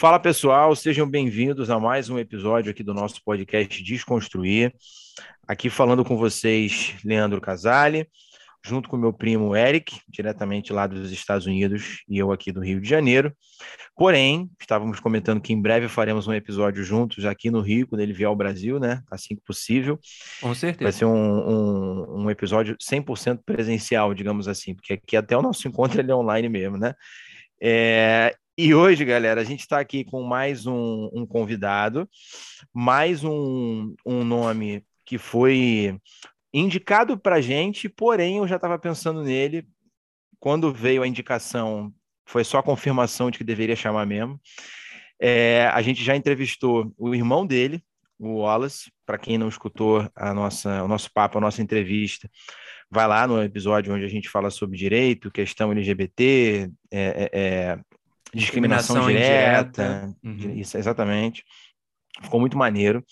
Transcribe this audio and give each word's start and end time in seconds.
Fala 0.00 0.18
pessoal, 0.18 0.74
sejam 0.74 1.06
bem-vindos 1.06 1.68
a 1.68 1.78
mais 1.78 2.08
um 2.08 2.18
episódio 2.18 2.70
aqui 2.70 2.82
do 2.82 2.94
nosso 2.94 3.22
podcast 3.22 3.82
Desconstruir. 3.82 4.72
Aqui 5.46 5.68
falando 5.68 6.06
com 6.06 6.16
vocês, 6.16 6.94
Leandro 7.04 7.38
Casale, 7.38 8.08
junto 8.64 8.88
com 8.88 8.96
meu 8.96 9.12
primo 9.12 9.54
Eric, 9.54 10.00
diretamente 10.08 10.72
lá 10.72 10.86
dos 10.86 11.12
Estados 11.12 11.44
Unidos, 11.44 12.02
e 12.08 12.16
eu 12.16 12.32
aqui 12.32 12.50
do 12.50 12.62
Rio 12.62 12.80
de 12.80 12.88
Janeiro. 12.88 13.30
Porém, 13.94 14.48
estávamos 14.58 15.00
comentando 15.00 15.38
que 15.38 15.52
em 15.52 15.60
breve 15.60 15.86
faremos 15.86 16.26
um 16.26 16.32
episódio 16.32 16.82
juntos 16.82 17.26
aqui 17.26 17.50
no 17.50 17.60
Rio, 17.60 17.86
quando 17.86 18.00
ele 18.00 18.14
vier 18.14 18.26
ao 18.26 18.34
Brasil, 18.34 18.80
né? 18.80 19.02
Assim 19.10 19.36
que 19.36 19.42
possível. 19.42 19.98
Com 20.40 20.54
certeza. 20.54 20.84
Vai 20.84 20.92
ser 20.92 21.04
um, 21.04 21.12
um, 21.12 22.22
um 22.22 22.30
episódio 22.30 22.74
100% 22.78 23.40
presencial, 23.44 24.14
digamos 24.14 24.48
assim, 24.48 24.74
porque 24.74 24.94
aqui 24.94 25.14
até 25.14 25.36
o 25.36 25.42
nosso 25.42 25.68
encontro 25.68 26.00
ele 26.00 26.10
é 26.10 26.16
online 26.16 26.48
mesmo, 26.48 26.78
né? 26.78 26.94
É, 27.62 28.34
e 28.62 28.74
hoje, 28.74 29.06
galera, 29.06 29.40
a 29.40 29.44
gente 29.44 29.60
está 29.60 29.80
aqui 29.80 30.04
com 30.04 30.22
mais 30.22 30.66
um, 30.66 31.08
um 31.14 31.24
convidado, 31.24 32.06
mais 32.74 33.24
um, 33.24 33.94
um, 34.04 34.22
nome 34.22 34.84
que 35.06 35.16
foi 35.16 35.98
indicado 36.52 37.18
para 37.18 37.40
gente, 37.40 37.88
porém 37.88 38.36
eu 38.36 38.46
já 38.46 38.56
estava 38.56 38.78
pensando 38.78 39.22
nele. 39.22 39.66
Quando 40.38 40.74
veio 40.74 41.02
a 41.02 41.08
indicação, 41.08 41.90
foi 42.26 42.44
só 42.44 42.58
a 42.58 42.62
confirmação 42.62 43.30
de 43.30 43.38
que 43.38 43.44
deveria 43.44 43.74
chamar 43.74 44.04
mesmo. 44.04 44.38
É, 45.18 45.66
a 45.72 45.80
gente 45.80 46.04
já 46.04 46.14
entrevistou 46.14 46.92
o 46.98 47.14
irmão 47.14 47.46
dele, 47.46 47.82
o 48.18 48.40
Wallace. 48.40 48.92
Para 49.06 49.16
quem 49.16 49.38
não 49.38 49.48
escutou 49.48 50.06
a 50.14 50.34
nossa, 50.34 50.84
o 50.84 50.88
nosso 50.88 51.10
papo, 51.14 51.38
a 51.38 51.40
nossa 51.40 51.62
entrevista, 51.62 52.30
vai 52.90 53.08
lá 53.08 53.26
no 53.26 53.42
episódio 53.42 53.94
onde 53.94 54.04
a 54.04 54.08
gente 54.08 54.28
fala 54.28 54.50
sobre 54.50 54.76
direito, 54.76 55.30
questão 55.30 55.72
LGBT, 55.72 56.70
é, 56.90 57.00
é, 57.00 57.30
é 57.32 57.78
discriminação, 58.34 58.96
discriminação 58.96 59.06
direta. 59.06 60.14
Uhum. 60.22 60.54
isso 60.56 60.76
exatamente. 60.76 61.44
Ficou 62.22 62.40
muito 62.40 62.56
maneiro. 62.56 63.04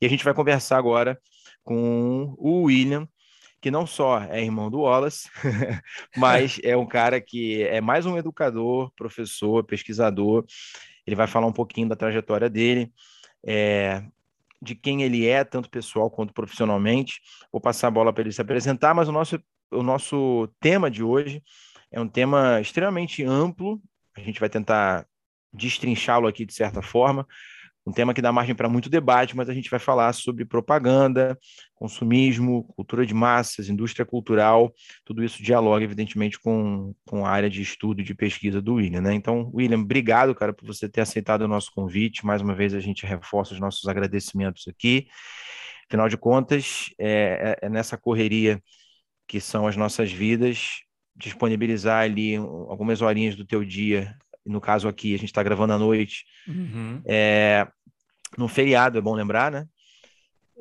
E 0.00 0.06
a 0.06 0.08
gente 0.08 0.24
vai 0.24 0.34
conversar 0.34 0.78
agora 0.78 1.18
com 1.64 2.34
o 2.38 2.62
William, 2.64 3.08
que 3.60 3.70
não 3.70 3.86
só 3.86 4.22
é 4.22 4.42
irmão 4.42 4.70
do 4.70 4.80
Wallace, 4.80 5.28
mas 6.16 6.60
é 6.62 6.76
um 6.76 6.86
cara 6.86 7.20
que 7.20 7.62
é 7.64 7.80
mais 7.80 8.06
um 8.06 8.16
educador, 8.16 8.92
professor, 8.94 9.64
pesquisador. 9.64 10.44
Ele 11.06 11.16
vai 11.16 11.26
falar 11.26 11.46
um 11.46 11.52
pouquinho 11.52 11.88
da 11.88 11.96
trajetória 11.96 12.48
dele, 12.48 12.92
é, 13.44 14.04
de 14.62 14.74
quem 14.74 15.02
ele 15.02 15.26
é, 15.26 15.42
tanto 15.44 15.70
pessoal 15.70 16.10
quanto 16.10 16.32
profissionalmente. 16.32 17.20
Vou 17.50 17.60
passar 17.60 17.88
a 17.88 17.90
bola 17.90 18.12
para 18.12 18.22
ele 18.22 18.32
se 18.32 18.40
apresentar, 18.40 18.94
mas 18.94 19.08
o 19.08 19.12
nosso, 19.12 19.40
o 19.70 19.82
nosso 19.82 20.48
tema 20.60 20.90
de 20.90 21.02
hoje 21.02 21.42
é 21.90 22.00
um 22.00 22.08
tema 22.08 22.60
extremamente 22.60 23.24
amplo 23.24 23.80
a 24.16 24.20
gente 24.20 24.40
vai 24.40 24.48
tentar 24.48 25.06
destrinchá-lo 25.52 26.26
aqui 26.26 26.44
de 26.44 26.54
certa 26.54 26.82
forma. 26.82 27.26
Um 27.86 27.92
tema 27.92 28.12
que 28.12 28.20
dá 28.20 28.32
margem 28.32 28.54
para 28.54 28.68
muito 28.68 28.90
debate, 28.90 29.36
mas 29.36 29.48
a 29.48 29.54
gente 29.54 29.70
vai 29.70 29.78
falar 29.78 30.12
sobre 30.12 30.44
propaganda, 30.44 31.38
consumismo, 31.72 32.64
cultura 32.74 33.06
de 33.06 33.14
massas, 33.14 33.68
indústria 33.68 34.04
cultural, 34.04 34.74
tudo 35.04 35.22
isso 35.22 35.40
dialoga, 35.40 35.84
evidentemente, 35.84 36.36
com, 36.40 36.92
com 37.06 37.24
a 37.24 37.30
área 37.30 37.48
de 37.48 37.62
estudo 37.62 38.00
e 38.00 38.04
de 38.04 38.12
pesquisa 38.12 38.60
do 38.60 38.74
William. 38.74 39.02
Né? 39.02 39.14
Então, 39.14 39.52
William, 39.54 39.78
obrigado, 39.78 40.34
cara, 40.34 40.52
por 40.52 40.66
você 40.66 40.88
ter 40.88 41.02
aceitado 41.02 41.42
o 41.42 41.48
nosso 41.48 41.70
convite. 41.72 42.26
Mais 42.26 42.42
uma 42.42 42.56
vez, 42.56 42.74
a 42.74 42.80
gente 42.80 43.06
reforça 43.06 43.54
os 43.54 43.60
nossos 43.60 43.86
agradecimentos 43.86 44.66
aqui. 44.66 45.06
Afinal 45.88 46.08
de 46.08 46.16
contas, 46.16 46.90
é, 46.98 47.56
é, 47.62 47.66
é 47.66 47.68
nessa 47.68 47.96
correria 47.96 48.60
que 49.28 49.40
são 49.40 49.64
as 49.64 49.76
nossas 49.76 50.10
vidas, 50.10 50.80
disponibilizar 51.16 52.04
ali 52.04 52.36
algumas 52.36 53.00
horinhas 53.02 53.34
do 53.34 53.44
teu 53.44 53.64
dia, 53.64 54.14
no 54.44 54.60
caso 54.60 54.86
aqui, 54.86 55.14
a 55.14 55.18
gente 55.18 55.30
está 55.30 55.42
gravando 55.42 55.72
à 55.72 55.78
noite, 55.78 56.24
uhum. 56.46 57.00
é, 57.06 57.66
no 58.36 58.48
feriado, 58.48 58.98
é 58.98 59.00
bom 59.00 59.14
lembrar, 59.14 59.50
né? 59.50 59.66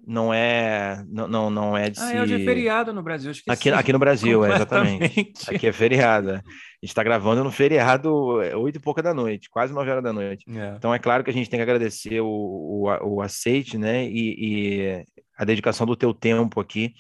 Não 0.06 0.34
é, 0.34 1.04
não, 1.08 1.28
não, 1.28 1.50
não 1.50 1.78
é 1.78 1.90
de 1.90 2.00
ah, 2.00 2.08
se... 2.08 2.16
é 2.16 2.22
hoje 2.22 2.36
é 2.36 2.46
feriado 2.46 2.94
no 2.94 3.02
Brasil, 3.02 3.32
Aqui, 3.48 3.72
aqui 3.72 3.94
no 3.94 3.98
Brasil, 3.98 4.46
é, 4.46 4.56
exatamente. 4.56 5.30
Aqui 5.48 5.68
é 5.68 5.72
feriado. 5.72 6.32
A 6.32 6.36
gente 6.36 6.44
está 6.84 7.02
gravando 7.02 7.44
no 7.44 7.52
feriado 7.52 8.14
oito 8.14 8.76
e 8.76 8.82
pouca 8.82 9.02
da 9.02 9.14
noite, 9.14 9.50
quase 9.50 9.74
nove 9.74 9.90
horas 9.90 10.04
da 10.04 10.14
noite. 10.14 10.46
É. 10.50 10.76
Então 10.78 10.94
é 10.94 11.00
claro 11.00 11.24
que 11.24 11.30
a 11.30 11.34
gente 11.34 11.50
tem 11.50 11.58
que 11.58 11.64
agradecer 11.64 12.20
o, 12.22 12.28
o, 12.28 13.16
o 13.16 13.22
aceite, 13.22 13.78
né? 13.78 14.06
E, 14.06 14.36
e 14.38 15.06
a 15.38 15.46
dedicação 15.46 15.88
do 15.88 15.96
teu 15.96 16.14
tempo 16.14 16.60
aqui 16.60 16.94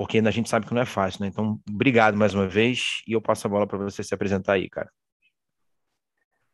porque 0.00 0.16
a 0.16 0.30
gente 0.30 0.48
sabe 0.48 0.64
que 0.64 0.72
não 0.72 0.80
é 0.80 0.86
fácil, 0.86 1.20
né? 1.20 1.28
Então, 1.28 1.60
obrigado 1.68 2.16
mais 2.16 2.34
uma 2.34 2.48
vez 2.48 3.02
e 3.06 3.12
eu 3.12 3.20
passo 3.20 3.46
a 3.46 3.50
bola 3.50 3.66
para 3.66 3.76
você 3.76 4.02
se 4.02 4.14
apresentar 4.14 4.54
aí, 4.54 4.66
cara. 4.66 4.90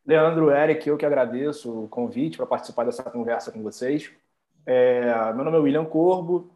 Leandro, 0.04 0.50
Eric, 0.50 0.88
eu 0.88 0.96
que 0.96 1.06
agradeço 1.06 1.84
o 1.84 1.86
convite 1.86 2.36
para 2.38 2.46
participar 2.46 2.82
dessa 2.82 3.04
conversa 3.04 3.52
com 3.52 3.62
vocês. 3.62 4.10
É, 4.66 5.32
meu 5.32 5.44
nome 5.44 5.58
é 5.58 5.60
William 5.60 5.84
Corbo, 5.84 6.50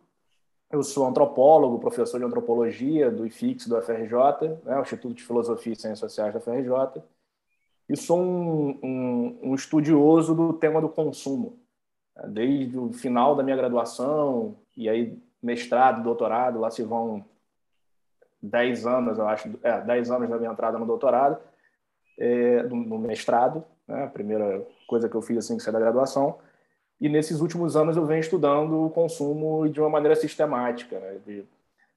eu 0.69 0.83
sou 0.83 1.07
antropólogo, 1.07 1.79
professor 1.79 2.19
de 2.19 2.27
antropologia 2.27 3.09
do 3.09 3.25
IFIX 3.25 3.69
do 3.69 3.81
FRJ, 3.81 4.59
né, 4.65 4.81
Instituto 4.81 5.15
de 5.15 5.23
Filosofia 5.23 5.75
e 5.75 5.77
Ciências 5.77 6.01
Sociais 6.01 6.35
da 6.35 6.41
FRJ, 6.41 7.05
e 7.89 7.97
sou 7.97 8.21
um, 8.21 8.81
um, 8.83 9.39
um 9.51 9.55
estudioso 9.55 10.35
do 10.35 10.55
tema 10.55 10.81
do 10.81 10.89
consumo. 10.89 11.57
Desde 12.27 12.77
o 12.77 12.93
final 12.93 13.37
da 13.37 13.45
minha 13.45 13.57
graduação, 13.57 14.57
e 14.77 14.89
aí 14.89 15.17
mestrado, 15.43 16.03
doutorado, 16.03 16.59
lá 16.61 16.71
se 16.71 16.83
vão 16.83 17.25
10 18.43 18.87
anos, 18.87 19.19
eu 19.19 19.29
acho, 19.29 19.59
é, 19.63 19.81
10 19.81 20.11
anos 20.11 20.29
da 20.29 20.39
minha 20.39 20.51
entrada 20.51 20.79
no 20.79 20.87
doutorado, 20.87 21.39
é, 22.19 22.63
no, 22.65 22.77
no, 22.77 22.99
mestrado, 22.99 23.65
né, 23.87 24.05
a 24.05 24.09
primeira 24.09 24.67
coisa 24.87 25.09
que 25.09 25.15
eu 25.15 25.23
fiz 25.23 25.39
assim 25.39 25.57
que 25.57 25.63
saí 25.63 25.73
da 25.73 25.81
graduação, 25.81 26.39
e 27.01 27.09
nesses 27.09 27.41
últimos 27.41 27.77
anos 27.77 27.97
eu 27.97 28.05
venho 28.05 28.21
estudando 28.21 28.87
o 28.87 28.91
consumo 28.91 29.69
de 29.69 29.81
uma 29.81 29.89
maneira 29.89 30.17
sistemática, 30.17 30.99
né, 30.99 31.19
de, 31.27 31.45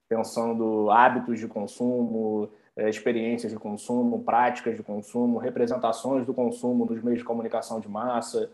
pensando 0.08 0.90
hábitos 0.90 1.38
de 1.38 1.48
consumo, 1.48 2.50
é, 2.76 2.88
experiências 2.88 3.52
de 3.52 3.58
consumo, 3.58 4.22
práticas 4.22 4.76
de 4.76 4.82
consumo, 4.82 5.38
representações 5.38 6.26
do 6.26 6.34
consumo 6.34 6.84
nos 6.84 7.02
meios 7.02 7.18
de 7.18 7.24
comunicação 7.24 7.80
de 7.80 7.88
massa. 7.88 8.50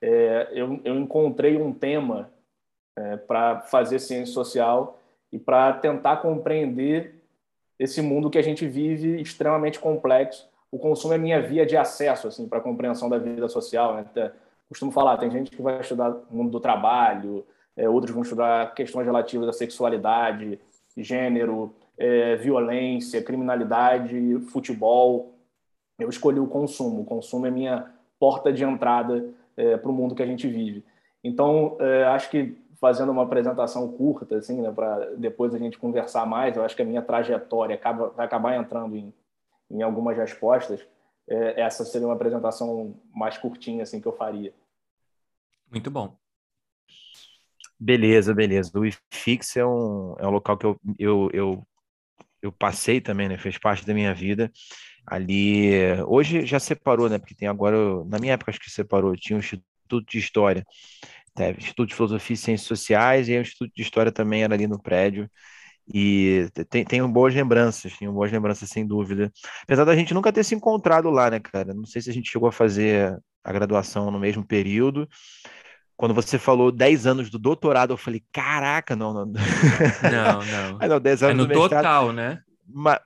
É, 0.00 0.48
eu, 0.52 0.80
eu 0.84 0.96
encontrei 0.96 1.60
um 1.60 1.72
tema 1.72 2.30
é, 2.96 3.16
para 3.16 3.60
fazer 3.62 3.98
ciência 3.98 4.32
social 4.32 5.00
e 5.32 5.38
para 5.38 5.72
tentar 5.74 6.18
compreender 6.18 7.22
esse 7.78 8.00
mundo 8.00 8.30
que 8.30 8.38
a 8.38 8.42
gente 8.42 8.66
vive 8.66 9.20
extremamente 9.20 9.80
complexo. 9.80 10.48
O 10.70 10.78
consumo 10.78 11.14
é 11.14 11.18
minha 11.18 11.40
via 11.42 11.66
de 11.66 11.76
acesso 11.76 12.28
assim 12.28 12.48
para 12.48 12.58
a 12.58 12.62
compreensão 12.62 13.08
da 13.08 13.18
vida 13.18 13.48
social. 13.48 13.94
Né? 13.94 14.32
Costumo 14.68 14.92
falar, 14.92 15.16
tem 15.16 15.30
gente 15.30 15.50
que 15.50 15.62
vai 15.62 15.80
estudar 15.80 16.10
o 16.10 16.36
mundo 16.36 16.50
do 16.50 16.60
trabalho, 16.60 17.44
é, 17.76 17.88
outros 17.88 18.12
vão 18.12 18.22
estudar 18.22 18.74
questões 18.74 19.04
relativas 19.04 19.48
à 19.48 19.52
sexualidade, 19.52 20.58
gênero, 20.96 21.74
é, 21.98 22.36
violência, 22.36 23.22
criminalidade, 23.22 24.38
futebol. 24.52 25.34
Eu 25.98 26.08
escolhi 26.08 26.38
o 26.38 26.46
consumo. 26.46 27.02
O 27.02 27.04
consumo 27.04 27.46
é 27.46 27.50
minha 27.50 27.92
porta 28.18 28.52
de 28.52 28.64
entrada 28.64 29.28
é, 29.56 29.76
para 29.76 29.90
o 29.90 29.94
mundo 29.94 30.14
que 30.14 30.22
a 30.22 30.26
gente 30.26 30.46
vive. 30.48 30.84
Então, 31.22 31.76
é, 31.80 32.04
acho 32.04 32.30
que 32.30 32.56
fazendo 32.84 33.10
uma 33.10 33.22
apresentação 33.22 33.90
curta, 33.90 34.36
assim, 34.36 34.60
né, 34.60 34.70
para 34.70 35.14
depois 35.16 35.54
a 35.54 35.58
gente 35.58 35.78
conversar 35.78 36.26
mais. 36.26 36.54
Eu 36.54 36.62
acho 36.62 36.76
que 36.76 36.82
a 36.82 36.84
minha 36.84 37.00
trajetória 37.00 37.74
acaba, 37.74 38.10
vai 38.10 38.26
acabar 38.26 38.56
entrando 38.56 38.94
em, 38.94 39.10
em 39.70 39.80
algumas 39.80 40.14
respostas. 40.18 40.86
É, 41.26 41.62
essa 41.62 41.82
seria 41.82 42.06
uma 42.06 42.12
apresentação 42.12 42.94
mais 43.10 43.38
curtinha, 43.38 43.84
assim, 43.84 44.02
que 44.02 44.06
eu 44.06 44.12
faria. 44.12 44.52
Muito 45.70 45.90
bom. 45.90 46.14
Beleza, 47.80 48.34
beleza. 48.34 48.70
O 48.78 48.84
IFIX 48.84 49.56
é 49.56 49.64
um, 49.64 50.14
é 50.18 50.26
um 50.26 50.30
local 50.30 50.58
que 50.58 50.66
eu, 50.66 50.78
eu, 50.98 51.30
eu, 51.32 51.66
eu 52.42 52.52
passei 52.52 53.00
também, 53.00 53.30
né? 53.30 53.38
Fez 53.38 53.56
parte 53.56 53.86
da 53.86 53.94
minha 53.94 54.12
vida. 54.12 54.52
Ali, 55.06 55.70
hoje 56.06 56.44
já 56.44 56.60
separou, 56.60 57.08
né? 57.08 57.16
Porque 57.16 57.34
tem 57.34 57.48
agora, 57.48 58.04
na 58.04 58.18
minha 58.18 58.34
época 58.34 58.50
acho 58.50 58.60
que 58.60 58.70
separou, 58.70 59.16
tinha 59.16 59.38
um 59.38 59.40
Instituto 59.40 60.04
de 60.06 60.18
História, 60.18 60.66
teve 61.34 61.58
Instituto 61.58 61.88
de 61.88 61.94
Filosofia 61.94 62.34
e 62.34 62.36
Ciências 62.36 62.68
Sociais, 62.68 63.28
e 63.28 63.36
o 63.36 63.40
Instituto 63.40 63.72
de 63.74 63.82
História 63.82 64.12
também 64.12 64.42
era 64.42 64.54
ali 64.54 64.66
no 64.66 64.80
prédio. 64.80 65.28
E 65.92 66.48
tem, 66.70 66.84
tenho 66.84 67.06
boas 67.06 67.34
lembranças, 67.34 67.96
tenho 67.98 68.12
boas 68.12 68.32
lembranças 68.32 68.70
sem 68.70 68.86
dúvida. 68.86 69.30
Apesar 69.62 69.84
da 69.84 69.94
gente 69.94 70.14
nunca 70.14 70.32
ter 70.32 70.42
se 70.44 70.54
encontrado 70.54 71.10
lá, 71.10 71.30
né, 71.30 71.40
cara? 71.40 71.74
Não 71.74 71.84
sei 71.84 72.00
se 72.00 72.08
a 72.08 72.12
gente 72.12 72.30
chegou 72.30 72.48
a 72.48 72.52
fazer 72.52 73.18
a 73.42 73.52
graduação 73.52 74.10
no 74.10 74.18
mesmo 74.18 74.44
período. 74.46 75.06
Quando 75.96 76.14
você 76.14 76.38
falou 76.38 76.72
10 76.72 77.06
anos 77.06 77.30
do 77.30 77.38
doutorado, 77.38 77.92
eu 77.92 77.96
falei, 77.96 78.22
caraca, 78.32 78.96
não, 78.96 79.12
não. 79.12 79.26
Não, 79.26 79.34
não. 79.34 80.78
ah, 80.80 80.88
não 80.88 81.00
10 81.00 81.22
anos 81.22 81.34
é 81.34 81.36
no 81.36 81.46
do 81.46 81.48
mestrado. 81.48 81.82
total, 81.82 82.12
né? 82.12 82.40
Mas, 82.66 82.98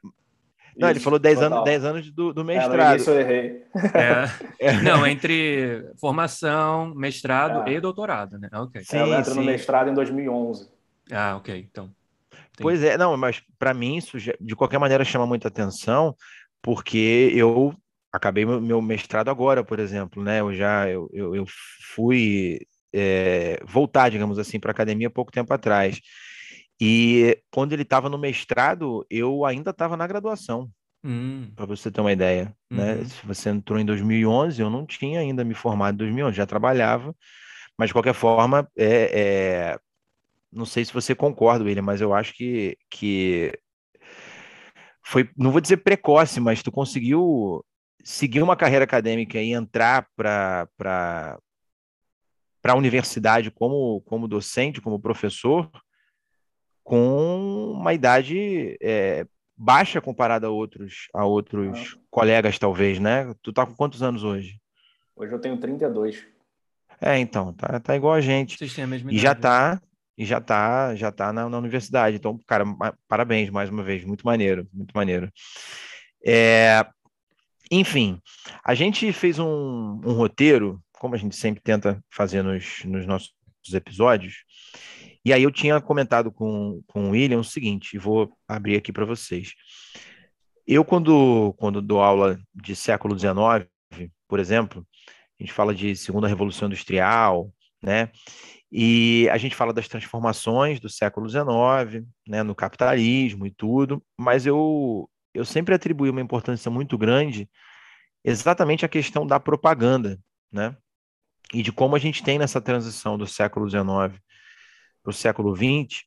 não, 0.79 0.91
ele 0.91 1.01
falou 1.01 1.19
10 1.19 1.43
anos, 1.43 1.65
10 1.65 1.85
anos 1.85 2.11
do, 2.11 2.33
do 2.33 2.45
mestrado. 2.45 2.95
É, 2.95 2.97
isso 2.97 3.11
eu 3.11 3.21
errei. 3.21 3.65
É. 3.95 4.49
É. 4.61 4.73
Não, 4.83 5.07
entre 5.07 5.89
formação, 6.01 6.93
mestrado 6.95 7.69
é. 7.69 7.75
e 7.75 7.81
doutorado, 7.81 8.39
né? 8.39 8.49
Ok. 8.53 8.83
Sim, 8.83 8.99
eu 8.99 9.15
entro 9.15 9.33
sim. 9.33 9.39
no 9.39 9.45
mestrado 9.45 9.89
em 9.89 9.95
2011. 9.95 10.69
Ah, 11.13 11.37
ok. 11.37 11.69
Então. 11.71 11.91
Pois 12.61 12.83
é, 12.83 12.99
não, 12.99 13.17
mas 13.17 13.41
para 13.57 13.73
mim 13.73 13.97
isso 13.97 14.19
de 14.19 14.57
qualquer 14.57 14.79
maneira 14.79 15.05
chama 15.05 15.27
muita 15.27 15.47
atenção, 15.47 16.15
porque 16.61 17.33
eu 17.35 17.73
acabei 18.13 18.45
meu 18.45 18.83
mestrado 18.83 19.29
agora, 19.29 19.63
por 19.63 19.79
exemplo, 19.79 20.23
né? 20.23 20.41
Eu 20.41 20.53
já 20.53 20.89
eu, 20.89 21.09
eu, 21.13 21.37
eu 21.37 21.45
fui 21.95 22.61
é, 22.93 23.61
voltar, 23.65 24.11
digamos 24.11 24.39
assim, 24.39 24.59
para 24.59 24.71
a 24.71 24.73
academia 24.73 25.11
pouco 25.11 25.31
tempo 25.31 25.53
atrás. 25.53 26.01
E 26.81 27.41
quando 27.51 27.73
ele 27.73 27.83
estava 27.83 28.09
no 28.09 28.19
mestrado, 28.19 29.05
eu 29.11 29.45
ainda 29.45 29.71
estava 29.71 29.97
na 29.97 30.07
graduação. 30.07 30.71
Hum. 31.05 31.51
Para 31.55 31.67
você 31.67 31.91
ter 31.91 32.01
uma 32.01 32.13
ideia, 32.13 32.55
né? 32.71 32.93
uhum. 32.93 32.99
né? 32.99 33.05
Se 33.05 33.27
você 33.27 33.51
entrou 33.51 33.79
em 33.79 33.85
2011, 33.85 34.61
eu 34.61 34.71
não 34.71 34.85
tinha 34.85 35.21
ainda 35.21 35.45
me 35.45 35.55
formado 35.55 35.95
em 35.95 35.99
2011, 35.99 36.37
já 36.37 36.47
trabalhava, 36.47 37.15
mas 37.77 37.89
de 37.89 37.93
qualquer 37.93 38.15
forma, 38.15 38.69
é, 38.77 39.21
é... 39.75 39.79
não 40.53 40.67
sei 40.67 40.85
se 40.85 40.93
você 40.93 41.15
concorda, 41.15 41.65
William, 41.65 41.83
mas 41.83 42.01
eu 42.01 42.13
acho 42.13 42.35
que, 42.35 42.77
que 42.91 43.53
foi, 45.05 45.31
não 45.37 45.53
vou 45.53 45.61
dizer 45.61 45.79
precoce, 45.79 46.41
mas 46.41 46.63
tu 46.63 46.73
conseguiu 46.73 47.65
seguir 48.03 48.43
uma 48.43 48.57
carreira 48.57 48.85
acadêmica 48.85 49.41
e 49.41 49.53
entrar 49.53 50.09
para 50.17 50.69
para 50.77 52.73
a 52.73 52.77
universidade 52.77 53.51
como, 53.51 54.03
como 54.03 54.29
docente, 54.29 54.81
como 54.81 55.01
professor, 55.01 55.71
com 56.89 57.73
uma 57.73 57.93
idade 57.93 58.79
é, 58.81 59.27
baixa 59.55 60.01
comparada 60.01 60.47
a 60.47 60.51
outros, 60.51 61.09
a 61.13 61.23
outros 61.27 61.95
ah. 61.95 62.01
colegas, 62.11 62.59
talvez, 62.59 62.99
né? 62.99 63.31
Tu 63.43 63.53
tá 63.53 63.67
com 63.67 63.75
quantos 63.75 64.03
anos 64.03 64.25
hoje? 64.25 64.59
Hoje 65.15 65.35
eu 65.35 65.39
tenho 65.39 65.59
32. 65.59 66.25
É, 66.99 67.19
então, 67.19 67.53
tá, 67.53 67.79
tá 67.79 67.95
igual 67.95 68.15
a 68.15 68.23
gente. 68.23 68.57
Vocês 68.57 68.73
têm 68.73 68.85
a 68.85 68.87
mesma 68.87 69.13
e 69.13 69.19
já 69.19 69.35
né? 69.35 69.41
tá, 69.41 69.83
e 70.17 70.25
já 70.25 70.41
tá, 70.41 70.95
já 70.95 71.13
tá 71.13 71.31
na, 71.31 71.47
na, 71.47 71.59
universidade. 71.59 72.17
Então, 72.17 72.41
cara, 72.47 72.65
parabéns 73.07 73.51
mais 73.51 73.69
uma 73.69 73.83
vez, 73.83 74.03
muito 74.03 74.25
maneiro, 74.25 74.67
muito 74.73 74.93
maneiro. 74.95 75.31
É, 76.25 76.87
enfim, 77.71 78.19
a 78.65 78.75
gente 78.75 79.13
fez 79.13 79.39
um, 79.39 80.01
um 80.03 80.13
roteiro, 80.15 80.83
como 80.93 81.15
a 81.15 81.19
gente 81.19 81.37
sempre 81.37 81.61
tenta 81.63 82.03
fazer 82.09 82.43
nos, 82.43 82.83
nos 82.87 83.05
nossos 83.05 83.35
episódios, 83.75 84.37
e 85.29 85.33
aí 85.35 85.43
eu 85.43 85.51
tinha 85.51 85.79
comentado 85.79 86.33
com, 86.33 86.83
com 86.87 87.09
o 87.09 87.11
William 87.11 87.41
o 87.41 87.45
seguinte, 87.45 87.95
e 87.95 87.99
vou 87.99 88.35
abrir 88.49 88.77
aqui 88.77 88.91
para 88.91 89.05
vocês. 89.05 89.53
Eu, 90.67 90.83
quando, 90.83 91.53
quando 91.59 91.83
dou 91.83 92.01
aula 92.01 92.41
de 92.55 92.75
século 92.75 93.19
XIX, 93.19 93.69
por 94.27 94.41
exemplo, 94.41 94.87
a 95.39 95.43
gente 95.43 95.53
fala 95.53 95.75
de 95.75 95.95
segunda 95.95 96.27
revolução 96.27 96.67
industrial, 96.67 97.53
né? 97.83 98.11
E 98.73 99.29
a 99.31 99.37
gente 99.37 99.55
fala 99.55 99.71
das 99.71 99.87
transformações 99.87 100.81
do 100.81 100.89
século 100.89 101.29
XIX, 101.29 102.07
né, 102.27 102.43
no 102.43 102.55
capitalismo 102.55 103.47
e 103.47 103.51
tudo, 103.51 104.03
mas 104.19 104.47
eu, 104.47 105.11
eu 105.35 105.45
sempre 105.45 105.75
atribuí 105.75 106.09
uma 106.09 106.23
importância 106.23 106.71
muito 106.71 106.97
grande 106.97 107.51
exatamente 108.25 108.83
à 108.83 108.89
questão 108.89 109.27
da 109.27 109.39
propaganda, 109.39 110.19
né? 110.51 110.75
E 111.53 111.63
de 111.63 111.71
como 111.71 111.95
a 111.95 111.99
gente 111.99 112.23
tem 112.23 112.39
nessa 112.39 112.63
transição 112.63 113.19
do 113.19 113.27
século 113.27 113.69
XIX 113.69 114.19
para 115.03 115.11
o 115.11 115.15
século 115.15 115.55
XX, 115.55 116.03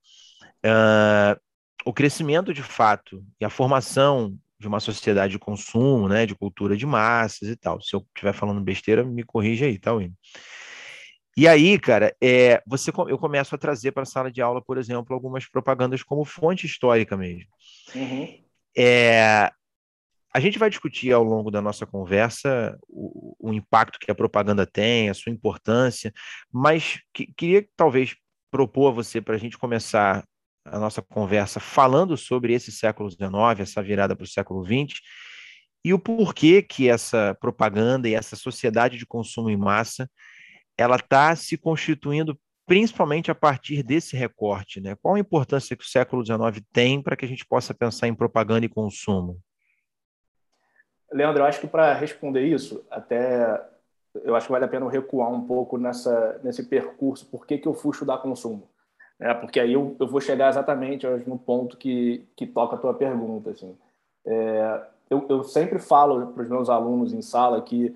uh, 0.65 1.39
o 1.85 1.93
crescimento 1.93 2.53
de 2.53 2.63
fato 2.63 3.23
e 3.39 3.45
a 3.45 3.49
formação 3.49 4.37
de 4.59 4.67
uma 4.67 4.79
sociedade 4.79 5.33
de 5.33 5.39
consumo, 5.39 6.07
né, 6.07 6.25
de 6.25 6.35
cultura 6.35 6.77
de 6.77 6.85
massas 6.85 7.49
e 7.49 7.55
tal. 7.55 7.81
Se 7.81 7.95
eu 7.95 8.05
estiver 8.13 8.33
falando 8.33 8.61
besteira, 8.61 9.03
me 9.03 9.23
corrija 9.23 9.65
aí, 9.65 9.79
tá? 9.79 9.91
E 11.35 11.47
aí, 11.47 11.79
cara, 11.79 12.15
é, 12.21 12.61
você, 12.67 12.91
eu 13.07 13.17
começo 13.17 13.55
a 13.55 13.57
trazer 13.57 13.91
para 13.91 14.03
a 14.03 14.05
sala 14.05 14.31
de 14.31 14.41
aula, 14.41 14.61
por 14.61 14.77
exemplo, 14.77 15.15
algumas 15.15 15.47
propagandas 15.49 16.03
como 16.03 16.23
fonte 16.25 16.67
histórica 16.67 17.17
mesmo. 17.17 17.49
Uhum. 17.95 18.39
É, 18.77 19.51
a 20.33 20.39
gente 20.39 20.59
vai 20.59 20.69
discutir 20.69 21.11
ao 21.11 21.23
longo 21.23 21.49
da 21.49 21.61
nossa 21.61 21.85
conversa 21.85 22.77
o, 22.87 23.35
o 23.39 23.53
impacto 23.53 23.99
que 23.99 24.11
a 24.11 24.15
propaganda 24.15 24.65
tem, 24.65 25.09
a 25.09 25.13
sua 25.13 25.31
importância, 25.31 26.13
mas 26.51 27.01
que, 27.13 27.33
queria 27.33 27.67
talvez 27.75 28.15
propor 28.51 28.89
a 28.89 28.95
você 28.95 29.21
para 29.21 29.35
a 29.35 29.37
gente 29.37 29.57
começar 29.57 30.23
a 30.65 30.77
nossa 30.77 31.01
conversa 31.01 31.59
falando 31.59 32.15
sobre 32.15 32.53
esse 32.53 32.71
século 32.71 33.09
XIX, 33.09 33.59
essa 33.59 33.81
virada 33.81 34.15
para 34.15 34.25
o 34.25 34.27
século 34.27 34.63
XX, 34.63 34.99
e 35.83 35.93
o 35.93 35.97
porquê 35.97 36.61
que 36.61 36.87
essa 36.87 37.35
propaganda 37.39 38.07
e 38.07 38.13
essa 38.13 38.35
sociedade 38.35 38.97
de 38.97 39.05
consumo 39.05 39.49
em 39.49 39.57
massa 39.57 40.07
ela 40.77 40.97
está 40.97 41.35
se 41.35 41.57
constituindo 41.57 42.39
principalmente 42.65 43.29
a 43.29 43.35
partir 43.35 43.83
desse 43.83 44.15
recorte, 44.15 44.79
né? 44.79 44.95
Qual 45.01 45.15
a 45.15 45.19
importância 45.19 45.75
que 45.75 45.83
o 45.83 45.87
século 45.87 46.25
XIX 46.25 46.65
tem 46.71 47.01
para 47.01 47.15
que 47.15 47.25
a 47.25 47.27
gente 47.27 47.45
possa 47.45 47.73
pensar 47.73 48.07
em 48.07 48.15
propaganda 48.15 48.65
e 48.65 48.69
consumo? 48.69 49.39
Leandro, 51.11 51.41
eu 51.41 51.45
acho 51.45 51.59
que 51.59 51.67
para 51.67 51.93
responder 51.93 52.45
isso, 52.45 52.85
até 52.89 53.61
eu 54.23 54.35
acho 54.35 54.47
que 54.47 54.51
vale 54.51 54.65
a 54.65 54.67
pena 54.67 54.89
recuar 54.89 55.31
um 55.31 55.45
pouco 55.45 55.77
nessa, 55.77 56.39
nesse 56.43 56.63
percurso, 56.63 57.25
por 57.27 57.45
que, 57.45 57.57
que 57.57 57.67
eu 57.67 57.73
fui 57.73 57.91
estudar 57.91 58.17
consumo. 58.17 58.69
É, 59.19 59.33
porque 59.35 59.59
aí 59.59 59.73
eu, 59.73 59.95
eu 59.99 60.07
vou 60.07 60.19
chegar 60.19 60.49
exatamente 60.49 61.05
no 61.27 61.37
ponto 61.37 61.77
que, 61.77 62.27
que 62.35 62.47
toca 62.47 62.75
a 62.75 62.79
tua 62.79 62.93
pergunta. 62.93 63.51
Assim. 63.51 63.77
É, 64.25 64.87
eu, 65.09 65.25
eu 65.29 65.43
sempre 65.43 65.77
falo 65.77 66.27
para 66.27 66.43
os 66.43 66.49
meus 66.49 66.69
alunos 66.69 67.13
em 67.13 67.21
sala 67.21 67.61
que 67.61 67.95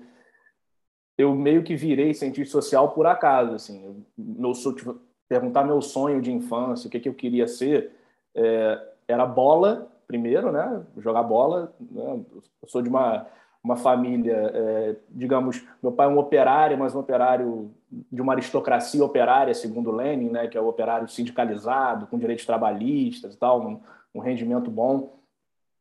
eu 1.18 1.34
meio 1.34 1.64
que 1.64 1.74
virei 1.74 2.14
cientista 2.14 2.52
social 2.52 2.90
por 2.92 3.06
acaso. 3.06 3.54
Assim. 3.54 3.84
Eu, 3.84 3.96
meu, 4.16 4.52
tipo, 4.52 5.00
perguntar 5.28 5.64
meu 5.64 5.82
sonho 5.82 6.22
de 6.22 6.32
infância, 6.32 6.86
o 6.86 6.90
que, 6.90 7.00
que 7.00 7.08
eu 7.08 7.14
queria 7.14 7.48
ser, 7.48 7.90
é, 8.34 8.88
era 9.08 9.26
bola, 9.26 9.90
primeiro, 10.06 10.52
né? 10.52 10.84
jogar 10.98 11.24
bola. 11.24 11.74
Né? 11.80 12.24
Eu 12.62 12.68
sou 12.68 12.80
de 12.80 12.88
uma 12.88 13.26
uma 13.66 13.76
família, 13.76 14.52
é, 14.54 14.96
digamos, 15.10 15.66
meu 15.82 15.90
pai 15.90 16.06
é 16.06 16.08
um 16.08 16.18
operário, 16.18 16.78
mas 16.78 16.94
um 16.94 17.00
operário 17.00 17.72
de 17.90 18.22
uma 18.22 18.32
aristocracia 18.32 19.04
operária, 19.04 19.52
segundo 19.52 19.90
Lenin, 19.90 20.30
né, 20.30 20.46
que 20.46 20.56
é 20.56 20.60
o 20.60 20.68
operário 20.68 21.08
sindicalizado, 21.08 22.06
com 22.06 22.16
direitos 22.16 22.46
trabalhistas 22.46 23.34
e 23.34 23.36
tal, 23.36 23.60
um, 23.60 23.80
um 24.14 24.20
rendimento 24.20 24.70
bom. 24.70 25.16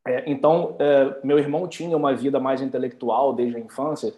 É, 0.03 0.23
então, 0.25 0.75
é, 0.79 1.15
meu 1.23 1.37
irmão 1.37 1.67
tinha 1.67 1.95
uma 1.95 2.15
vida 2.15 2.39
mais 2.39 2.59
intelectual 2.59 3.33
desde 3.33 3.57
a 3.57 3.59
infância, 3.59 4.15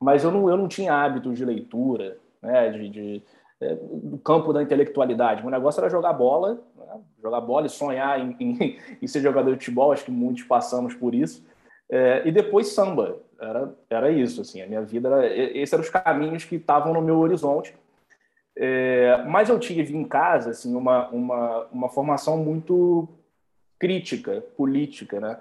mas 0.00 0.24
eu 0.24 0.30
não, 0.30 0.48
eu 0.48 0.56
não 0.56 0.66
tinha 0.66 0.94
hábitos 0.94 1.36
de 1.36 1.44
leitura, 1.44 2.16
né, 2.40 2.70
de, 2.70 2.88
de 2.88 3.22
é, 3.60 3.74
do 3.74 4.16
campo 4.16 4.50
da 4.50 4.62
intelectualidade. 4.62 5.46
O 5.46 5.50
negócio 5.50 5.78
era 5.78 5.90
jogar 5.90 6.14
bola, 6.14 6.58
né, 6.74 7.00
jogar 7.22 7.42
bola 7.42 7.66
e 7.66 7.68
sonhar 7.68 8.18
em, 8.18 8.34
em, 8.40 8.78
em 9.02 9.06
ser 9.06 9.20
jogador 9.20 9.50
de 9.50 9.58
futebol, 9.58 9.92
acho 9.92 10.06
que 10.06 10.10
muitos 10.10 10.44
passamos 10.44 10.94
por 10.94 11.14
isso. 11.14 11.44
É, 11.90 12.22
e 12.24 12.30
depois 12.30 12.68
samba. 12.68 13.18
Era, 13.40 13.74
era 13.88 14.10
isso, 14.10 14.42
assim, 14.42 14.60
a 14.60 14.66
minha 14.66 14.82
vida 14.82 15.08
era, 15.08 15.26
esses 15.26 15.72
eram 15.72 15.82
os 15.82 15.88
caminhos 15.88 16.44
que 16.44 16.56
estavam 16.56 16.92
no 16.92 17.00
meu 17.00 17.18
horizonte. 17.18 17.74
É, 18.54 19.24
mas 19.26 19.48
eu 19.48 19.58
tive 19.58 19.96
em 19.96 20.04
casa 20.04 20.50
assim 20.50 20.74
uma, 20.74 21.08
uma, 21.08 21.66
uma 21.72 21.88
formação 21.88 22.36
muito 22.36 23.08
crítica 23.78 24.44
política, 24.56 25.18
né? 25.18 25.38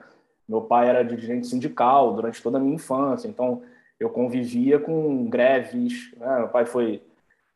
Meu 0.48 0.62
pai 0.62 0.88
era 0.90 1.04
dirigente 1.04 1.46
sindical 1.46 2.14
durante 2.14 2.42
toda 2.42 2.58
a 2.58 2.62
minha 2.62 2.76
infância, 2.76 3.28
então 3.28 3.62
eu 4.00 4.10
convivia 4.10 4.80
com 4.80 5.30
greves. 5.30 6.12
Né? 6.18 6.40
Meu 6.40 6.48
pai 6.48 6.66
foi 6.66 7.02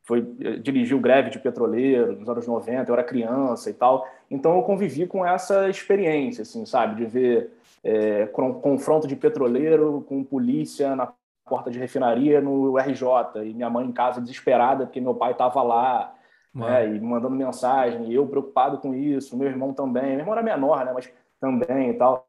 foi 0.06 0.22
dirigiu 0.62 1.00
greve 1.00 1.30
de 1.30 1.40
petroleiro 1.40 2.20
nos 2.20 2.28
anos 2.28 2.46
90, 2.46 2.92
eu 2.92 2.94
era 2.94 3.04
criança 3.04 3.70
e 3.70 3.74
tal. 3.74 4.06
Então 4.30 4.58
eu 4.58 4.64
convivi 4.64 5.08
com 5.08 5.26
essa 5.26 5.70
experiência, 5.70 6.42
assim, 6.42 6.66
sabe, 6.66 6.98
de 6.98 7.06
ver 7.06 7.52
é, 7.84 8.28
confronto 8.62 9.08
de 9.08 9.16
petroleiro 9.16 10.06
com 10.08 10.24
polícia 10.24 10.96
na 10.96 11.13
porta 11.46 11.70
de 11.70 11.78
refinaria 11.78 12.40
no 12.40 12.78
RJ, 12.78 13.44
e 13.44 13.54
minha 13.54 13.70
mãe 13.70 13.86
em 13.86 13.92
casa 13.92 14.22
desesperada 14.22 14.86
porque 14.86 15.02
meu 15.02 15.13
pai 15.13 15.34
estava 15.34 15.62
lá, 15.62 16.13
né, 16.54 16.88
e 16.96 17.02
mandando 17.02 17.36
mensagem, 17.36 18.06
e 18.06 18.16
eu 18.16 18.28
preocupado 18.28 18.78
com 18.78 18.94
isso, 18.94 19.36
meu 19.36 19.48
irmão 19.48 19.74
também, 19.74 20.12
meu 20.12 20.20
irmão 20.20 20.34
era 20.34 20.44
menor, 20.44 20.86
né, 20.86 20.92
mas 20.94 21.12
também 21.40 21.90
e 21.90 21.94
tal. 21.96 22.25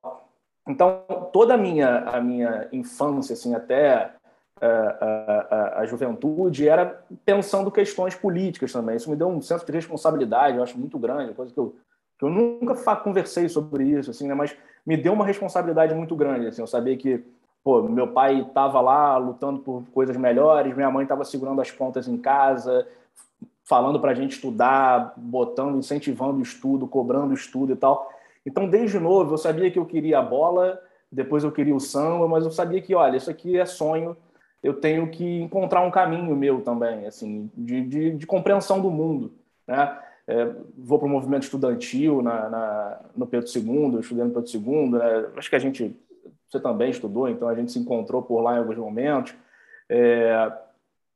Então, 0.67 1.05
toda 1.33 1.55
a 1.55 1.59
minha, 1.59 1.99
a 1.99 2.21
minha 2.21 2.69
infância, 2.73 3.35
assim, 3.35 3.55
até 3.55 4.13
a, 4.61 4.67
a, 4.67 5.81
a, 5.81 5.87
juventude, 5.87 6.67
era 6.67 7.05
pensando 7.25 7.71
questões 7.71 8.15
políticas 8.15 8.73
também. 8.73 8.97
Isso 8.97 9.11
me 9.11 9.17
deu 9.17 9.29
um 9.29 9.43
senso 9.43 9.67
de 9.67 9.73
responsabilidade, 9.73 10.57
eu 10.57 10.63
acho 10.63 10.79
muito 10.79 10.99
grande, 10.99 11.35
coisa 11.35 11.53
que 11.53 11.61
eu, 11.61 11.77
que 12.19 12.25
eu 12.25 12.31
nunca 12.31 12.97
conversei 12.97 13.49
sobre 13.49 13.85
isso, 13.85 14.11
assim, 14.11 14.27
né, 14.27 14.35
mas 14.35 14.57
me 14.87 14.97
deu 14.97 15.13
uma 15.13 15.27
responsabilidade 15.27 15.95
muito 15.95 16.15
grande. 16.15 16.47
Assim, 16.47 16.61
eu 16.61 16.67
sabia 16.67 16.97
que 16.97 17.25
pô, 17.65 17.83
meu 17.83 18.09
pai 18.09 18.41
estava 18.41 18.81
lá 18.81 19.17
lutando 19.17 19.61
por 19.61 19.83
coisas 19.93 20.17
melhores, 20.19 20.77
minha 20.77 20.91
mãe 20.91 21.05
estava 21.05 21.25
segurando 21.25 21.63
as 21.63 21.71
pontas 21.71 22.07
em 22.07 22.19
casa, 22.19 22.87
falando 23.65 23.99
para 23.99 24.11
a 24.11 24.15
gente 24.15 24.33
estudar, 24.33 25.15
botando, 25.17 25.79
incentivando 25.79 26.39
o 26.39 26.43
estudo, 26.43 26.87
cobrando 26.87 27.31
o 27.31 27.35
estudo 27.35 27.73
e 27.73 27.77
tal. 27.77 28.13
Então, 28.45 28.69
desde 28.69 29.01
novo, 29.01 29.33
eu 29.33 29.39
sabia 29.39 29.71
que 29.71 29.79
eu 29.79 29.87
queria 29.87 30.19
a 30.19 30.23
bola, 30.23 30.79
depois 31.11 31.43
eu 31.43 31.51
queria 31.51 31.75
o 31.75 31.81
samba, 31.81 32.29
mas 32.29 32.45
eu 32.45 32.51
sabia 32.51 32.83
que, 32.83 32.95
olha, 32.95 33.17
isso 33.17 33.31
aqui 33.31 33.59
é 33.59 33.65
sonho, 33.65 34.15
eu 34.63 34.75
tenho 34.75 35.11
que 35.11 35.41
encontrar 35.41 35.81
um 35.81 35.91
caminho 35.91 36.37
meu 36.37 36.61
também, 36.61 37.07
assim, 37.07 37.51
de, 37.57 37.83
de, 37.83 38.11
de 38.13 38.27
compreensão 38.27 38.81
do 38.81 38.91
mundo, 38.91 39.33
né? 39.67 39.99
É, 40.27 40.51
vou 40.77 40.99
para 40.99 41.07
o 41.07 41.11
movimento 41.11 41.43
estudantil 41.43 42.23
na, 42.23 42.49
na, 42.49 43.01
no 43.15 43.27
Pedro 43.27 43.47
II, 43.47 44.01
estudando 44.01 44.33
Pedro 44.33 44.51
II, 44.51 44.91
né? 44.91 45.27
acho 45.37 45.51
que 45.51 45.57
a 45.57 45.59
gente, 45.59 45.95
você 46.49 46.59
também 46.59 46.91
estudou, 46.91 47.29
então 47.29 47.47
a 47.47 47.55
gente 47.55 47.73
se 47.73 47.79
encontrou 47.79 48.23
por 48.23 48.41
lá 48.41 48.55
em 48.55 48.59
alguns 48.59 48.79
momentos. 48.79 49.35
É, 49.89 50.51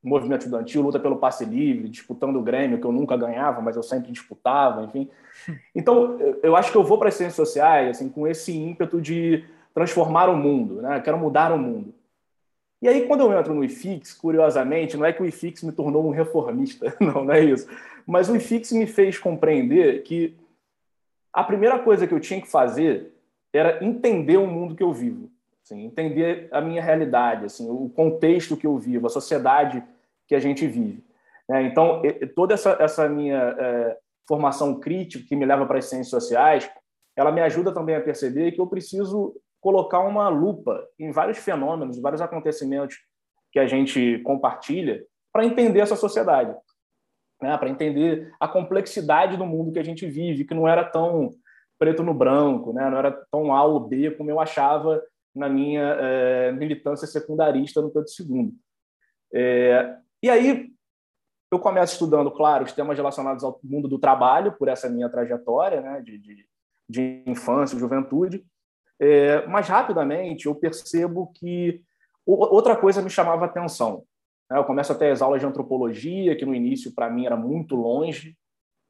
movimento 0.01 0.41
estudantil, 0.41 0.81
luta 0.81 0.99
pelo 0.99 1.17
passe 1.17 1.43
livre, 1.43 1.89
disputando 1.89 2.37
o 2.37 2.41
Grêmio, 2.41 2.79
que 2.79 2.85
eu 2.85 2.91
nunca 2.91 3.17
ganhava, 3.17 3.61
mas 3.61 3.75
eu 3.75 3.83
sempre 3.83 4.11
disputava, 4.11 4.83
enfim. 4.83 5.09
Então, 5.75 6.17
eu 6.43 6.55
acho 6.55 6.71
que 6.71 6.77
eu 6.77 6.83
vou 6.83 6.97
para 6.97 7.09
as 7.09 7.15
ciências 7.15 7.35
sociais 7.35 7.89
assim, 7.91 8.09
com 8.09 8.27
esse 8.27 8.55
ímpeto 8.55 9.01
de 9.01 9.43
transformar 9.73 10.29
o 10.29 10.35
mundo, 10.35 10.81
né? 10.81 10.99
quero 11.01 11.17
mudar 11.17 11.51
o 11.51 11.57
mundo. 11.57 11.93
E 12.81 12.87
aí, 12.87 13.07
quando 13.07 13.21
eu 13.21 13.37
entro 13.37 13.53
no 13.53 13.63
IFIX, 13.63 14.13
curiosamente, 14.13 14.95
não 14.95 15.05
é 15.05 15.11
que 15.11 15.21
o 15.21 15.25
IFIX 15.25 15.63
me 15.63 15.71
tornou 15.71 16.07
um 16.07 16.11
reformista, 16.11 16.95
não, 17.01 17.25
não 17.25 17.33
é 17.33 17.43
isso. 17.43 17.67
Mas 18.07 18.29
o 18.29 18.35
IFIX 18.35 18.71
me 18.71 18.87
fez 18.87 19.17
compreender 19.17 20.03
que 20.03 20.37
a 21.33 21.43
primeira 21.43 21.77
coisa 21.79 22.07
que 22.07 22.13
eu 22.13 22.19
tinha 22.19 22.41
que 22.41 22.49
fazer 22.49 23.13
era 23.53 23.83
entender 23.83 24.37
o 24.37 24.47
mundo 24.47 24.75
que 24.75 24.83
eu 24.83 24.93
vivo. 24.93 25.29
Assim, 25.63 25.85
entender 25.85 26.47
a 26.51 26.61
minha 26.61 26.81
realidade, 26.81 27.45
assim, 27.45 27.69
o 27.69 27.89
contexto 27.89 28.57
que 28.57 28.65
eu 28.65 28.77
vivo, 28.77 29.07
a 29.07 29.09
sociedade 29.09 29.83
que 30.27 30.33
a 30.33 30.39
gente 30.39 30.65
vive. 30.65 31.03
É, 31.49 31.61
então, 31.63 32.01
toda 32.35 32.53
essa, 32.53 32.77
essa 32.79 33.09
minha 33.09 33.55
é, 33.59 33.97
formação 34.27 34.79
crítica 34.79 35.25
que 35.27 35.35
me 35.35 35.45
leva 35.45 35.65
para 35.65 35.79
as 35.79 35.85
ciências 35.85 36.09
sociais, 36.09 36.69
ela 37.15 37.31
me 37.31 37.41
ajuda 37.41 37.73
também 37.73 37.95
a 37.95 38.01
perceber 38.01 38.51
que 38.51 38.61
eu 38.61 38.67
preciso 38.67 39.35
colocar 39.61 39.99
uma 39.99 40.29
lupa 40.29 40.87
em 40.97 41.11
vários 41.11 41.37
fenômenos, 41.37 41.99
vários 41.99 42.21
acontecimentos 42.21 42.97
que 43.51 43.59
a 43.59 43.67
gente 43.67 44.19
compartilha 44.19 45.03
para 45.31 45.45
entender 45.45 45.79
essa 45.79 45.95
sociedade, 45.95 46.55
né? 47.41 47.57
para 47.57 47.69
entender 47.69 48.33
a 48.39 48.47
complexidade 48.47 49.37
do 49.37 49.45
mundo 49.45 49.71
que 49.71 49.79
a 49.79 49.83
gente 49.83 50.05
vive, 50.07 50.45
que 50.45 50.53
não 50.53 50.67
era 50.67 50.83
tão 50.83 51.29
preto 51.77 52.03
no 52.03 52.13
branco, 52.13 52.73
né? 52.73 52.89
não 52.89 52.97
era 52.97 53.11
tão 53.31 53.53
A 53.53 53.63
ou 53.63 53.79
B 53.79 54.11
como 54.11 54.29
eu 54.29 54.39
achava 54.39 55.01
na 55.35 55.47
minha 55.47 55.81
é, 55.81 56.51
militância 56.51 57.07
secundarista 57.07 57.81
no 57.81 57.91
Pedro 57.91 58.09
II. 58.19 58.53
É, 59.33 59.97
e 60.21 60.29
aí 60.29 60.71
eu 61.51 61.59
começo 61.59 61.93
estudando, 61.93 62.31
claro, 62.31 62.65
os 62.65 62.73
temas 62.73 62.97
relacionados 62.97 63.43
ao 63.43 63.59
mundo 63.63 63.87
do 63.87 63.97
trabalho, 63.97 64.51
por 64.53 64.67
essa 64.67 64.89
minha 64.89 65.09
trajetória 65.09 65.81
né, 65.81 66.01
de, 66.01 66.17
de, 66.17 66.45
de 66.87 67.23
infância 67.25 67.77
juventude, 67.77 68.45
é, 68.99 69.45
mas 69.47 69.67
rapidamente 69.67 70.45
eu 70.45 70.55
percebo 70.55 71.31
que 71.35 71.81
outra 72.25 72.75
coisa 72.75 73.01
me 73.01 73.09
chamava 73.09 73.45
atenção. 73.45 74.03
Né? 74.49 74.57
Eu 74.57 74.65
começo 74.65 74.91
até 74.91 75.11
as 75.11 75.21
aulas 75.21 75.39
de 75.39 75.47
antropologia, 75.47 76.35
que 76.35 76.45
no 76.45 76.53
início 76.53 76.93
para 76.93 77.09
mim 77.09 77.25
era 77.25 77.37
muito 77.37 77.75
longe, 77.75 78.35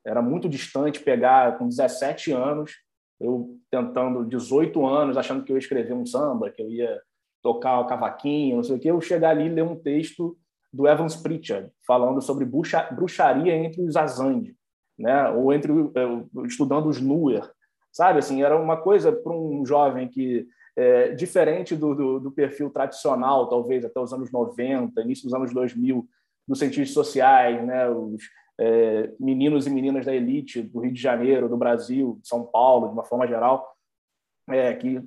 era 0.05 0.21
muito 0.21 0.49
distante 0.49 0.99
pegar 0.99 1.57
com 1.57 1.67
17 1.67 2.31
anos 2.31 2.73
eu 3.19 3.57
tentando 3.69 4.25
18 4.25 4.85
anos, 4.85 5.17
achando 5.17 5.43
que 5.43 5.51
eu 5.51 5.57
ia 5.57 5.59
escrever 5.59 5.93
um 5.93 6.05
samba, 6.05 6.49
que 6.49 6.61
eu 6.61 6.69
ia 6.69 7.01
tocar 7.41 7.79
o 7.79 7.85
cavaquinho, 7.85 8.57
não 8.57 8.63
sei 8.63 8.77
o 8.77 8.79
quê, 8.79 8.89
eu 8.89 9.01
chegar 9.01 9.31
ali 9.31 9.45
e 9.45 9.49
ler 9.49 9.63
um 9.63 9.75
texto 9.75 10.37
do 10.71 10.87
Evans 10.87 11.15
Pritchard, 11.15 11.69
falando 11.85 12.21
sobre 12.21 12.45
bruxaria 12.45 13.55
entre 13.55 13.81
os 13.81 13.95
Azande, 13.95 14.55
né? 14.97 15.29
ou 15.29 15.51
entre 15.51 15.71
eh, 15.73 16.45
estudando 16.45 16.87
os 16.87 17.01
Nuer, 17.01 17.49
sabe? 17.91 18.19
Assim, 18.19 18.43
era 18.43 18.59
uma 18.59 18.77
coisa 18.77 19.11
para 19.11 19.31
um 19.31 19.65
jovem 19.65 20.07
que 20.07 20.47
é, 20.75 21.09
diferente 21.13 21.75
do, 21.75 21.93
do, 21.93 22.19
do, 22.19 22.31
perfil 22.31 22.69
tradicional, 22.69 23.49
talvez 23.49 23.83
até 23.83 23.99
os 23.99 24.13
anos 24.13 24.31
90, 24.31 25.01
início 25.01 25.25
dos 25.25 25.33
anos 25.33 25.53
2000, 25.53 26.07
dos 26.47 26.59
cientistas 26.59 26.93
sociais, 26.93 27.65
né? 27.65 27.89
os 27.89 28.23
é, 28.59 29.11
meninos 29.19 29.67
e 29.67 29.69
meninas 29.69 30.05
da 30.05 30.13
elite 30.13 30.61
do 30.61 30.79
Rio 30.79 30.93
de 30.93 31.01
Janeiro, 31.01 31.49
do 31.49 31.57
Brasil, 31.57 32.17
de 32.21 32.27
São 32.27 32.43
Paulo, 32.45 32.87
de 32.87 32.93
uma 32.93 33.03
forma 33.03 33.27
geral, 33.27 33.65
é, 34.49 34.73
que 34.73 35.01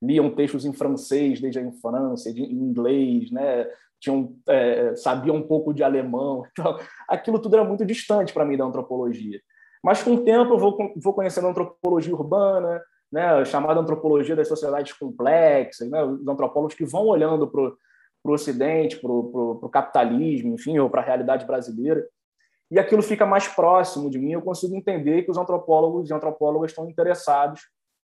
liam 0.00 0.34
textos 0.34 0.64
em 0.64 0.72
francês 0.72 1.40
desde 1.40 1.58
a 1.58 1.62
infância, 1.62 2.32
de, 2.32 2.42
em 2.42 2.52
inglês, 2.52 3.30
né? 3.30 3.68
Tinham, 4.00 4.36
é, 4.48 4.94
sabiam 4.96 5.36
um 5.36 5.46
pouco 5.46 5.72
de 5.72 5.82
alemão. 5.82 6.44
Então, 6.52 6.78
aquilo 7.08 7.38
tudo 7.40 7.56
era 7.56 7.64
muito 7.64 7.84
distante 7.84 8.32
para 8.32 8.44
mim 8.44 8.56
da 8.56 8.64
antropologia. 8.64 9.40
Mas 9.82 10.02
com 10.02 10.14
o 10.14 10.24
tempo 10.24 10.54
eu 10.54 10.58
vou, 10.58 10.76
vou 10.96 11.14
conhecendo 11.14 11.46
a 11.46 11.50
antropologia 11.50 12.14
urbana, 12.14 12.82
né, 13.10 13.44
chamada 13.44 13.80
antropologia 13.80 14.36
das 14.36 14.48
sociedades 14.48 14.92
complexas, 14.92 15.88
né, 15.90 16.02
os 16.04 16.26
antropólogos 16.26 16.74
que 16.74 16.84
vão 16.84 17.06
olhando 17.06 17.48
para 17.48 17.62
o 17.62 18.32
Ocidente, 18.32 18.96
para 18.96 19.10
o 19.10 19.68
capitalismo, 19.70 20.54
enfim, 20.54 20.78
ou 20.78 20.90
para 20.90 21.00
a 21.00 21.04
realidade 21.04 21.46
brasileira 21.46 22.06
e 22.70 22.78
aquilo 22.78 23.02
fica 23.02 23.24
mais 23.24 23.48
próximo 23.48 24.10
de 24.10 24.18
mim, 24.18 24.32
eu 24.32 24.42
consigo 24.42 24.74
entender 24.74 25.22
que 25.22 25.30
os 25.30 25.38
antropólogos 25.38 26.10
e 26.10 26.14
antropólogas 26.14 26.70
estão 26.70 26.88
interessados 26.88 27.62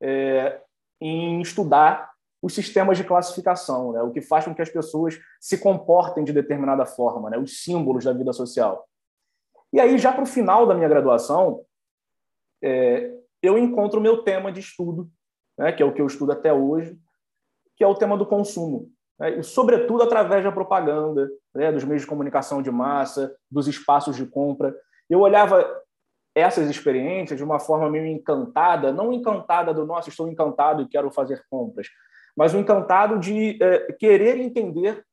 é, 0.03 0.61
em 1.01 1.41
estudar 1.41 2.11
os 2.43 2.55
sistemas 2.55 2.97
de 2.97 3.05
classificação, 3.05 3.93
né? 3.93 4.03
o 4.03 4.11
que 4.11 4.21
faz 4.21 4.45
com 4.45 4.55
que 4.55 4.63
as 4.63 4.71
pessoas 4.71 5.19
se 5.41 5.59
comportem 5.59 6.25
de 6.25 6.33
determinada 6.33 6.85
forma, 6.87 7.31
né? 7.31 7.39
os 7.39 7.63
símbolos 7.63 8.05
da 8.05 8.13
vida 8.13 8.33
social. 8.33 8.85
E 9.73 9.81
aí, 9.81 9.99
já 9.99 10.13
para 10.13 10.23
o 10.23 10.27
final 10.27 10.67
da 10.67 10.75
minha 10.75 10.89
graduação, 10.89 11.65
é, 12.63 13.13
eu 13.43 13.59
encontro 13.59 14.01
o 14.01 14.03
meu 14.03 14.23
tema 14.23 14.51
de 14.51 14.61
estudo, 14.61 15.11
né? 15.59 15.73
que 15.73 15.83
é 15.83 15.87
o 15.87 15.93
que 15.93 16.01
eu 16.01 16.07
estudo 16.07 16.33
até 16.33 16.53
hoje, 16.53 16.99
que 17.77 17.85
é 17.85 17.87
o 17.87 17.95
tema 17.95 18.17
do 18.17 18.27
consumo 18.27 18.91
né, 19.19 19.39
e 19.39 19.43
sobretudo 19.43 20.03
através 20.03 20.45
da 20.45 20.53
propaganda, 20.53 21.29
né, 21.55 21.73
dos 21.73 21.85
meios 21.85 22.03
de 22.03 22.09
comunicação 22.09 22.63
de 22.63 22.71
massa, 22.71 23.35
dos 23.51 23.67
espaços 23.67 24.17
de 24.17 24.25
compra. 24.25 24.75
Eu 25.11 25.21
olhava 25.21 25.67
essas 26.35 26.71
experiências 26.71 27.37
de 27.37 27.45
uma 27.45 27.59
forma 27.59 27.91
meio 27.91 28.07
encantada, 28.07 28.93
não 28.93 29.13
encantada 29.13 29.75
do 29.75 29.85
nosso, 29.85 30.09
estou 30.09 30.29
encantado 30.29 30.83
e 30.83 30.89
quero 30.89 31.11
fazer 31.11 31.43
compras, 31.51 31.89
mas 32.37 32.55
o 32.55 32.59
encantado 32.59 33.19
de 33.19 33.61
é, 33.61 33.93
querer 33.93 34.39
entender 34.39 35.05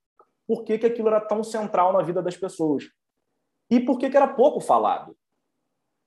por 0.47 0.63
que, 0.63 0.77
que 0.77 0.85
aquilo 0.85 1.07
era 1.07 1.19
tão 1.19 1.43
central 1.43 1.91
na 1.91 2.03
vida 2.03 2.21
das 2.21 2.37
pessoas 2.37 2.83
e 3.69 3.79
por 3.79 3.97
que, 3.97 4.09
que 4.09 4.17
era 4.17 4.27
pouco 4.27 4.59
falado. 4.59 5.15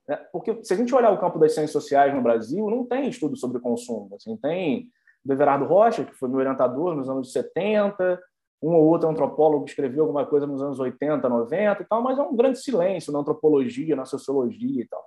É, 0.09 0.17
porque 0.17 0.65
se 0.65 0.73
a 0.73 0.77
gente 0.77 0.95
olhar 0.95 1.13
o 1.13 1.19
campo 1.19 1.39
das 1.39 1.53
ciências 1.53 1.73
sociais 1.73 2.15
no 2.15 2.23
Brasil, 2.23 2.71
não 2.71 2.85
tem 2.85 3.09
estudo 3.09 3.37
sobre 3.37 3.61
consumo. 3.61 4.15
Assim, 4.15 4.37
tem 4.37 4.89
do 5.25 5.33
Everardo 5.33 5.67
Rocha, 5.67 6.05
que 6.05 6.15
foi 6.15 6.29
meu 6.29 6.39
orientador 6.39 6.95
nos 6.95 7.09
anos 7.09 7.33
70, 7.33 8.19
um 8.63 8.75
ou 8.75 8.87
outro 8.87 9.09
antropólogo 9.09 9.67
escreveu 9.67 10.05
alguma 10.05 10.27
coisa 10.27 10.47
nos 10.47 10.63
anos 10.63 10.81
80, 10.81 11.29
90 11.29 11.83
e 11.83 11.87
tal, 11.87 12.03
mas 12.03 12.19
é 12.19 12.23
um 12.23 12.35
grande 12.35 12.59
silêncio 12.59 13.13
na 13.13 13.21
antropologia, 13.21 13.95
na 13.95 14.05
sociologia 14.05 14.83
e 14.83 14.89
tal. 14.89 15.05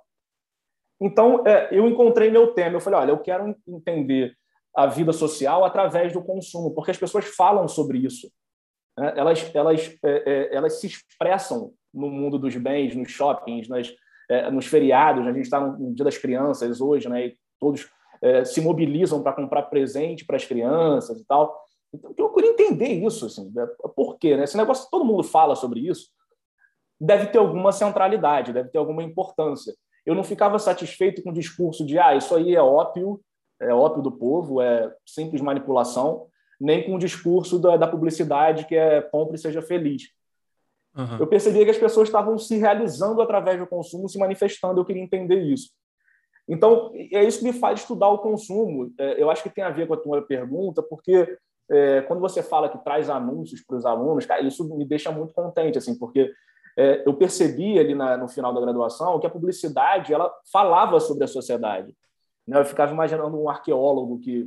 Então, 1.00 1.44
é, 1.46 1.68
eu 1.76 1.86
encontrei 1.88 2.30
meu 2.30 2.54
tema. 2.54 2.76
Eu 2.76 2.80
falei, 2.80 3.00
olha, 3.00 3.10
eu 3.10 3.18
quero 3.18 3.54
entender 3.66 4.36
a 4.74 4.86
vida 4.86 5.12
social 5.12 5.64
através 5.64 6.12
do 6.12 6.22
consumo, 6.22 6.72
porque 6.72 6.92
as 6.92 6.96
pessoas 6.96 7.26
falam 7.26 7.66
sobre 7.66 7.98
isso. 7.98 8.30
Né? 8.96 9.12
Elas, 9.16 9.54
elas, 9.54 9.98
é, 10.04 10.54
elas 10.54 10.80
se 10.80 10.86
expressam 10.86 11.72
no 11.92 12.08
mundo 12.08 12.38
dos 12.38 12.56
bens, 12.56 12.94
nos 12.94 13.10
shoppings, 13.10 13.68
nas, 13.68 13.92
é, 14.28 14.50
nos 14.50 14.66
feriados. 14.66 15.26
A 15.26 15.32
gente 15.32 15.44
está 15.44 15.60
no 15.60 15.94
Dia 15.94 16.04
das 16.04 16.18
Crianças 16.18 16.80
hoje, 16.80 17.08
né? 17.08 17.26
E 17.26 17.36
todos 17.58 17.88
é, 18.22 18.44
se 18.44 18.60
mobilizam 18.60 19.22
para 19.22 19.32
comprar 19.32 19.62
presente 19.62 20.24
para 20.24 20.36
as 20.36 20.44
crianças 20.44 21.20
e 21.20 21.26
tal. 21.26 21.60
Então, 21.92 22.14
eu 22.16 22.30
queria 22.30 22.50
entender 22.50 22.88
isso, 22.88 23.26
assim, 23.26 23.50
né? 23.54 23.66
por 23.94 24.16
quê? 24.16 24.36
Né? 24.36 24.44
Esse 24.44 24.56
negócio, 24.56 24.88
todo 24.90 25.04
mundo 25.04 25.22
fala 25.22 25.54
sobre 25.54 25.80
isso, 25.80 26.08
deve 26.98 27.26
ter 27.26 27.38
alguma 27.38 27.72
centralidade, 27.72 28.52
deve 28.52 28.70
ter 28.70 28.78
alguma 28.78 29.02
importância. 29.02 29.74
Eu 30.06 30.14
não 30.14 30.24
ficava 30.24 30.58
satisfeito 30.58 31.22
com 31.22 31.30
o 31.30 31.34
discurso 31.34 31.84
de, 31.84 31.98
ah, 31.98 32.14
isso 32.16 32.34
aí 32.34 32.54
é 32.54 32.62
ópio, 32.62 33.20
é 33.60 33.74
ópio 33.74 34.02
do 34.02 34.10
povo, 34.10 34.60
é 34.62 34.92
simples 35.06 35.42
manipulação, 35.42 36.26
nem 36.60 36.84
com 36.84 36.94
o 36.94 36.98
discurso 36.98 37.58
da, 37.58 37.76
da 37.76 37.86
publicidade 37.86 38.66
que 38.66 38.74
é 38.74 39.02
compre 39.02 39.36
e 39.36 39.38
seja 39.38 39.60
feliz. 39.60 40.04
Uhum. 40.96 41.18
Eu 41.20 41.26
percebia 41.26 41.64
que 41.64 41.70
as 41.70 41.78
pessoas 41.78 42.08
estavam 42.08 42.38
se 42.38 42.56
realizando 42.56 43.22
através 43.22 43.58
do 43.58 43.66
consumo, 43.66 44.08
se 44.08 44.18
manifestando. 44.18 44.80
Eu 44.80 44.84
queria 44.84 45.02
entender 45.02 45.40
isso. 45.40 45.70
Então, 46.48 46.92
é 47.12 47.24
isso 47.24 47.38
que 47.38 47.44
me 47.44 47.52
faz 47.52 47.80
estudar 47.80 48.08
o 48.08 48.18
consumo. 48.18 48.92
É, 48.98 49.22
eu 49.22 49.30
acho 49.30 49.42
que 49.42 49.50
tem 49.50 49.64
a 49.64 49.70
ver 49.70 49.86
com 49.86 49.94
a 49.94 49.96
tua 49.96 50.22
pergunta, 50.22 50.82
porque 50.82 51.36
é, 51.70 52.02
quando 52.02 52.20
você 52.20 52.42
fala 52.42 52.68
que 52.68 52.82
traz 52.84 53.08
anúncios 53.08 53.64
para 53.64 53.76
os 53.76 53.86
alunos, 53.86 54.26
cara, 54.26 54.42
isso 54.42 54.64
me 54.76 54.84
deixa 54.84 55.10
muito 55.10 55.32
contente, 55.32 55.78
assim, 55.78 55.98
porque 55.98 56.32
é, 56.76 57.02
eu 57.06 57.14
percebi 57.14 57.78
ali 57.78 57.94
na, 57.94 58.16
no 58.16 58.28
final 58.28 58.52
da 58.52 58.60
graduação 58.60 59.18
que 59.20 59.26
a 59.26 59.30
publicidade 59.30 60.12
ela 60.12 60.32
falava 60.52 60.98
sobre 61.00 61.24
a 61.24 61.28
sociedade. 61.28 61.94
Né? 62.46 62.58
Eu 62.58 62.64
ficava 62.64 62.92
imaginando 62.92 63.40
um 63.40 63.48
arqueólogo 63.48 64.18
que 64.18 64.46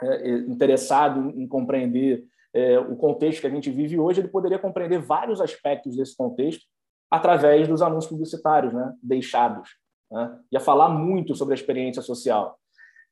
é, 0.00 0.30
interessado 0.40 1.30
em, 1.30 1.44
em 1.44 1.48
compreender 1.48 2.24
é, 2.56 2.78
o 2.78 2.96
contexto 2.96 3.42
que 3.42 3.46
a 3.46 3.50
gente 3.50 3.70
vive 3.70 3.98
hoje, 3.98 4.22
ele 4.22 4.28
poderia 4.28 4.58
compreender 4.58 4.98
vários 4.98 5.42
aspectos 5.42 5.94
desse 5.94 6.16
contexto 6.16 6.64
através 7.10 7.68
dos 7.68 7.82
anúncios 7.82 8.10
publicitários, 8.10 8.72
né? 8.72 8.94
deixados. 9.02 9.76
Né? 10.10 10.38
Ia 10.50 10.60
falar 10.60 10.88
muito 10.88 11.34
sobre 11.34 11.52
a 11.52 11.54
experiência 11.54 12.00
social. 12.00 12.58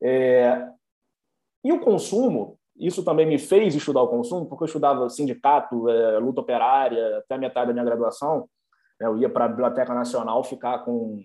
É... 0.02 0.66
E 1.62 1.70
o 1.72 1.80
consumo, 1.80 2.58
isso 2.74 3.04
também 3.04 3.26
me 3.26 3.38
fez 3.38 3.74
estudar 3.74 4.00
o 4.00 4.08
consumo, 4.08 4.46
porque 4.46 4.64
eu 4.64 4.66
estudava 4.66 5.10
sindicato, 5.10 5.90
é, 5.90 6.18
luta 6.18 6.40
operária, 6.40 7.18
até 7.18 7.36
metade 7.36 7.68
da 7.68 7.72
minha 7.74 7.84
graduação. 7.84 8.48
Né? 8.98 9.06
Eu 9.06 9.18
ia 9.18 9.28
para 9.28 9.44
a 9.44 9.48
Biblioteca 9.48 9.92
Nacional 9.94 10.42
ficar 10.42 10.78
com. 10.84 11.22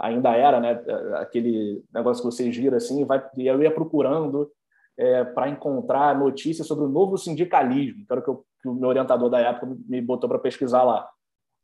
Ainda 0.00 0.34
era, 0.36 0.60
né? 0.60 0.80
Aquele 1.16 1.84
negócio 1.92 2.22
que 2.22 2.30
você 2.30 2.52
gira 2.52 2.76
assim, 2.76 3.04
vai... 3.04 3.22
e 3.36 3.46
eu 3.46 3.60
ia 3.60 3.70
procurando 3.70 4.50
é, 4.98 5.24
para 5.24 5.48
encontrar 5.48 6.18
notícias 6.18 6.66
sobre 6.66 6.84
o 6.84 6.88
novo 6.88 7.16
sindicalismo, 7.16 8.04
que 8.04 8.12
era 8.12 8.20
o 8.20 8.24
que, 8.24 8.30
eu, 8.30 8.44
que 8.60 8.68
o 8.68 8.74
meu 8.74 8.88
orientador 8.88 9.30
da 9.30 9.38
época 9.38 9.76
me 9.88 10.02
botou 10.02 10.28
para 10.28 10.38
pesquisar 10.38 10.82
lá. 10.82 11.08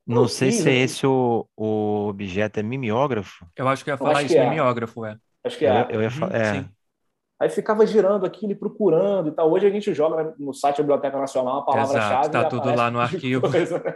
Não 0.06 0.28
sei 0.28 0.52
se 0.52 0.68
é 0.68 0.74
esse 0.74 1.06
o, 1.06 1.46
o 1.56 2.08
objeto, 2.08 2.60
é 2.60 2.62
mimeógrafo? 2.62 3.46
Eu 3.56 3.66
acho 3.66 3.82
que 3.82 3.90
ia 3.90 3.96
falar 3.96 4.22
isso, 4.22 4.36
é. 4.36 4.48
mimeógrafo, 4.48 5.04
é. 5.04 5.16
Acho 5.42 5.58
que 5.58 5.66
é. 5.66 5.86
Eu, 5.88 5.94
eu 5.96 6.02
ia 6.02 6.10
falar, 6.10 6.34
é. 6.36 6.54
Sim. 6.54 6.68
Aí 7.40 7.48
ficava 7.50 7.84
girando 7.86 8.24
aquilo, 8.24 8.54
procurando 8.54 9.28
e 9.28 9.32
tal. 9.32 9.50
Hoje 9.50 9.66
a 9.66 9.70
gente 9.70 9.92
joga 9.92 10.34
no 10.38 10.54
site 10.54 10.76
da 10.76 10.82
Biblioteca 10.84 11.18
Nacional 11.18 11.58
a 11.58 11.64
palavra-chave. 11.64 12.26
Está 12.26 12.44
tudo 12.44 12.74
lá 12.74 12.90
no 12.90 13.00
arquivo. 13.00 13.50
Coisa, 13.50 13.78
né? 13.78 13.94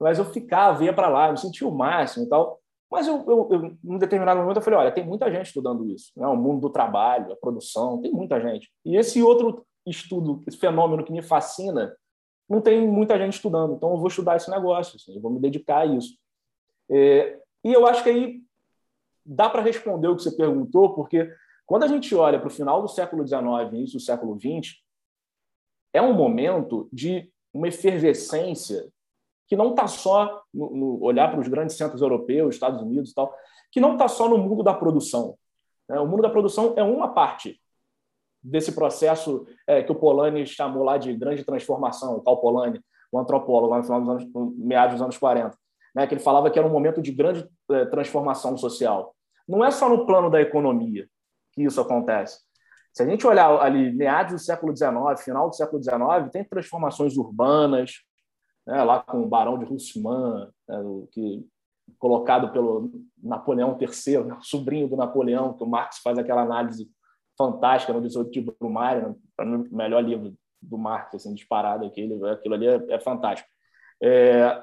Mas 0.00 0.18
eu 0.18 0.24
ficava, 0.24 0.84
ia 0.84 0.92
para 0.92 1.08
lá, 1.08 1.30
me 1.30 1.38
sentia 1.38 1.66
o 1.66 1.76
máximo 1.76 2.26
e 2.26 2.28
tal. 2.28 2.61
Mas 2.92 3.08
eu, 3.08 3.24
eu, 3.26 3.48
eu, 3.50 3.64
em 3.64 3.78
um 3.94 3.96
determinado 3.96 4.38
momento, 4.38 4.58
eu 4.58 4.62
falei: 4.62 4.78
olha, 4.78 4.92
tem 4.92 5.02
muita 5.02 5.32
gente 5.32 5.46
estudando 5.46 5.88
isso, 5.88 6.12
né? 6.14 6.26
o 6.26 6.36
mundo 6.36 6.60
do 6.60 6.70
trabalho, 6.70 7.32
a 7.32 7.36
produção, 7.36 8.02
tem 8.02 8.12
muita 8.12 8.38
gente. 8.38 8.70
E 8.84 8.96
esse 8.96 9.22
outro 9.22 9.64
estudo, 9.86 10.44
esse 10.46 10.58
fenômeno 10.58 11.02
que 11.02 11.10
me 11.10 11.22
fascina, 11.22 11.96
não 12.46 12.60
tem 12.60 12.86
muita 12.86 13.16
gente 13.16 13.32
estudando. 13.32 13.72
Então, 13.72 13.92
eu 13.92 13.96
vou 13.96 14.08
estudar 14.08 14.36
esse 14.36 14.50
negócio, 14.50 14.96
assim, 14.96 15.18
vou 15.18 15.30
me 15.30 15.40
dedicar 15.40 15.78
a 15.78 15.86
isso. 15.86 16.18
É, 16.90 17.40
e 17.64 17.72
eu 17.72 17.86
acho 17.86 18.02
que 18.02 18.10
aí 18.10 18.42
dá 19.24 19.48
para 19.48 19.62
responder 19.62 20.08
o 20.08 20.16
que 20.16 20.22
você 20.22 20.36
perguntou, 20.36 20.94
porque 20.94 21.34
quando 21.64 21.84
a 21.84 21.88
gente 21.88 22.14
olha 22.14 22.38
para 22.38 22.48
o 22.48 22.50
final 22.50 22.82
do 22.82 22.88
século 22.88 23.26
XIX 23.26 23.42
e 23.72 23.76
início 23.76 23.98
do 23.98 24.02
século 24.02 24.38
XX, 24.38 24.82
é 25.94 26.02
um 26.02 26.12
momento 26.12 26.90
de 26.92 27.32
uma 27.54 27.68
efervescência 27.68 28.86
que 29.52 29.56
não 29.56 29.72
está 29.72 29.86
só 29.86 30.42
no, 30.54 30.74
no, 30.74 31.04
olhar 31.04 31.30
para 31.30 31.38
os 31.38 31.46
grandes 31.46 31.76
centros 31.76 32.00
europeus, 32.00 32.54
Estados 32.54 32.80
Unidos 32.80 33.10
e 33.10 33.14
tal, 33.14 33.34
que 33.70 33.82
não 33.82 33.92
está 33.92 34.08
só 34.08 34.26
no 34.26 34.38
mundo 34.38 34.62
da 34.62 34.72
produção. 34.72 35.36
Né? 35.86 36.00
O 36.00 36.06
mundo 36.06 36.22
da 36.22 36.30
produção 36.30 36.72
é 36.74 36.82
uma 36.82 37.12
parte 37.12 37.60
desse 38.42 38.72
processo 38.72 39.46
é, 39.66 39.82
que 39.82 39.92
o 39.92 39.94
Polanyi 39.94 40.46
chamou 40.46 40.82
lá 40.82 40.96
de 40.96 41.14
grande 41.14 41.44
transformação, 41.44 42.16
o 42.16 42.22
Carl 42.22 42.38
Polanyi, 42.38 42.80
o 43.12 43.18
antropólogo, 43.18 43.72
lá 43.72 43.76
no 43.76 43.84
final 43.84 44.00
dos 44.00 44.08
anos, 44.08 44.32
no 44.32 44.54
meados 44.56 44.94
dos 44.94 45.02
anos 45.02 45.18
40, 45.18 45.54
né? 45.94 46.06
que 46.06 46.14
ele 46.14 46.22
falava 46.22 46.50
que 46.50 46.58
era 46.58 46.66
um 46.66 46.72
momento 46.72 47.02
de 47.02 47.12
grande 47.12 47.46
é, 47.72 47.84
transformação 47.84 48.56
social. 48.56 49.14
Não 49.46 49.62
é 49.62 49.70
só 49.70 49.86
no 49.86 50.06
plano 50.06 50.30
da 50.30 50.40
economia 50.40 51.06
que 51.52 51.62
isso 51.62 51.78
acontece. 51.78 52.40
Se 52.90 53.02
a 53.02 53.06
gente 53.06 53.26
olhar 53.26 53.50
ali 53.60 53.92
meados 53.92 54.32
do 54.32 54.38
século 54.38 54.74
XIX, 54.74 55.22
final 55.22 55.50
do 55.50 55.54
século 55.54 55.82
XIX, 55.82 56.32
tem 56.32 56.42
transformações 56.42 57.18
urbanas, 57.18 57.96
né, 58.66 58.82
lá 58.82 59.00
com 59.00 59.22
o 59.22 59.28
Barão 59.28 59.58
de 59.58 59.64
Russman, 59.64 60.48
né, 60.68 60.76
que 61.12 61.46
colocado 61.98 62.52
pelo 62.52 62.90
Napoleão 63.22 63.78
III, 63.78 64.24
né, 64.24 64.38
sobrinho 64.40 64.88
do 64.88 64.96
Napoleão, 64.96 65.52
que 65.54 65.62
o 65.62 65.66
Marx 65.66 65.98
faz 65.98 66.18
aquela 66.18 66.42
análise 66.42 66.90
fantástica 67.36 67.92
no 67.92 68.00
18 68.00 68.30
de 68.30 68.40
Brumário, 68.40 69.16
para 69.36 69.48
o 69.48 69.74
melhor 69.74 70.02
livro 70.02 70.34
do 70.60 70.78
Marx, 70.78 71.14
assim, 71.14 71.34
disparado 71.34 71.84
aquele, 71.84 72.24
aquilo 72.28 72.54
ali 72.54 72.66
é, 72.66 72.86
é 72.90 73.00
fantástico. 73.00 73.48
É, 74.00 74.62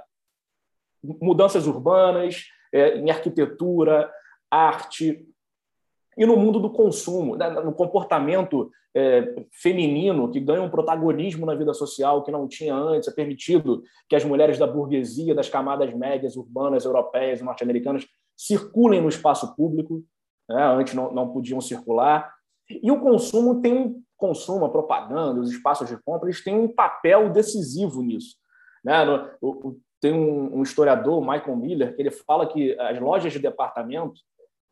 mudanças 1.04 1.68
urbanas, 1.68 2.46
é, 2.74 2.98
em 2.98 3.10
arquitetura, 3.10 4.12
arte, 4.50 5.28
e 6.20 6.26
no 6.26 6.36
mundo 6.36 6.60
do 6.60 6.70
consumo, 6.70 7.38
né, 7.38 7.50
no 7.50 7.72
comportamento 7.72 8.70
é, 8.94 9.46
feminino 9.54 10.30
que 10.30 10.42
ganha 10.42 10.62
um 10.62 10.70
protagonismo 10.70 11.46
na 11.46 11.56
vida 11.56 11.74
social 11.74 12.24
que 12.24 12.32
não 12.32 12.46
tinha 12.46 12.76
antes, 12.76 13.08
é 13.08 13.12
permitido 13.14 13.82
que 14.10 14.18
as 14.18 14.26
mulheres 14.26 14.60
da 14.60 14.68
burguesia, 14.68 15.34
das 15.34 15.48
camadas 15.48 15.94
médias 15.94 16.36
urbanas 16.36 16.84
europeias 16.84 17.42
norte-americanas 17.42 18.06
circulem 18.36 19.02
no 19.02 19.08
espaço 19.08 19.56
público, 19.56 20.04
né? 20.50 20.62
antes 20.62 20.94
não, 20.94 21.10
não 21.14 21.30
podiam 21.30 21.62
circular. 21.62 22.34
E 22.70 22.92
o 22.92 23.00
consumo 23.00 23.62
tem 23.62 23.74
um 23.74 24.04
consumo, 24.18 24.66
a 24.66 24.70
propaganda, 24.70 25.40
os 25.40 25.50
espaços 25.50 25.88
de 25.88 25.98
compra, 26.04 26.28
eles 26.28 26.44
têm 26.44 26.54
um 26.54 26.68
papel 26.68 27.30
decisivo 27.30 28.02
nisso. 28.02 28.36
Né? 28.84 29.06
No, 29.06 29.30
o, 29.42 29.80
tem 30.02 30.12
um, 30.12 30.58
um 30.58 30.64
historiador, 30.64 31.22
Michael 31.22 31.56
Miller, 31.56 31.96
que 31.96 32.02
ele 32.02 32.12
fala 32.12 32.46
que 32.46 32.78
as 32.78 33.00
lojas 33.00 33.32
de 33.32 33.40
departamento, 33.40 34.20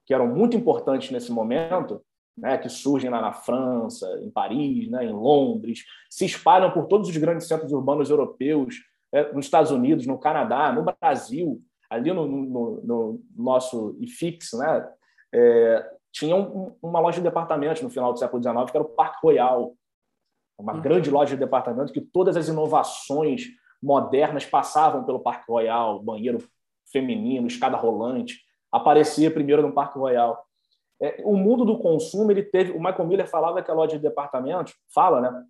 que 0.07 0.13
eram 0.13 0.25
muito 0.25 0.55
importantes 0.55 1.11
nesse 1.11 1.31
momento, 1.31 2.01
né, 2.37 2.57
que 2.57 2.69
surgem 2.69 3.09
lá 3.09 3.19
na 3.19 3.33
França, 3.33 4.07
em 4.23 4.31
Paris, 4.31 4.89
né, 4.89 5.03
em 5.05 5.11
Londres, 5.11 5.83
se 6.09 6.25
espalham 6.25 6.71
por 6.71 6.85
todos 6.85 7.09
os 7.09 7.17
grandes 7.17 7.47
centros 7.47 7.73
urbanos 7.73 8.09
europeus, 8.09 8.75
né, 9.11 9.23
nos 9.33 9.45
Estados 9.45 9.69
Unidos, 9.69 10.07
no 10.07 10.17
Canadá, 10.17 10.71
no 10.71 10.83
Brasil, 10.83 11.61
ali 11.89 12.13
no, 12.13 12.25
no, 12.25 12.81
no 12.83 13.21
nosso 13.35 13.97
IFIX, 13.99 14.53
né, 14.53 14.89
é, 15.33 15.91
tinha 16.11 16.35
um, 16.35 16.73
uma 16.81 17.01
loja 17.01 17.17
de 17.17 17.23
departamentos 17.23 17.81
no 17.81 17.89
final 17.89 18.13
do 18.13 18.19
século 18.19 18.41
XIX, 18.41 18.71
que 18.71 18.77
era 18.77 18.85
o 18.85 18.89
Parque 18.89 19.19
Royal, 19.21 19.75
uma 20.57 20.73
uhum. 20.73 20.81
grande 20.81 21.11
loja 21.11 21.35
de 21.35 21.39
departamentos 21.39 21.91
que 21.91 22.01
todas 22.01 22.37
as 22.37 22.47
inovações 22.47 23.47
modernas 23.83 24.45
passavam 24.45 25.03
pelo 25.03 25.19
Parque 25.19 25.51
Royal, 25.51 26.01
banheiro 26.01 26.39
feminino, 26.91 27.47
escada 27.47 27.75
rolante, 27.75 28.46
aparecia 28.71 29.31
primeiro 29.31 29.61
no 29.61 29.73
Parque 29.73 29.97
Royal. 29.97 30.45
É, 31.01 31.21
o 31.23 31.35
mundo 31.35 31.63
do 31.63 31.77
consumo, 31.77 32.31
ele 32.31 32.43
teve. 32.43 32.71
O 32.71 32.79
Michael 32.79 33.07
Miller 33.07 33.29
falava 33.29 33.61
que 33.61 33.69
a 33.69 33.73
loja 33.73 33.97
de 33.97 34.01
departamentos, 34.01 34.73
fala, 34.93 35.21
né? 35.21 35.45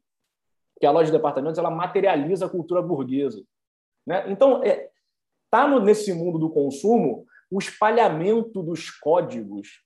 Que 0.80 0.86
a 0.86 0.92
loja 0.92 1.06
de 1.06 1.18
departamentos 1.18 1.58
ela 1.58 1.72
materializa 1.72 2.46
a 2.46 2.50
cultura 2.50 2.82
burguesa. 2.82 3.44
Né? 4.06 4.30
Então, 4.30 4.64
é, 4.64 4.90
tá 5.50 5.68
no, 5.68 5.80
nesse 5.80 6.14
mundo 6.14 6.38
do 6.38 6.50
consumo 6.50 7.26
o 7.50 7.60
espalhamento 7.60 8.62
dos 8.62 8.90
códigos 8.90 9.82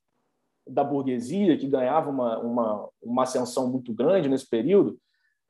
da 0.68 0.84
burguesia, 0.84 1.58
que 1.58 1.68
ganhava 1.68 2.10
uma, 2.10 2.40
uma, 2.40 2.90
uma 3.02 3.24
ascensão 3.24 3.70
muito 3.70 3.94
grande 3.94 4.30
nesse 4.30 4.50
período, 4.50 5.00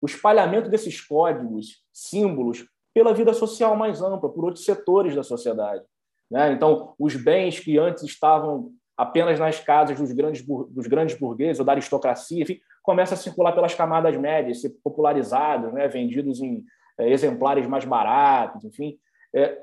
o 0.02 0.06
espalhamento 0.06 0.70
desses 0.70 1.00
códigos, 1.00 1.84
símbolos, 1.94 2.66
pela 2.94 3.14
vida 3.14 3.34
social 3.34 3.76
mais 3.76 4.02
ampla, 4.02 4.30
por 4.30 4.46
outros 4.46 4.66
setores 4.66 5.16
da 5.16 5.24
sociedade. 5.24 5.84
Né? 6.32 6.54
Então, 6.54 6.94
os 6.98 7.16
bens 7.16 7.60
que 7.60 7.78
antes 7.78 8.04
estavam 8.04 8.72
apenas 8.98 9.38
nas 9.38 9.60
casas 9.60 10.00
dos 10.00 10.12
grandes, 10.14 10.42
dos 10.44 10.88
grandes 10.88 11.20
burgueses 11.20 11.60
ou 11.60 11.66
da 11.66 11.74
aristocracia, 11.74 12.42
enfim, 12.42 12.60
começa 12.82 13.16
a 13.16 13.18
circular 13.18 13.52
pelas 13.52 13.76
camadas 13.76 14.16
médias, 14.16 14.62
ser 14.62 14.70
popularizados, 14.84 15.74
né? 15.74 15.88
vendidos 15.88 16.40
em 16.40 16.64
é, 16.98 17.12
exemplares 17.12 17.68
mais 17.68 17.84
baratos, 17.84 18.64
enfim. 18.64 18.98
É, 19.36 19.60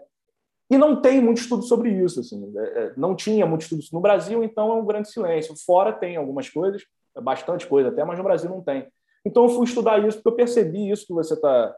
e 0.71 0.77
não 0.77 1.01
tem 1.01 1.21
muito 1.21 1.41
estudo 1.41 1.63
sobre 1.63 1.91
isso. 1.91 2.21
Assim, 2.21 2.53
é, 2.57 2.93
não 2.97 3.17
tinha 3.17 3.47
muito 3.47 3.63
estudo 3.63 3.83
no 3.93 4.01
Brasil, 4.01 4.45
então 4.45 4.71
é 4.71 4.75
um 4.75 4.85
grande 4.85 5.11
silêncio. 5.11 5.55
Fora 5.65 5.93
tem 5.93 6.17
algumas 6.17 6.51
coisas, 6.51 6.83
bastante 7.23 7.67
coisa 7.67 7.89
até, 7.89 8.05
mas 8.05 8.19
no 8.19 8.25
Brasil 8.25 8.51
não 8.51 8.63
tem. 8.63 8.87
Então 9.25 9.45
eu 9.45 9.51
fui 9.51 9.65
estudar 9.65 9.99
isso 10.07 10.19
porque 10.19 10.29
eu 10.29 10.37
percebi 10.37 10.91
isso 10.91 11.07
que 11.07 11.15
você 11.15 11.35
está 11.35 11.75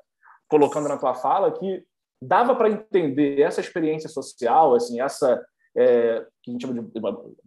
colocando 0.49 0.89
na 0.89 0.99
tua 0.99 1.15
fala, 1.15 1.53
que 1.53 1.85
dava 2.21 2.55
para 2.55 2.71
entender 2.71 3.41
essa 3.41 3.61
experiência 3.61 4.09
social, 4.09 4.75
assim, 4.75 5.01
essa 5.01 5.43
é, 5.77 6.27
que 6.43 6.51
a 6.51 6.53
gente 6.53 6.67
chama 6.67 6.83
de 6.83 7.01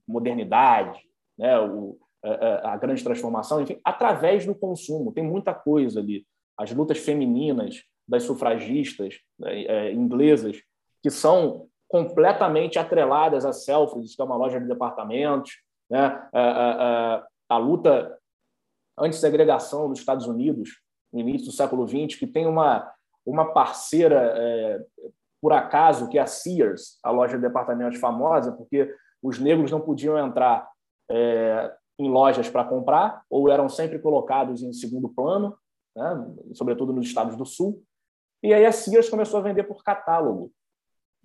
modernidade, 0.08 1.00
né, 1.38 1.60
o, 1.60 1.98
a, 2.24 2.74
a, 2.74 2.78
grande 2.78 3.04
transformação, 3.04 3.62
enfim, 3.62 3.80
através 3.84 4.46
do 4.46 4.56
consumo. 4.56 5.12
Tem 5.12 5.24
muita 5.24 5.54
coisa 5.54 6.00
ali. 6.00 6.26
As 6.58 6.72
lutas 6.72 6.98
femininas 6.98 7.84
das 8.08 8.24
sufragistas 8.24 9.16
né, 9.38 9.64
é, 9.64 9.94
inglesas, 9.94 10.58
que 11.02 11.10
são 11.10 11.68
completamente 11.88 12.80
atreladas 12.80 13.46
a 13.46 13.54
Selfridges, 13.54 14.16
que 14.16 14.22
é 14.22 14.26
uma 14.26 14.38
loja 14.38 14.60
de 14.60 14.68
departamentos, 14.68 15.52
né, 15.90 16.28
a, 16.34 17.18
a, 17.20 17.28
a 17.50 17.58
luta 17.58 18.18
antissegregação 18.98 19.90
nos 19.90 20.00
Estados 20.00 20.28
Unidos, 20.28 20.82
no 21.12 21.20
início 21.20 21.48
do 21.48 21.54
século 21.54 21.88
XX, 21.88 22.18
que 22.18 22.26
tem 22.26 22.48
uma, 22.48 22.92
uma 23.26 23.54
parceira, 23.54 24.34
é, 24.36 24.86
por 25.42 25.54
acaso, 25.54 26.10
que 26.10 26.18
é 26.18 26.22
a 26.22 26.28
Sears, 26.28 27.00
a 27.04 27.12
loja 27.12 27.38
de 27.38 27.42
departamentos 27.42 28.00
famosa, 28.00 28.52
porque 28.52 28.94
os 29.22 29.40
negros 29.40 29.72
não 29.72 29.80
podiam 29.80 30.18
entrar 30.18 30.70
é, 31.10 31.74
em 31.98 32.10
lojas 32.10 32.50
para 32.50 32.66
comprar, 32.66 33.24
ou 33.30 33.50
eram 33.50 33.70
sempre 33.70 34.00
colocados 34.00 34.62
em 34.62 34.74
segundo 34.74 35.10
plano, 35.10 35.56
né, 35.96 36.28
sobretudo 36.54 36.92
nos 36.92 37.06
estados 37.06 37.36
do 37.36 37.46
Sul. 37.46 37.84
E 38.42 38.54
aí 38.54 38.66
a 38.66 38.72
Sears 38.72 39.10
começou 39.10 39.40
a 39.40 39.44
vender 39.44 39.64
por 39.64 39.84
catálogo. 39.84 40.52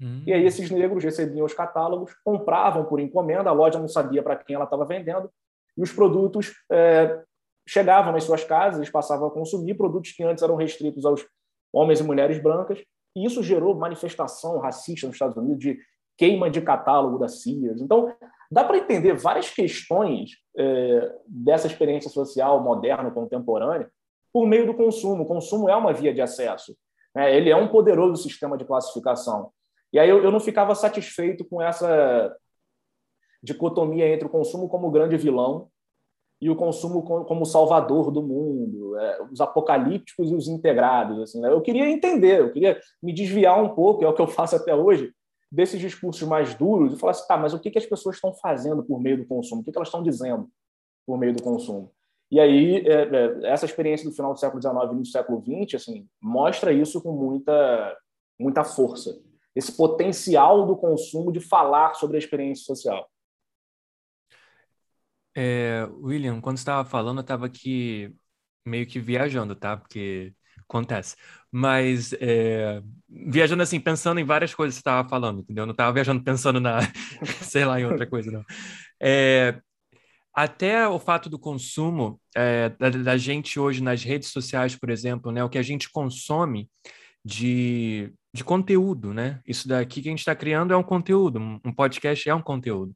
Hum. 0.00 0.22
E 0.26 0.32
aí 0.32 0.44
esses 0.44 0.70
negros 0.70 1.02
recebiam 1.02 1.44
os 1.44 1.54
catálogos, 1.54 2.14
compravam 2.24 2.84
por 2.84 3.00
encomenda, 3.00 3.50
a 3.50 3.52
loja 3.52 3.78
não 3.78 3.88
sabia 3.88 4.22
para 4.22 4.36
quem 4.36 4.54
ela 4.54 4.64
estava 4.64 4.84
vendendo, 4.84 5.30
e 5.76 5.82
os 5.82 5.92
produtos 5.92 6.54
é, 6.70 7.22
chegavam 7.66 8.12
nas 8.12 8.24
suas 8.24 8.44
casas, 8.44 8.78
eles 8.78 8.90
passavam 8.90 9.28
a 9.28 9.30
consumir 9.30 9.74
produtos 9.74 10.12
que 10.12 10.22
antes 10.22 10.42
eram 10.42 10.56
restritos 10.56 11.04
aos 11.04 11.26
homens 11.72 12.00
e 12.00 12.04
mulheres 12.04 12.42
brancas, 12.42 12.80
e 13.16 13.24
isso 13.24 13.42
gerou 13.42 13.74
manifestação 13.74 14.58
racista 14.58 15.06
nos 15.06 15.16
Estados 15.16 15.36
Unidos 15.36 15.58
de 15.58 15.78
queima 16.16 16.50
de 16.50 16.60
catálogo 16.60 17.18
da 17.18 17.28
Sears. 17.28 17.80
Então, 17.80 18.14
dá 18.50 18.64
para 18.64 18.78
entender 18.78 19.14
várias 19.14 19.50
questões 19.50 20.32
é, 20.56 21.14
dessa 21.26 21.66
experiência 21.66 22.10
social 22.10 22.62
moderna, 22.62 23.10
contemporânea, 23.10 23.90
por 24.32 24.46
meio 24.46 24.66
do 24.66 24.74
consumo. 24.74 25.22
O 25.22 25.26
consumo 25.26 25.68
é 25.68 25.76
uma 25.76 25.92
via 25.92 26.12
de 26.12 26.20
acesso. 26.20 26.76
Né? 27.14 27.34
Ele 27.36 27.50
é 27.50 27.56
um 27.56 27.68
poderoso 27.68 28.22
sistema 28.22 28.58
de 28.58 28.64
classificação. 28.64 29.50
E 29.92 29.98
aí 29.98 30.08
eu, 30.08 30.22
eu 30.22 30.30
não 30.30 30.40
ficava 30.40 30.74
satisfeito 30.74 31.44
com 31.44 31.62
essa 31.62 32.34
dicotomia 33.42 34.08
entre 34.08 34.26
o 34.26 34.30
consumo 34.30 34.68
como 34.68 34.90
grande 34.90 35.16
vilão 35.16 35.70
e 36.40 36.48
o 36.48 36.56
consumo 36.56 37.02
como 37.02 37.44
salvador 37.44 38.10
do 38.10 38.22
mundo, 38.22 38.96
é, 38.96 39.22
os 39.30 39.40
apocalípticos 39.40 40.30
e 40.30 40.34
os 40.34 40.46
integrados. 40.46 41.20
Assim, 41.20 41.40
né? 41.40 41.50
Eu 41.50 41.60
queria 41.60 41.88
entender, 41.90 42.40
eu 42.40 42.52
queria 42.52 42.78
me 43.02 43.12
desviar 43.12 43.60
um 43.62 43.70
pouco, 43.70 44.04
é 44.04 44.08
o 44.08 44.14
que 44.14 44.22
eu 44.22 44.28
faço 44.28 44.54
até 44.54 44.74
hoje, 44.74 45.12
desses 45.50 45.80
discursos 45.80 46.26
mais 46.28 46.54
duros 46.54 46.92
e 46.92 46.98
falar 46.98 47.12
assim, 47.12 47.26
tá, 47.26 47.36
mas 47.36 47.54
o 47.54 47.58
que, 47.58 47.70
que 47.70 47.78
as 47.78 47.86
pessoas 47.86 48.16
estão 48.16 48.32
fazendo 48.34 48.84
por 48.84 49.00
meio 49.00 49.16
do 49.18 49.26
consumo? 49.26 49.62
O 49.62 49.64
que, 49.64 49.72
que 49.72 49.78
elas 49.78 49.88
estão 49.88 50.02
dizendo 50.02 50.48
por 51.06 51.18
meio 51.18 51.34
do 51.34 51.42
consumo? 51.42 51.90
E 52.30 52.38
aí, 52.38 52.86
é, 52.86 53.02
é, 53.04 53.50
essa 53.50 53.64
experiência 53.64 54.08
do 54.08 54.14
final 54.14 54.34
do 54.34 54.38
século 54.38 54.60
XIX 54.60 54.92
e 54.92 54.96
do 54.96 55.06
século 55.06 55.42
XX 55.42 55.74
assim, 55.74 56.06
mostra 56.22 56.72
isso 56.72 57.00
com 57.00 57.12
muita, 57.12 57.96
muita 58.38 58.62
força. 58.62 59.18
Esse 59.56 59.72
potencial 59.72 60.66
do 60.66 60.76
consumo 60.76 61.32
de 61.32 61.40
falar 61.40 61.94
sobre 61.94 62.16
a 62.16 62.18
experiência 62.18 62.64
social. 62.64 63.08
É, 65.36 65.86
William, 66.02 66.40
quando 66.40 66.58
estava 66.58 66.88
falando, 66.88 67.18
eu 67.18 67.22
estava 67.22 67.46
aqui 67.46 68.14
meio 68.66 68.86
que 68.86 69.00
viajando, 69.00 69.54
tá? 69.54 69.76
Porque 69.76 70.32
acontece. 70.68 71.16
Mas 71.50 72.12
é, 72.20 72.82
viajando 73.08 73.62
assim, 73.62 73.80
pensando 73.80 74.20
em 74.20 74.24
várias 74.24 74.54
coisas 74.54 74.74
que 74.74 74.78
você 74.78 74.80
estava 74.80 75.08
falando, 75.08 75.40
entendeu? 75.40 75.64
Não 75.66 75.72
estava 75.72 75.92
viajando 75.92 76.22
pensando 76.22 76.60
na, 76.60 76.80
sei 77.42 77.64
lá, 77.64 77.80
em 77.80 77.86
outra 77.86 78.06
coisa, 78.06 78.30
não. 78.30 78.44
É, 79.00 79.60
até 80.34 80.86
o 80.86 80.98
fato 80.98 81.28
do 81.28 81.38
consumo 81.38 82.20
é, 82.36 82.68
da, 82.70 82.90
da, 82.90 83.16
gente 83.16 83.58
hoje 83.58 83.82
nas 83.82 84.04
redes 84.04 84.28
sociais, 84.28 84.76
por 84.76 84.90
exemplo, 84.90 85.32
né? 85.32 85.42
O 85.42 85.48
que 85.48 85.58
a 85.58 85.62
gente 85.62 85.90
consome 85.90 86.70
de, 87.24 88.12
de 88.32 88.44
conteúdo, 88.44 89.12
né? 89.14 89.40
Isso 89.46 89.66
daqui 89.66 90.02
que 90.02 90.08
a 90.08 90.12
gente 90.12 90.20
está 90.20 90.36
criando 90.36 90.72
é 90.72 90.76
um 90.76 90.82
conteúdo, 90.82 91.40
um 91.64 91.72
podcast 91.72 92.28
é 92.28 92.34
um 92.34 92.42
conteúdo 92.42 92.94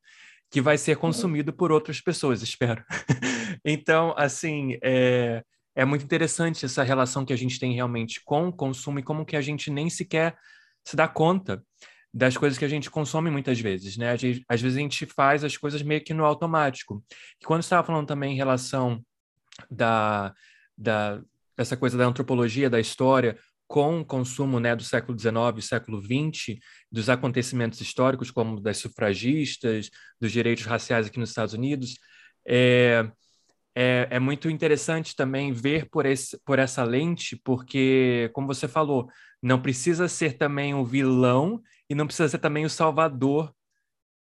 que 0.53 0.61
vai 0.61 0.77
ser 0.77 0.99
consumido 0.99 1.51
por 1.51 1.73
outras 1.73 1.99
pessoas, 1.99 2.43
espero. 2.43 2.85
então, 3.65 4.15
assim, 4.19 4.77
é, 4.85 5.43
é 5.75 5.83
muito 5.83 6.05
interessante 6.05 6.67
essa 6.67 6.83
relação 6.83 7.25
que 7.25 7.33
a 7.33 7.37
gente 7.37 7.59
tem 7.59 7.73
realmente 7.73 8.21
com 8.23 8.49
o 8.49 8.53
consumo 8.53 8.99
e 8.99 9.03
como 9.03 9.25
que 9.25 9.35
a 9.35 9.41
gente 9.41 9.71
nem 9.71 9.89
sequer 9.89 10.37
se 10.87 10.95
dá 10.95 11.09
conta 11.09 11.65
das 12.13 12.37
coisas 12.37 12.59
que 12.59 12.67
a 12.67 12.69
gente 12.69 12.91
consome 12.91 13.31
muitas 13.31 13.59
vezes, 13.59 13.97
né? 13.97 14.13
Às 14.47 14.61
vezes 14.61 14.77
a 14.77 14.81
gente 14.81 15.07
faz 15.07 15.43
as 15.43 15.57
coisas 15.57 15.81
meio 15.81 16.05
que 16.05 16.13
no 16.13 16.27
automático. 16.27 17.03
E 17.41 17.47
quando 17.47 17.63
estava 17.63 17.87
falando 17.87 18.07
também 18.07 18.35
em 18.35 18.37
relação 18.37 19.03
da, 19.71 20.35
da 20.77 21.23
essa 21.57 21.79
coisa 21.79 21.97
da 21.97 22.05
antropologia, 22.05 22.69
da 22.69 22.79
história, 22.79 23.39
com 23.73 24.01
o 24.01 24.05
consumo 24.05 24.61
né, 24.61 24.77
do 24.77 24.85
século 24.85 25.19
XIX, 25.19 25.67
século 25.67 25.99
XX, 25.99 26.59
dos 26.91 27.09
acontecimentos 27.09 27.81
históricos, 27.81 28.31
como 28.31 28.61
das 28.61 28.77
sufragistas, 28.77 29.89
dos 30.21 30.31
direitos 30.31 30.67
raciais 30.67 31.07
aqui 31.07 31.19
nos 31.19 31.31
Estados 31.31 31.55
Unidos, 31.55 31.99
é, 32.47 33.11
é, 33.75 34.09
é, 34.11 34.19
muito 34.19 34.51
interessante 34.51 35.17
também 35.17 35.55
ver 35.55 35.89
por, 35.89 36.05
esse, 36.05 36.39
por 36.45 36.59
essa 36.59 36.85
lente, 36.85 37.35
porque, 37.43 38.31
como 38.35 38.47
você 38.47 38.69
falou, 38.69 39.09
não 39.43 39.59
precisa 39.59 40.07
ser 40.07 40.37
também 40.37 40.75
o 40.75 40.85
vilão 40.85 41.59
e 41.89 41.95
não 41.95 42.07
precisa 42.07 42.29
ser 42.29 42.41
também 42.41 42.67
o 42.67 42.71
salvador 42.71 43.55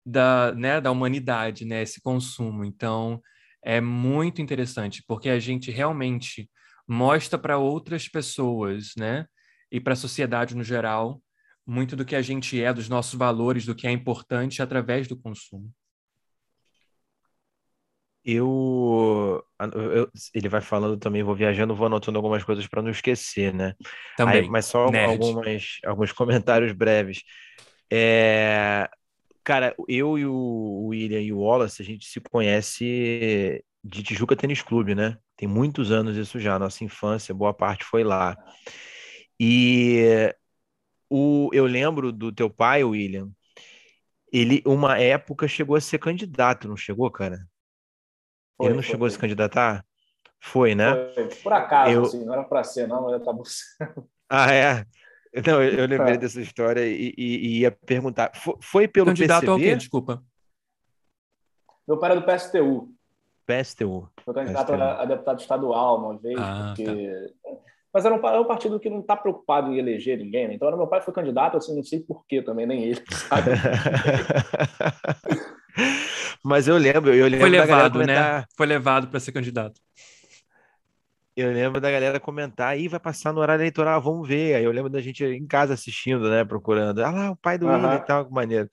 da, 0.05 0.53
né, 0.53 0.81
da 0.81 0.91
humanidade, 0.91 1.63
né, 1.63 1.81
esse 1.81 2.01
consumo. 2.01 2.65
Então, 2.65 3.21
é 3.63 3.79
muito 3.79 4.41
interessante, 4.41 5.01
porque 5.07 5.29
a 5.29 5.39
gente 5.39 5.71
realmente 5.71 6.49
mostra 6.89 7.37
para 7.37 7.59
outras 7.59 8.09
pessoas, 8.09 8.93
né? 8.97 9.27
E 9.71 9.79
para 9.79 9.93
a 9.93 9.95
sociedade 9.95 10.55
no 10.55 10.63
geral, 10.63 11.21
muito 11.65 11.95
do 11.95 12.03
que 12.03 12.15
a 12.15 12.21
gente 12.21 12.59
é, 12.61 12.73
dos 12.73 12.89
nossos 12.89 13.13
valores, 13.13 13.63
do 13.63 13.75
que 13.75 13.85
é 13.85 13.91
importante 13.91 14.59
através 14.59 15.07
do 15.07 15.15
consumo. 15.15 15.71
Eu, 18.25 19.43
eu, 19.59 20.09
ele 20.33 20.49
vai 20.49 20.61
falando 20.61 20.97
também, 20.97 21.23
vou 21.23 21.35
viajando, 21.35 21.75
vou 21.75 21.85
anotando 21.85 22.17
algumas 22.17 22.43
coisas 22.43 22.65
para 22.67 22.81
não 22.81 22.89
esquecer, 22.89 23.53
né? 23.53 23.75
Também. 24.17 24.41
Aí, 24.41 24.49
mas 24.49 24.65
só 24.65 24.85
algumas, 24.85 25.77
alguns 25.85 26.11
comentários 26.11 26.71
breves. 26.71 27.23
É, 27.91 28.89
cara, 29.43 29.75
eu 29.87 30.17
e 30.17 30.25
o 30.25 30.87
William 30.87 31.21
e 31.21 31.31
o 31.31 31.39
Wallace, 31.39 31.81
a 31.81 31.85
gente 31.85 32.07
se 32.07 32.19
conhece 32.19 33.63
de 33.83 34.03
Tijuca 34.03 34.35
Tênis 34.35 34.61
Clube, 34.61 34.93
né? 34.93 35.17
Tem 35.35 35.47
muitos 35.47 35.91
anos 35.91 36.17
isso 36.17 36.39
já, 36.39 36.59
nossa 36.59 36.83
infância, 36.83 37.33
boa 37.33 37.53
parte 37.53 37.85
foi 37.85 38.03
lá. 38.03 38.37
E 39.39 40.33
o, 41.09 41.49
eu 41.53 41.65
lembro 41.65 42.11
do 42.11 42.31
teu 42.31 42.49
pai, 42.49 42.83
William, 42.83 43.29
ele, 44.31 44.61
uma 44.65 44.99
época, 44.99 45.47
chegou 45.47 45.75
a 45.75 45.81
ser 45.81 45.97
candidato, 45.97 46.67
não 46.67 46.77
chegou, 46.77 47.09
cara? 47.09 47.47
Foi, 48.57 48.67
ele 48.67 48.75
não 48.75 48.83
foi, 48.83 48.91
chegou 48.91 49.07
foi. 49.07 49.07
a 49.07 49.11
se 49.11 49.19
candidatar? 49.19 49.85
Foi, 50.41 50.75
né? 50.75 51.11
Foi. 51.13 51.27
Por 51.41 51.53
acaso, 51.53 51.91
eu... 51.91 52.01
assim, 52.03 52.25
não 52.25 52.33
era 52.33 52.43
para 52.43 52.63
ser, 52.63 52.87
não, 52.87 53.03
mas 53.03 53.21
acabou 53.21 53.45
sendo. 53.45 54.09
Ah, 54.29 54.53
é? 54.53 54.85
Não, 55.45 55.61
eu, 55.63 55.79
eu 55.79 55.87
lembrei 55.87 56.15
é. 56.15 56.17
dessa 56.17 56.41
história 56.41 56.85
e, 56.85 57.13
e, 57.17 57.35
e, 57.35 57.59
ia 57.61 57.71
perguntar. 57.71 58.31
Foi, 58.35 58.55
foi 58.61 58.87
pelo 58.87 59.07
Candidato 59.07 59.41
PCB? 59.41 59.51
ao 59.51 59.57
quê? 59.57 59.75
Desculpa. 59.75 60.23
Meu 61.87 61.97
pai 61.97 62.11
era 62.11 62.21
do 62.21 62.25
PSTU. 62.25 62.93
PSTU. 63.49 64.07
Foi 64.23 64.33
candidato 64.33 64.67
PSTU. 64.67 64.83
A, 64.83 65.01
a, 65.01 65.05
deputado 65.05 65.39
estadual 65.39 65.97
uma 65.99 66.17
vez, 66.17 66.37
ah, 66.39 66.73
porque... 66.75 66.85
Tá. 67.43 67.49
Mas 67.91 68.05
era 68.05 68.13
um, 68.13 68.27
é 68.27 68.39
um 68.39 68.45
partido 68.45 68.79
que 68.79 68.87
não 68.87 68.99
está 68.99 69.15
preocupado 69.15 69.73
em 69.73 69.79
eleger 69.79 70.19
ninguém, 70.19 70.47
né? 70.47 70.53
Então, 70.53 70.69
meu 70.77 70.85
pai 70.85 71.01
foi 71.01 71.11
candidato, 71.11 71.57
assim, 71.57 71.75
não 71.75 71.83
sei 71.83 71.99
porquê 71.99 72.39
também, 72.39 72.67
nem 72.67 72.83
ele, 72.83 73.01
sabe? 73.09 73.49
Mas 76.43 76.67
eu 76.67 76.77
lembro, 76.77 77.13
eu 77.13 77.25
lembro 77.25 77.39
Foi 77.39 77.49
levado, 77.49 77.93
comentar... 77.93 78.41
né? 78.41 78.45
Foi 78.55 78.67
levado 78.67 79.07
para 79.07 79.19
ser 79.19 79.31
candidato. 79.31 79.81
Eu 81.35 81.51
lembro 81.51 81.81
da 81.81 81.89
galera 81.89 82.19
comentar, 82.19 82.69
aí 82.69 82.87
vai 82.87 82.99
passar 82.99 83.33
no 83.33 83.39
horário 83.39 83.61
eleitoral, 83.61 84.01
vamos 84.01 84.27
ver. 84.27 84.55
Aí 84.55 84.63
eu 84.63 84.71
lembro 84.71 84.89
da 84.89 85.01
gente 85.01 85.23
em 85.23 85.47
casa 85.47 85.73
assistindo, 85.73 86.29
né, 86.29 86.43
procurando. 86.43 86.99
Ah 86.99 87.11
lá, 87.11 87.31
o 87.31 87.35
pai 87.35 87.57
do 87.57 87.65
uhum. 87.65 87.73
William 87.73 87.95
e 87.95 88.05
tal, 88.05 88.25
que 88.25 88.31
maneiro. 88.31 88.69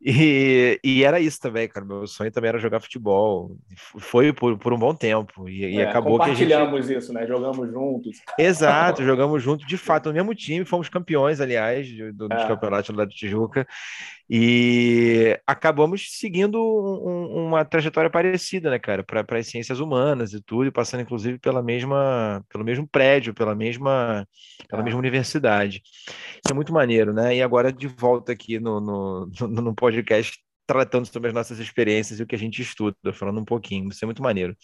E, 0.00 0.78
e 0.84 1.04
era 1.04 1.18
isso 1.18 1.40
também, 1.40 1.66
cara. 1.68 1.84
Meu 1.84 2.06
sonho 2.06 2.30
também 2.30 2.48
era 2.48 2.58
jogar 2.58 2.80
futebol. 2.80 3.56
Foi 3.98 4.32
por, 4.32 4.58
por 4.58 4.72
um 4.72 4.78
bom 4.78 4.94
tempo. 4.94 5.48
E, 5.48 5.64
e 5.64 5.78
é, 5.78 5.88
acabou 5.88 6.18
que 6.18 6.30
a 6.30 6.34
gente. 6.34 6.48
Compartilhamos 6.48 6.90
isso, 6.90 7.12
né? 7.12 7.26
Jogamos 7.26 7.70
juntos. 7.70 8.20
Exato, 8.38 9.02
jogamos 9.02 9.42
juntos, 9.42 9.66
de 9.66 9.76
fato, 9.76 10.08
no 10.08 10.14
mesmo 10.14 10.34
time. 10.34 10.64
Fomos 10.64 10.88
campeões, 10.88 11.40
aliás, 11.40 11.88
do, 12.14 12.28
dos 12.28 12.42
é. 12.42 12.46
campeonatos 12.46 12.94
lá 12.94 13.04
de 13.04 13.14
Tijuca. 13.14 13.66
E 14.28 15.38
acabamos 15.46 16.18
seguindo 16.18 16.60
um, 16.60 17.46
uma 17.46 17.64
trajetória 17.64 18.10
parecida, 18.10 18.70
né, 18.70 18.78
cara, 18.78 19.04
para 19.04 19.24
as 19.38 19.46
ciências 19.46 19.78
humanas 19.78 20.32
e 20.32 20.42
tudo, 20.42 20.66
e 20.66 20.72
passando 20.72 21.02
inclusive 21.02 21.38
pela 21.38 21.62
mesma, 21.62 22.44
pelo 22.48 22.64
mesmo 22.64 22.88
prédio, 22.88 23.32
pela 23.34 23.54
mesma, 23.54 24.26
pela 24.68 24.82
mesma 24.82 24.98
universidade. 24.98 25.80
Isso 25.84 26.50
é 26.50 26.54
muito 26.54 26.72
maneiro, 26.72 27.12
né? 27.12 27.36
E 27.36 27.42
agora 27.42 27.72
de 27.72 27.86
volta 27.86 28.32
aqui 28.32 28.58
no, 28.58 28.80
no, 28.80 29.30
no, 29.40 29.48
no 29.48 29.74
podcast 29.74 30.38
tratando 30.66 31.06
sobre 31.06 31.28
as 31.28 31.34
nossas 31.34 31.58
experiências 31.60 32.18
e 32.18 32.22
o 32.22 32.26
que 32.26 32.34
a 32.34 32.38
gente 32.38 32.60
estuda, 32.60 33.12
falando 33.12 33.40
um 33.40 33.44
pouquinho, 33.44 33.88
isso 33.88 34.04
é 34.04 34.06
muito 34.06 34.22
maneiro. 34.22 34.56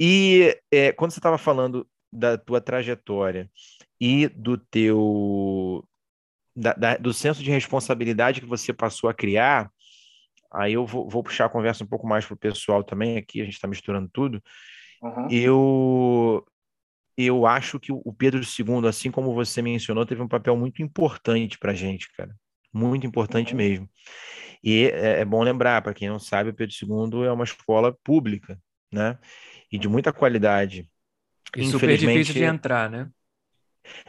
E 0.00 0.56
é, 0.70 0.92
quando 0.92 1.12
você 1.12 1.18
estava 1.18 1.38
falando 1.38 1.88
da 2.12 2.38
tua 2.38 2.60
trajetória 2.60 3.50
e 4.00 4.28
do 4.28 4.56
teu 4.56 5.84
da, 6.58 6.72
da, 6.74 6.96
do 6.96 7.12
senso 7.14 7.42
de 7.42 7.50
responsabilidade 7.50 8.40
que 8.40 8.46
você 8.46 8.72
passou 8.72 9.08
a 9.08 9.14
criar, 9.14 9.70
aí 10.52 10.72
eu 10.72 10.84
vou, 10.84 11.08
vou 11.08 11.22
puxar 11.22 11.46
a 11.46 11.50
conversa 11.50 11.84
um 11.84 11.86
pouco 11.86 12.06
mais 12.06 12.26
para 12.26 12.34
o 12.34 12.38
pessoal 12.38 12.82
também, 12.82 13.16
aqui 13.16 13.40
a 13.40 13.44
gente 13.44 13.54
está 13.54 13.68
misturando 13.68 14.08
tudo. 14.12 14.42
uhum. 15.02 15.28
eu 15.30 16.46
eu 17.16 17.46
acho 17.46 17.80
que 17.80 17.90
o 17.90 18.12
Pedro 18.12 18.40
II, 18.40 18.86
assim 18.88 19.10
como 19.10 19.34
você 19.34 19.60
mencionou, 19.60 20.06
teve 20.06 20.22
um 20.22 20.28
papel 20.28 20.56
muito 20.56 20.80
importante 20.80 21.58
para 21.58 21.72
a 21.72 21.74
gente, 21.74 22.08
cara. 22.12 22.32
Muito 22.72 23.08
importante 23.08 23.54
uhum. 23.54 23.56
mesmo. 23.56 23.90
E 24.62 24.84
é, 24.84 25.20
é 25.20 25.24
bom 25.24 25.42
lembrar, 25.42 25.82
para 25.82 25.92
quem 25.92 26.08
não 26.08 26.20
sabe, 26.20 26.50
o 26.50 26.54
Pedro 26.54 26.72
II 26.80 27.24
é 27.26 27.32
uma 27.32 27.42
escola 27.42 27.92
pública, 28.04 28.56
né? 28.92 29.18
E 29.70 29.76
de 29.76 29.88
muita 29.88 30.12
qualidade. 30.12 30.88
E 31.56 31.66
super 31.66 31.96
difícil 31.96 32.34
de 32.34 32.44
entrar, 32.44 32.88
né? 32.88 33.10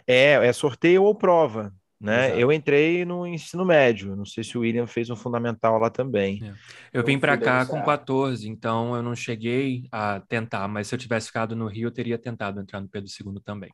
É, 0.06 0.34
é 0.34 0.54
sorteio 0.54 1.04
ou 1.04 1.16
prova, 1.16 1.74
né? 2.00 2.28
Exato. 2.28 2.40
Eu 2.40 2.52
entrei 2.52 3.04
no 3.04 3.28
ensino 3.28 3.66
médio, 3.66 4.16
não 4.16 4.26
sei 4.26 4.44
se 4.44 4.58
o 4.58 4.62
William 4.62 4.88
fez 4.88 5.10
um 5.10 5.16
fundamental 5.16 5.78
lá 5.78 5.90
também. 5.90 6.40
É. 6.44 6.54
Eu 6.94 7.04
vim 7.04 7.20
para 7.20 7.38
cá 7.38 7.66
com 7.66 7.82
14, 7.84 8.48
então 8.48 8.96
eu 8.96 9.04
não 9.04 9.16
cheguei 9.16 9.84
a 9.92 10.22
tentar, 10.22 10.68
mas 10.68 10.88
se 10.88 10.96
eu 10.96 11.00
tivesse 11.00 11.28
ficado 11.28 11.56
no 11.56 11.68
Rio, 11.68 11.88
eu 11.88 11.92
teria 11.92 12.18
tentado 12.18 12.62
entrar 12.62 12.80
no 12.80 12.88
Pedro 12.88 13.10
II 13.10 13.42
também. 13.44 13.72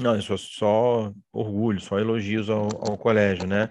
Não, 0.00 0.16
isso 0.16 0.32
é 0.32 0.36
só 0.36 1.12
orgulho, 1.32 1.80
só 1.80 1.98
elogios 1.98 2.48
ao, 2.50 2.64
ao 2.64 2.98
colégio, 2.98 3.46
né? 3.46 3.68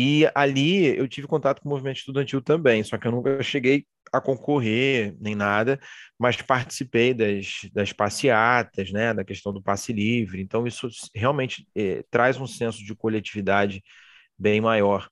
E 0.00 0.30
ali 0.32 0.96
eu 0.96 1.08
tive 1.08 1.26
contato 1.26 1.60
com 1.60 1.68
o 1.68 1.72
movimento 1.72 1.96
estudantil 1.96 2.40
também, 2.40 2.84
só 2.84 2.96
que 2.96 3.08
eu 3.08 3.10
nunca 3.10 3.42
cheguei 3.42 3.84
a 4.12 4.20
concorrer 4.20 5.16
nem 5.20 5.34
nada, 5.34 5.76
mas 6.16 6.40
participei 6.40 7.12
das, 7.12 7.68
das 7.72 7.92
passeatas, 7.92 8.92
né, 8.92 9.12
da 9.12 9.24
questão 9.24 9.52
do 9.52 9.60
passe 9.60 9.92
livre. 9.92 10.40
Então, 10.40 10.68
isso 10.68 10.88
realmente 11.12 11.66
é, 11.74 12.04
traz 12.12 12.40
um 12.40 12.46
senso 12.46 12.84
de 12.84 12.94
coletividade 12.94 13.82
bem 14.38 14.60
maior. 14.60 15.08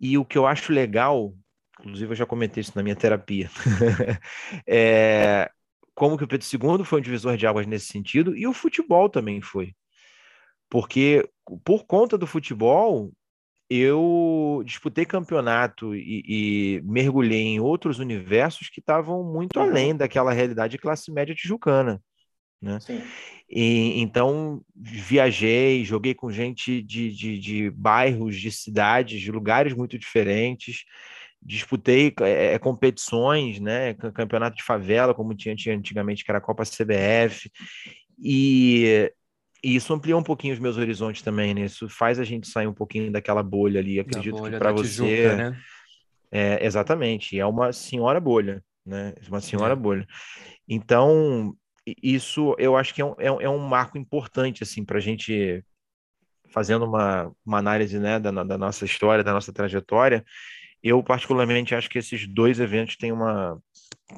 E 0.00 0.16
o 0.16 0.24
que 0.24 0.38
eu 0.38 0.46
acho 0.46 0.72
legal, 0.72 1.34
inclusive 1.80 2.12
eu 2.12 2.16
já 2.16 2.24
comentei 2.24 2.62
isso 2.62 2.72
na 2.74 2.82
minha 2.82 2.96
terapia, 2.96 3.50
é 4.66 5.50
como 5.94 6.16
que 6.16 6.24
o 6.24 6.26
Pedro 6.26 6.46
II 6.46 6.82
foi 6.82 6.98
um 7.00 7.02
divisor 7.02 7.36
de 7.36 7.46
águas 7.46 7.66
nesse 7.66 7.88
sentido, 7.88 8.34
e 8.34 8.46
o 8.46 8.54
futebol 8.54 9.10
também 9.10 9.42
foi. 9.42 9.74
Porque 10.70 11.28
por 11.62 11.84
conta 11.84 12.16
do 12.16 12.26
futebol, 12.26 13.12
eu 13.68 14.62
disputei 14.64 15.04
campeonato 15.04 15.94
e, 15.94 16.22
e, 16.26 16.82
mergulhei 16.84 17.42
em 17.42 17.60
outros 17.60 17.98
universos 17.98 18.68
que 18.68 18.80
estavam 18.80 19.24
muito 19.24 19.58
uhum. 19.58 19.66
além 19.66 19.96
daquela 19.96 20.32
realidade 20.32 20.72
de 20.72 20.78
classe 20.78 21.10
média 21.10 21.34
tijucana. 21.34 22.02
Né? 22.60 22.78
E, 23.48 24.00
então, 24.00 24.62
viajei, 24.74 25.84
joguei 25.84 26.14
com 26.14 26.30
gente 26.30 26.82
de, 26.82 27.10
de, 27.10 27.38
de, 27.38 27.70
bairros, 27.70 28.36
de 28.36 28.50
cidades, 28.50 29.20
de 29.20 29.30
lugares 29.30 29.74
muito 29.74 29.98
diferentes, 29.98 30.84
disputei 31.42 32.12
é, 32.20 32.58
competições, 32.58 33.60
né? 33.60 33.94
campeonato 33.94 34.56
de 34.56 34.62
favela, 34.62 35.14
como 35.14 35.34
tinha, 35.34 35.54
tinha 35.54 35.76
antigamente, 35.76 36.24
que 36.24 36.30
era 36.30 36.38
a 36.38 36.42
Copa 36.42 36.64
CBF, 36.64 37.50
e 38.18 39.12
e 39.64 39.74
isso 39.74 39.94
amplia 39.94 40.14
um 40.14 40.22
pouquinho 40.22 40.52
os 40.52 40.60
meus 40.60 40.76
horizontes 40.76 41.22
também, 41.22 41.54
né? 41.54 41.62
Isso 41.62 41.88
faz 41.88 42.20
a 42.20 42.24
gente 42.24 42.46
sair 42.46 42.66
um 42.66 42.74
pouquinho 42.74 43.10
daquela 43.10 43.42
bolha 43.42 43.80
ali. 43.80 43.98
Acredito 43.98 44.36
bolha 44.36 44.52
que 44.52 44.58
para 44.58 44.72
você. 44.72 45.06
Tijuca, 45.06 45.36
né? 45.36 45.60
É, 46.30 46.66
exatamente, 46.66 47.38
é 47.38 47.46
uma 47.46 47.72
senhora 47.72 48.20
bolha, 48.20 48.62
né? 48.84 49.14
Uma 49.26 49.40
senhora 49.40 49.72
é. 49.72 49.76
bolha. 49.76 50.06
Então, 50.68 51.56
isso 52.02 52.54
eu 52.58 52.76
acho 52.76 52.92
que 52.92 53.00
é 53.00 53.04
um, 53.06 53.14
é, 53.18 53.26
é 53.26 53.48
um 53.48 53.58
marco 53.58 53.96
importante, 53.96 54.62
assim, 54.62 54.84
para 54.84 54.98
a 54.98 55.00
gente 55.00 55.64
fazendo 56.50 56.84
uma, 56.84 57.32
uma 57.44 57.58
análise 57.58 57.98
né, 57.98 58.20
da, 58.20 58.30
da 58.30 58.58
nossa 58.58 58.84
história, 58.84 59.24
da 59.24 59.32
nossa 59.32 59.50
trajetória. 59.50 60.22
Eu, 60.82 61.02
particularmente, 61.02 61.74
acho 61.74 61.88
que 61.88 61.98
esses 61.98 62.26
dois 62.26 62.60
eventos 62.60 62.96
têm 62.96 63.12
uma, 63.12 63.58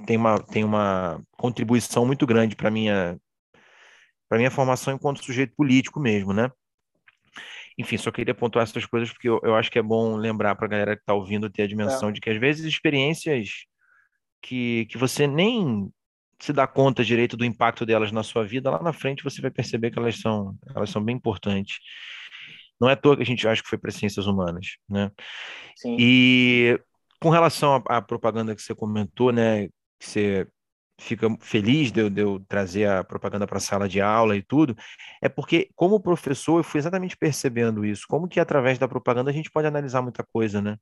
têm 0.06 0.16
uma, 0.16 0.38
têm 0.40 0.64
uma 0.64 1.22
contribuição 1.36 2.04
muito 2.04 2.26
grande 2.26 2.56
para 2.56 2.68
minha 2.68 3.16
para 4.28 4.38
minha 4.38 4.50
formação 4.50 4.94
enquanto 4.94 5.24
sujeito 5.24 5.54
político 5.56 6.00
mesmo, 6.00 6.32
né? 6.32 6.50
Enfim, 7.78 7.98
só 7.98 8.10
queria 8.10 8.34
pontuar 8.34 8.62
essas 8.62 8.86
coisas 8.86 9.10
porque 9.10 9.28
eu, 9.28 9.38
eu 9.42 9.54
acho 9.54 9.70
que 9.70 9.78
é 9.78 9.82
bom 9.82 10.16
lembrar 10.16 10.54
para 10.54 10.66
a 10.66 10.68
galera 10.68 10.96
que 10.96 11.02
está 11.02 11.12
ouvindo 11.12 11.50
ter 11.50 11.62
a 11.62 11.66
dimensão 11.66 12.08
é. 12.08 12.12
de 12.12 12.20
que 12.20 12.30
às 12.30 12.38
vezes 12.38 12.64
experiências 12.64 13.66
que, 14.40 14.86
que 14.86 14.96
você 14.96 15.26
nem 15.26 15.90
se 16.40 16.52
dá 16.52 16.66
conta 16.66 17.04
direito 17.04 17.36
do 17.36 17.44
impacto 17.44 17.84
delas 17.84 18.12
na 18.12 18.22
sua 18.22 18.44
vida, 18.44 18.70
lá 18.70 18.82
na 18.82 18.92
frente 18.92 19.24
você 19.24 19.40
vai 19.40 19.50
perceber 19.50 19.90
que 19.90 19.98
elas 19.98 20.18
são, 20.18 20.56
elas 20.74 20.90
são 20.90 21.02
bem 21.02 21.16
importantes. 21.16 21.78
Não 22.80 22.88
é 22.88 22.92
à 22.92 22.96
toa 22.96 23.16
que 23.16 23.22
a 23.22 23.26
gente 23.26 23.46
acha 23.46 23.62
que 23.62 23.68
foi 23.68 23.78
para 23.78 23.90
ciências 23.90 24.26
humanas, 24.26 24.76
né? 24.88 25.10
Sim. 25.76 25.96
E 25.98 26.78
com 27.20 27.30
relação 27.30 27.82
à, 27.88 27.96
à 27.96 28.02
propaganda 28.02 28.54
que 28.54 28.60
você 28.60 28.74
comentou, 28.74 29.32
né, 29.32 29.68
que 29.98 30.06
você 30.06 30.46
fica 30.98 31.28
feliz 31.40 31.92
de 31.92 32.00
eu, 32.00 32.10
de 32.10 32.20
eu 32.22 32.40
trazer 32.48 32.88
a 32.88 33.04
propaganda 33.04 33.46
para 33.46 33.58
a 33.58 33.60
sala 33.60 33.88
de 33.88 34.00
aula 34.00 34.36
e 34.36 34.42
tudo, 34.42 34.76
é 35.22 35.28
porque, 35.28 35.68
como 35.74 36.00
professor, 36.00 36.58
eu 36.58 36.64
fui 36.64 36.78
exatamente 36.78 37.16
percebendo 37.16 37.84
isso, 37.84 38.06
como 38.08 38.28
que 38.28 38.40
através 38.40 38.78
da 38.78 38.88
propaganda 38.88 39.30
a 39.30 39.34
gente 39.34 39.50
pode 39.50 39.66
analisar 39.66 40.02
muita 40.02 40.24
coisa, 40.24 40.60
né? 40.62 40.76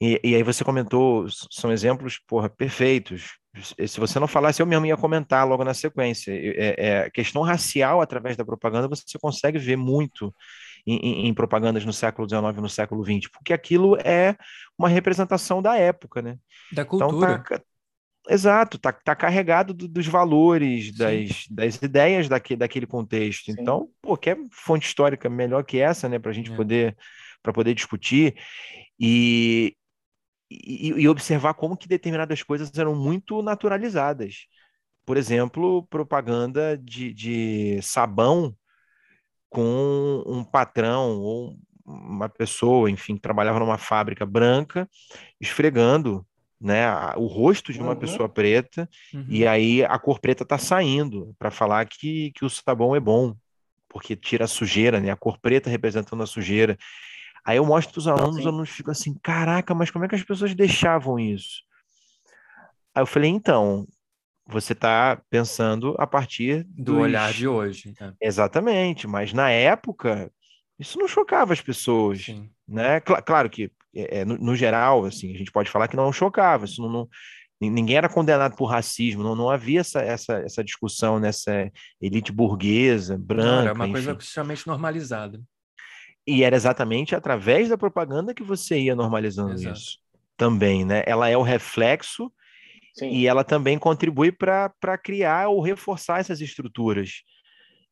E, 0.00 0.20
e 0.22 0.34
aí 0.34 0.42
você 0.42 0.64
comentou, 0.64 1.26
são 1.50 1.72
exemplos, 1.72 2.18
porra, 2.26 2.48
perfeitos. 2.48 3.38
Se 3.86 3.98
você 3.98 4.18
não 4.18 4.26
falasse, 4.28 4.60
eu 4.60 4.66
mesmo 4.66 4.84
ia 4.84 4.96
comentar 4.96 5.46
logo 5.48 5.64
na 5.64 5.72
sequência. 5.72 6.32
É, 6.32 6.74
é, 6.76 7.10
questão 7.10 7.40
racial, 7.42 8.02
através 8.02 8.36
da 8.36 8.44
propaganda, 8.44 8.88
você 8.88 9.18
consegue 9.18 9.58
ver 9.58 9.76
muito 9.76 10.34
em, 10.86 10.96
em, 10.96 11.26
em 11.28 11.34
propagandas 11.34 11.84
no 11.84 11.92
século 11.92 12.28
XIX 12.28 12.58
e 12.58 12.60
no 12.60 12.68
século 12.68 13.02
XX, 13.02 13.30
porque 13.32 13.52
aquilo 13.52 13.96
é 14.04 14.36
uma 14.78 14.88
representação 14.88 15.62
da 15.62 15.76
época, 15.76 16.20
né? 16.20 16.36
Da 16.70 16.84
cultura. 16.84 17.32
Então, 17.32 17.58
tá, 17.58 17.62
Exato, 18.28 18.76
tá, 18.78 18.92
tá 18.92 19.14
carregado 19.14 19.72
do, 19.72 19.86
dos 19.86 20.06
valores, 20.06 20.92
das, 20.92 21.46
das 21.48 21.76
ideias 21.76 22.28
daquele, 22.28 22.58
daquele 22.58 22.86
contexto. 22.86 23.52
Sim. 23.52 23.56
Então, 23.60 23.88
pô, 24.02 24.16
quer 24.16 24.36
fonte 24.50 24.86
histórica 24.86 25.28
melhor 25.28 25.64
que 25.64 25.78
essa, 25.78 26.08
né, 26.08 26.18
para 26.18 26.32
a 26.32 26.34
gente 26.34 26.52
é. 26.52 26.56
poder 26.56 26.96
para 27.46 27.52
poder 27.52 27.74
discutir 27.74 28.34
e, 28.98 29.76
e, 30.50 30.88
e, 30.88 31.08
observar 31.08 31.54
como 31.54 31.76
que 31.76 31.86
determinadas 31.86 32.42
coisas 32.42 32.76
eram 32.76 32.92
muito 32.96 33.40
naturalizadas. 33.40 34.46
Por 35.04 35.16
exemplo, 35.16 35.86
propaganda 35.86 36.76
de, 36.76 37.14
de 37.14 37.80
sabão 37.82 38.52
com 39.48 40.24
um 40.26 40.42
patrão 40.42 41.20
ou 41.20 41.56
uma 41.84 42.28
pessoa, 42.28 42.90
enfim, 42.90 43.14
que 43.14 43.20
trabalhava 43.20 43.60
numa 43.60 43.78
fábrica 43.78 44.26
branca, 44.26 44.90
esfregando 45.40 46.26
né, 46.60 46.86
o 47.16 47.26
rosto 47.26 47.72
de 47.72 47.80
uma 47.80 47.90
uhum. 47.90 47.96
pessoa 47.96 48.28
preta, 48.28 48.88
uhum. 49.12 49.26
e 49.28 49.46
aí 49.46 49.84
a 49.84 49.98
cor 49.98 50.18
preta 50.18 50.42
está 50.42 50.58
saindo 50.58 51.34
para 51.38 51.50
falar 51.50 51.86
que, 51.86 52.32
que 52.32 52.44
o 52.44 52.50
sabão 52.50 52.96
é 52.96 53.00
bom, 53.00 53.34
porque 53.88 54.16
tira 54.16 54.44
a 54.44 54.48
sujeira, 54.48 55.00
né, 55.00 55.10
a 55.10 55.16
cor 55.16 55.38
preta 55.38 55.70
representando 55.70 56.22
a 56.22 56.26
sujeira. 56.26 56.76
Aí 57.44 57.58
eu 57.58 57.64
mostro 57.64 57.92
para 57.92 58.00
os 58.00 58.08
alunos, 58.08 58.40
os 58.40 58.46
alunos 58.46 58.70
ficam 58.70 58.92
assim, 58.92 59.14
caraca, 59.22 59.74
mas 59.74 59.90
como 59.90 60.04
é 60.04 60.08
que 60.08 60.14
as 60.14 60.24
pessoas 60.24 60.54
deixavam 60.54 61.18
isso? 61.18 61.62
Aí 62.94 63.02
eu 63.02 63.06
falei, 63.06 63.30
então, 63.30 63.86
você 64.46 64.72
está 64.72 65.20
pensando 65.28 65.94
a 65.98 66.06
partir 66.06 66.64
do 66.64 66.94
dos... 66.94 67.02
olhar 67.02 67.32
de 67.32 67.46
hoje. 67.46 67.94
Né? 68.00 68.14
Exatamente, 68.20 69.06
mas 69.06 69.32
na 69.32 69.50
época 69.50 70.30
isso 70.78 70.98
não 70.98 71.08
chocava 71.08 71.52
as 71.52 71.60
pessoas, 71.60 72.24
Sim. 72.24 72.50
né? 72.66 73.00
Cl 73.00 73.22
claro 73.22 73.48
que 73.48 73.70
é, 73.96 74.18
é, 74.18 74.24
no, 74.24 74.36
no, 74.38 74.56
geral, 74.56 75.04
assim, 75.04 75.34
a 75.34 75.38
gente 75.38 75.50
pode 75.50 75.70
falar 75.70 75.88
que 75.88 75.96
não 75.96 76.12
chocava, 76.12 76.64
isso 76.64 76.82
não, 76.82 76.90
não 76.90 77.08
ninguém 77.60 77.96
era 77.96 78.08
condenado 78.08 78.54
por 78.54 78.66
racismo, 78.66 79.22
não, 79.22 79.34
não 79.34 79.50
havia 79.50 79.80
essa, 79.80 80.00
essa, 80.00 80.34
essa 80.40 80.62
discussão 80.62 81.18
nessa 81.18 81.70
elite 82.00 82.30
burguesa, 82.30 83.16
branca. 83.16 83.70
Era 83.70 83.72
uma 83.72 83.86
enfim. 83.86 83.92
coisa 83.92 84.12
extremamente 84.12 84.66
normalizada. 84.66 85.40
E 86.26 86.42
era 86.42 86.56
exatamente 86.56 87.14
através 87.14 87.68
da 87.68 87.78
propaganda 87.78 88.34
que 88.34 88.42
você 88.42 88.78
ia 88.78 88.94
normalizando 88.94 89.52
Exato. 89.52 89.78
isso 89.78 89.98
também, 90.36 90.84
né? 90.84 91.02
Ela 91.06 91.28
é 91.28 91.36
o 91.36 91.42
reflexo 91.42 92.30
Sim. 92.94 93.10
e 93.10 93.26
ela 93.26 93.44
também 93.44 93.78
contribui 93.78 94.30
para 94.30 94.98
criar 95.02 95.48
ou 95.48 95.62
reforçar 95.62 96.20
essas 96.20 96.40
estruturas. 96.40 97.22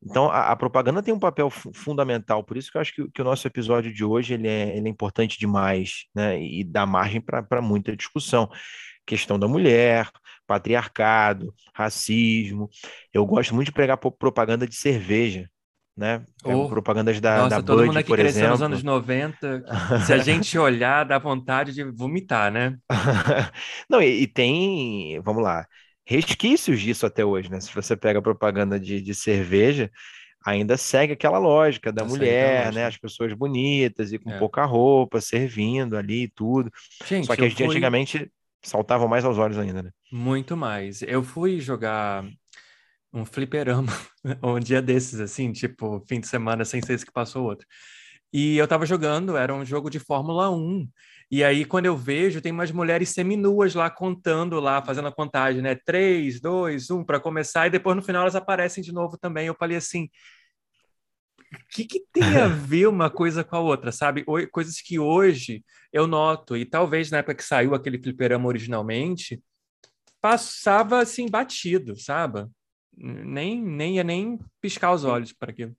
Então, 0.05 0.29
a, 0.29 0.51
a, 0.51 0.55
propaganda 0.55 1.01
tem 1.01 1.13
um 1.13 1.19
papel 1.19 1.49
fundamental, 1.49 2.43
por 2.43 2.55
isso 2.57 2.71
que 2.71 2.77
eu 2.77 2.81
acho 2.81 2.93
que, 2.93 3.09
que, 3.09 3.21
o 3.21 3.25
nosso 3.25 3.47
episódio 3.47 3.91
de 3.91 4.05
hoje 4.05 4.35
ele 4.35 4.47
é, 4.47 4.77
ele 4.77 4.87
é 4.87 4.91
importante 4.91 5.39
demais, 5.39 6.05
né? 6.13 6.39
E 6.39 6.63
dá 6.63 6.85
margem 6.85 7.19
para 7.19 7.61
muita 7.61 7.95
discussão. 7.95 8.47
Questão 9.05 9.39
da 9.39 9.47
mulher, 9.47 10.09
patriarcado, 10.45 11.53
racismo. 11.73 12.69
Eu 13.11 13.25
gosto 13.25 13.55
muito 13.55 13.67
de 13.67 13.71
pregar 13.71 13.97
propaganda 13.97 14.67
de 14.67 14.75
cerveja, 14.75 15.49
né? 15.97 16.23
Oh, 16.43 16.67
propagandas 16.67 17.19
da, 17.19 17.37
nossa, 17.37 17.49
da 17.49 17.63
todo 17.63 17.77
Bud, 17.77 17.87
mundo 17.87 17.97
aqui 17.97 18.09
por 18.09 18.17
cresceu 18.17 18.41
exemplo. 18.41 18.51
nos 18.51 18.61
anos 18.61 18.83
90. 18.83 19.63
Se 20.05 20.13
a 20.13 20.17
gente 20.19 20.57
olhar, 20.57 21.03
dá 21.03 21.17
vontade 21.17 21.73
de 21.73 21.83
vomitar, 21.83 22.51
né? 22.51 22.77
Não, 23.89 24.01
e, 24.01 24.21
e 24.21 24.27
tem, 24.27 25.19
vamos 25.21 25.41
lá, 25.41 25.65
resquícios 26.05 26.79
disso 26.79 27.05
até 27.05 27.25
hoje, 27.25 27.49
né? 27.49 27.59
Se 27.59 27.73
você 27.73 27.95
pega 27.95 28.19
a 28.19 28.21
propaganda 28.21 28.79
de, 28.79 29.01
de 29.01 29.15
cerveja, 29.15 29.91
ainda 30.45 30.77
segue 30.77 31.13
aquela 31.13 31.39
lógica 31.39 31.91
da 31.91 32.05
mulher, 32.05 32.71
né? 32.71 32.85
As 32.85 32.97
pessoas 32.97 33.33
bonitas 33.33 34.13
e 34.13 34.19
com 34.19 34.31
é. 34.31 34.37
pouca 34.37 34.63
roupa, 34.65 35.19
servindo 35.19 35.97
ali 35.97 36.23
e 36.23 36.27
tudo. 36.27 36.71
Gente, 37.05 37.25
Só 37.25 37.35
que 37.35 37.43
a 37.43 37.49
gente 37.49 37.57
fui... 37.57 37.67
antigamente 37.67 38.31
saltavam 38.61 39.07
mais 39.07 39.25
aos 39.25 39.37
olhos 39.37 39.57
ainda, 39.57 39.81
né? 39.81 39.91
Muito 40.11 40.55
mais. 40.55 41.01
Eu 41.01 41.23
fui 41.23 41.59
jogar 41.59 42.25
um 43.11 43.25
fliperama 43.25 43.91
um 44.43 44.59
dia 44.59 44.81
desses, 44.81 45.19
assim, 45.19 45.51
tipo, 45.51 46.03
fim 46.07 46.19
de 46.19 46.27
semana, 46.27 46.63
sem 46.65 46.81
ser 46.81 46.93
esse 46.93 47.05
que 47.05 47.11
passou 47.11 47.45
outro. 47.45 47.65
E 48.31 48.57
eu 48.57 48.67
tava 48.67 48.85
jogando, 48.85 49.37
era 49.37 49.53
um 49.53 49.63
jogo 49.63 49.89
de 49.89 49.99
Fórmula 49.99 50.51
1. 50.51 50.87
E 51.29 51.43
aí, 51.43 51.65
quando 51.65 51.87
eu 51.87 51.97
vejo, 51.97 52.41
tem 52.41 52.51
umas 52.51 52.71
mulheres 52.71 53.09
seminuas 53.09 53.73
lá 53.73 53.89
contando, 53.89 54.59
lá, 54.59 54.81
fazendo 54.81 55.07
a 55.07 55.11
contagem, 55.11 55.61
né? 55.61 55.75
Três, 55.75 56.39
dois, 56.39 56.91
um, 56.91 57.03
para 57.03 57.19
começar, 57.19 57.65
e 57.67 57.71
depois 57.71 57.95
no 57.95 58.03
final 58.03 58.21
elas 58.21 58.35
aparecem 58.35 58.83
de 58.83 58.93
novo 58.93 59.17
também. 59.17 59.47
Eu 59.47 59.55
falei 59.55 59.77
assim. 59.77 60.09
O 61.53 61.57
que, 61.69 61.85
que 61.85 62.03
tem 62.11 62.37
a 62.37 62.47
ver 62.47 62.87
uma 62.87 63.09
coisa 63.09 63.43
com 63.43 63.55
a 63.55 63.59
outra, 63.59 63.91
sabe? 63.91 64.25
Coisas 64.51 64.81
que 64.81 64.99
hoje 64.99 65.63
eu 65.91 66.05
noto, 66.05 66.55
e 66.55 66.65
talvez 66.65 67.09
na 67.09 67.19
época 67.19 67.35
que 67.35 67.43
saiu 67.43 67.73
aquele 67.73 67.97
fliperama 67.97 68.47
originalmente, 68.47 69.41
passava 70.21 70.99
assim 70.99 71.29
batido, 71.29 71.95
sabe? 71.95 72.45
Nem, 72.97 73.61
nem 73.61 73.95
ia 73.95 74.03
nem 74.03 74.39
piscar 74.61 74.93
os 74.93 75.03
olhos 75.05 75.33
para 75.33 75.51
aquilo. 75.51 75.75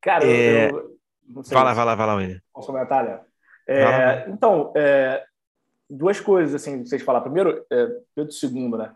Cara, 0.00 0.24
é... 0.24 0.70
eu, 0.70 0.96
não 1.28 1.42
sei. 1.42 1.54
Vai 1.54 1.64
lá, 1.64 1.74
vai 1.74 1.84
lá, 1.84 1.94
vai 1.94 2.06
lá, 2.06 2.14
William. 2.14 2.40
Posso 2.52 2.68
comentar, 2.68 3.04
Léo? 3.04 3.25
É, 3.68 4.28
então, 4.28 4.72
é, 4.76 5.24
duas 5.88 6.20
coisas, 6.20 6.54
assim, 6.54 6.84
vocês 6.84 7.02
falar. 7.02 7.20
Primeiro, 7.20 7.64
é, 7.70 7.86
Pedro 8.14 8.32
II, 8.42 8.70
né? 8.78 8.94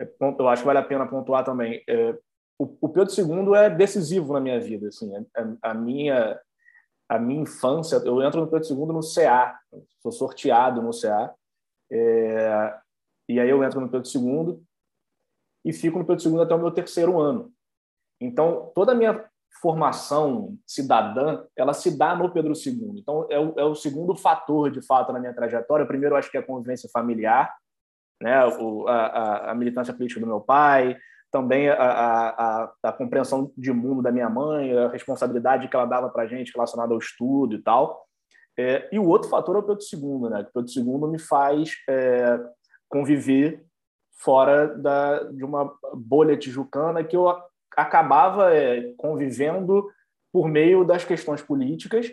É, 0.00 0.08
eu 0.20 0.48
acho 0.48 0.62
que 0.62 0.66
vale 0.66 0.78
a 0.78 0.84
pena 0.84 1.06
pontuar 1.06 1.44
também. 1.44 1.82
É, 1.88 2.16
o, 2.58 2.76
o, 2.80 2.88
Pedro 2.88 3.12
II 3.12 3.54
é 3.54 3.68
decisivo 3.68 4.32
na 4.32 4.40
minha 4.40 4.60
vida, 4.60 4.88
assim. 4.88 5.12
A, 5.34 5.70
a, 5.70 5.74
minha 5.74 6.40
a 7.08 7.18
minha 7.18 7.42
infância, 7.42 7.96
eu 7.96 8.22
entro 8.22 8.40
no 8.40 8.46
Pedro 8.46 8.68
II 8.68 8.86
no 8.86 9.02
CA, 9.02 9.58
sou 10.00 10.10
sorteado 10.10 10.80
no 10.80 10.92
CA, 10.92 11.34
é, 11.90 12.74
e 13.28 13.38
aí 13.38 13.50
eu 13.50 13.62
entro 13.62 13.80
no 13.80 13.88
Pedro 13.88 14.08
II 14.08 14.62
e 15.64 15.72
fico 15.72 15.98
no 15.98 16.06
Pedro 16.06 16.26
II 16.26 16.40
até 16.40 16.54
o 16.54 16.58
meu 16.58 16.70
terceiro 16.70 17.20
ano. 17.20 17.52
Então, 18.20 18.70
toda 18.74 18.92
a 18.92 18.94
minha 18.94 19.28
formação 19.60 20.56
cidadã, 20.66 21.44
ela 21.56 21.72
se 21.72 21.96
dá 21.96 22.16
no 22.16 22.32
Pedro 22.32 22.52
II. 22.54 22.94
Então, 22.98 23.26
é 23.30 23.38
o, 23.38 23.54
é 23.58 23.64
o 23.64 23.74
segundo 23.74 24.16
fator, 24.16 24.70
de 24.70 24.84
fato, 24.84 25.12
na 25.12 25.20
minha 25.20 25.34
trajetória. 25.34 25.84
O 25.84 25.88
primeiro, 25.88 26.16
acho 26.16 26.30
que 26.30 26.36
é 26.36 26.40
a 26.40 26.46
convivência 26.46 26.88
familiar, 26.92 27.52
né? 28.20 28.44
O, 28.58 28.88
a, 28.88 29.50
a, 29.50 29.54
militância 29.54 29.92
política 29.92 30.20
do 30.20 30.26
meu 30.26 30.40
pai, 30.40 30.96
também 31.30 31.68
a, 31.68 31.74
a, 31.76 32.72
a, 32.82 32.92
compreensão 32.92 33.52
de 33.56 33.72
mundo 33.72 34.02
da 34.02 34.12
minha 34.12 34.28
mãe, 34.28 34.76
a 34.76 34.88
responsabilidade 34.88 35.68
que 35.68 35.76
ela 35.76 35.86
dava 35.86 36.08
para 36.08 36.24
a 36.24 36.26
gente 36.26 36.52
relacionada 36.52 36.92
ao 36.92 36.98
estudo 36.98 37.54
e 37.54 37.62
tal. 37.62 38.06
É, 38.58 38.88
e 38.92 38.98
o 38.98 39.08
outro 39.08 39.30
fator 39.30 39.56
é 39.56 39.58
o 39.60 39.62
Pedro 39.62 39.82
II, 39.92 40.30
né? 40.30 40.40
O 40.54 40.62
Pedro 40.62 41.04
II 41.04 41.10
me 41.10 41.18
faz 41.18 41.70
é, 41.88 42.38
conviver 42.88 43.64
fora 44.18 44.68
da, 44.76 45.24
de 45.24 45.44
uma 45.44 45.72
bolha 45.94 46.36
tijucana 46.36 47.02
que 47.02 47.16
eu 47.16 47.28
acabava 47.76 48.54
é, 48.54 48.92
convivendo 48.96 49.88
por 50.32 50.48
meio 50.48 50.84
das 50.84 51.04
questões 51.04 51.42
políticas, 51.42 52.10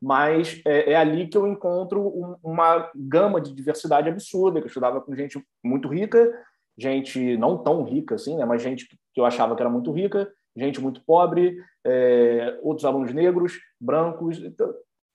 mas 0.00 0.60
é, 0.64 0.92
é 0.92 0.96
ali 0.96 1.26
que 1.26 1.36
eu 1.36 1.46
encontro 1.46 2.00
um, 2.00 2.36
uma 2.42 2.90
gama 2.94 3.40
de 3.40 3.52
diversidade 3.52 4.08
absurda, 4.08 4.60
que 4.60 4.64
eu 4.64 4.68
estudava 4.68 5.00
com 5.00 5.14
gente 5.14 5.42
muito 5.62 5.88
rica, 5.88 6.32
gente 6.78 7.36
não 7.36 7.58
tão 7.58 7.82
rica 7.82 8.14
assim, 8.14 8.36
né, 8.36 8.44
mas 8.44 8.62
gente 8.62 8.86
que 9.12 9.20
eu 9.20 9.24
achava 9.24 9.56
que 9.56 9.62
era 9.62 9.70
muito 9.70 9.90
rica, 9.90 10.30
gente 10.56 10.80
muito 10.80 11.02
pobre, 11.04 11.58
é, 11.84 12.58
outros 12.62 12.84
alunos 12.84 13.12
negros, 13.12 13.58
brancos, 13.80 14.42
então, 14.42 14.72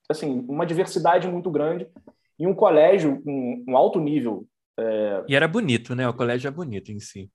assim, 0.10 0.46
uma 0.48 0.66
diversidade 0.66 1.28
muito 1.28 1.50
grande 1.50 1.88
e 2.38 2.48
um 2.48 2.54
colégio 2.54 3.22
com 3.22 3.64
um 3.68 3.78
alto 3.78 4.00
nível. 4.00 4.46
É... 4.78 5.24
E 5.28 5.36
era 5.36 5.48
bonito, 5.48 5.96
né? 5.96 6.08
O 6.08 6.14
colégio 6.14 6.48
é 6.48 6.52
bonito 6.52 6.92
em 6.92 7.00
si. 7.00 7.30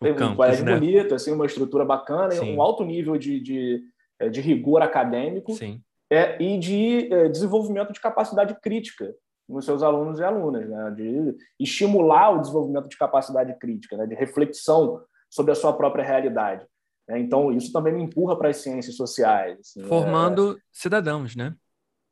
Campus, 0.00 0.28
um 0.28 0.36
colégio 0.36 0.64
né? 0.64 0.74
bonito, 0.74 1.14
assim, 1.14 1.32
uma 1.32 1.46
estrutura 1.46 1.84
bacana, 1.84 2.32
Sim. 2.32 2.54
um 2.54 2.62
alto 2.62 2.84
nível 2.84 3.16
de, 3.16 3.40
de, 3.40 3.82
é, 4.18 4.28
de 4.28 4.40
rigor 4.40 4.82
acadêmico 4.82 5.54
Sim. 5.54 5.80
É, 6.10 6.40
e 6.40 6.58
de 6.58 7.12
é, 7.12 7.28
desenvolvimento 7.28 7.92
de 7.92 8.00
capacidade 8.00 8.54
crítica 8.60 9.14
nos 9.48 9.64
seus 9.64 9.82
alunos 9.82 10.18
e 10.18 10.24
alunas, 10.24 10.68
né? 10.68 10.90
de 10.90 11.36
estimular 11.58 12.30
o 12.30 12.40
desenvolvimento 12.40 12.88
de 12.88 12.96
capacidade 12.96 13.56
crítica, 13.58 13.96
né? 13.96 14.06
de 14.06 14.14
reflexão 14.14 15.00
sobre 15.30 15.52
a 15.52 15.54
sua 15.54 15.72
própria 15.72 16.04
realidade. 16.04 16.66
Né? 17.08 17.20
Então, 17.20 17.52
isso 17.52 17.72
também 17.72 17.94
me 17.94 18.02
empurra 18.02 18.36
para 18.36 18.48
as 18.48 18.58
ciências 18.58 18.96
sociais. 18.96 19.58
Assim, 19.60 19.84
Formando 19.84 20.56
é... 20.56 20.60
cidadãos, 20.72 21.36
né? 21.36 21.54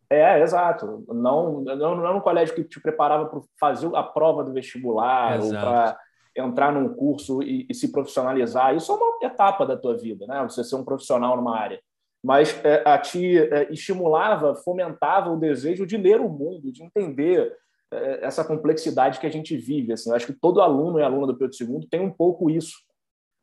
É, 0.08 0.40
exato. 0.40 1.04
Não, 1.08 1.60
não, 1.60 1.96
não 1.96 2.06
é 2.06 2.10
um 2.10 2.20
colégio 2.20 2.54
que 2.54 2.62
te 2.62 2.80
preparava 2.80 3.26
para 3.26 3.40
fazer 3.58 3.90
a 3.94 4.02
prova 4.02 4.44
do 4.44 4.52
vestibular 4.52 5.38
exato. 5.38 5.54
ou 5.54 5.60
para 5.60 5.98
entrar 6.36 6.72
num 6.72 6.92
curso 6.92 7.42
e, 7.42 7.66
e, 7.68 7.74
se 7.74 7.92
profissionalizar. 7.92 8.74
Isso 8.74 8.90
é 8.90 8.94
uma 8.94 9.18
etapa 9.22 9.64
da 9.64 9.76
tua 9.76 9.96
vida, 9.96 10.26
né? 10.26 10.42
Você 10.42 10.64
ser 10.64 10.76
um 10.76 10.84
profissional 10.84 11.36
numa 11.36 11.56
área. 11.56 11.80
Mas 12.22 12.58
é, 12.64 12.82
a 12.84 12.98
ti 12.98 13.38
é, 13.38 13.72
estimulava, 13.72 14.54
fomentava 14.54 15.30
o 15.30 15.38
desejo 15.38 15.86
de 15.86 15.96
ler 15.96 16.20
o 16.20 16.28
mundo, 16.28 16.72
de 16.72 16.82
entender 16.82 17.54
é, 17.92 18.24
essa 18.26 18.44
complexidade 18.44 19.20
que 19.20 19.26
a 19.26 19.30
gente 19.30 19.56
vive. 19.56 19.92
Assim, 19.92 20.10
eu 20.10 20.16
acho 20.16 20.26
que 20.26 20.32
todo 20.32 20.60
aluno 20.60 20.98
e 20.98 21.02
aluna 21.02 21.28
do 21.28 21.36
Pedro 21.36 21.54
II 21.60 21.86
tem 21.88 22.00
um 22.00 22.10
pouco 22.10 22.50
isso. 22.50 22.76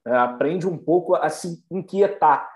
Né? 0.06 0.17
aprende 0.17 0.67
um 0.67 0.77
pouco 0.77 1.13
a 1.15 1.30
se 1.30 1.63
inquietar. 1.69 2.49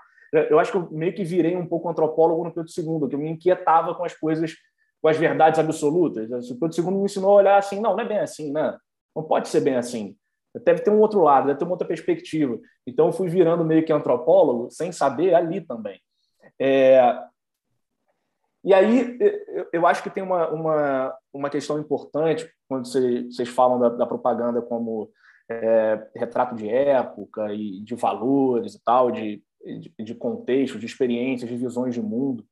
Eu 0.50 0.58
acho 0.58 0.72
que 0.72 0.78
eu 0.78 0.90
meio 0.90 1.14
que 1.14 1.22
virei 1.22 1.56
um 1.56 1.66
pouco 1.66 1.88
antropólogo 1.88 2.42
no 2.42 2.52
Pedro 2.52 2.68
II, 2.76 3.08
que 3.08 3.14
eu 3.14 3.20
me 3.20 3.30
inquietava 3.30 3.94
com 3.94 4.04
as 4.04 4.12
coisas, 4.12 4.52
com 5.00 5.08
as 5.08 5.16
verdades 5.16 5.60
absolutas. 5.60 6.28
O 6.50 6.58
Pedro 6.58 6.76
II 6.76 6.98
me 6.98 7.04
ensinou 7.04 7.30
a 7.30 7.34
olhar 7.34 7.56
assim, 7.56 7.80
não, 7.80 7.92
não 7.92 8.00
é 8.00 8.04
bem 8.04 8.18
assim, 8.18 8.52
né? 8.52 8.76
Não 9.14 9.22
pode 9.22 9.48
ser 9.48 9.60
bem 9.60 9.76
assim 9.76 10.16
deve 10.64 10.82
ter 10.82 10.90
um 10.90 11.00
outro 11.00 11.22
lado, 11.22 11.46
deve 11.46 11.58
ter 11.58 11.64
uma 11.64 11.72
outra 11.72 11.86
perspectiva. 11.86 12.58
Então, 12.86 13.06
eu 13.06 13.12
fui 13.12 13.28
virando 13.28 13.64
meio 13.64 13.84
que 13.84 13.92
antropólogo, 13.92 14.70
sem 14.70 14.92
saber, 14.92 15.34
ali 15.34 15.60
também. 15.60 16.00
É... 16.60 17.18
E 18.64 18.74
aí, 18.74 19.18
eu 19.72 19.86
acho 19.86 20.02
que 20.02 20.10
tem 20.10 20.22
uma, 20.22 20.48
uma, 20.48 21.16
uma 21.32 21.50
questão 21.50 21.78
importante 21.78 22.50
quando 22.68 22.86
vocês 22.86 23.48
falam 23.48 23.78
da, 23.78 23.88
da 23.90 24.06
propaganda 24.06 24.60
como 24.60 25.10
é, 25.48 26.08
retrato 26.14 26.54
de 26.54 26.68
época 26.68 27.52
e 27.52 27.80
de 27.80 27.94
valores 27.94 28.74
e 28.74 28.82
tal, 28.82 29.10
de, 29.10 29.42
de, 29.64 29.92
de 29.98 30.14
contexto, 30.14 30.78
de 30.78 30.86
experiências, 30.86 31.48
de 31.48 31.56
visões 31.56 31.94
de 31.94 32.02
mundo. 32.02 32.44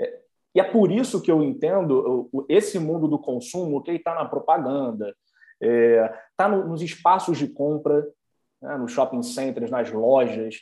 É, 0.00 0.20
e 0.54 0.60
é 0.60 0.64
por 0.64 0.90
isso 0.90 1.20
que 1.20 1.30
eu 1.30 1.42
entendo 1.42 2.30
esse 2.48 2.78
mundo 2.78 3.08
do 3.08 3.18
consumo 3.18 3.82
que 3.82 3.90
está 3.92 4.14
na 4.14 4.24
propaganda, 4.24 5.14
está 5.60 5.74
é, 5.74 6.22
tá 6.36 6.48
no, 6.48 6.66
nos 6.66 6.82
espaços 6.82 7.38
de 7.38 7.48
compra, 7.48 8.06
né, 8.60 8.76
nos 8.76 8.92
shopping 8.92 9.22
centers, 9.22 9.70
nas 9.70 9.90
lojas, 9.90 10.56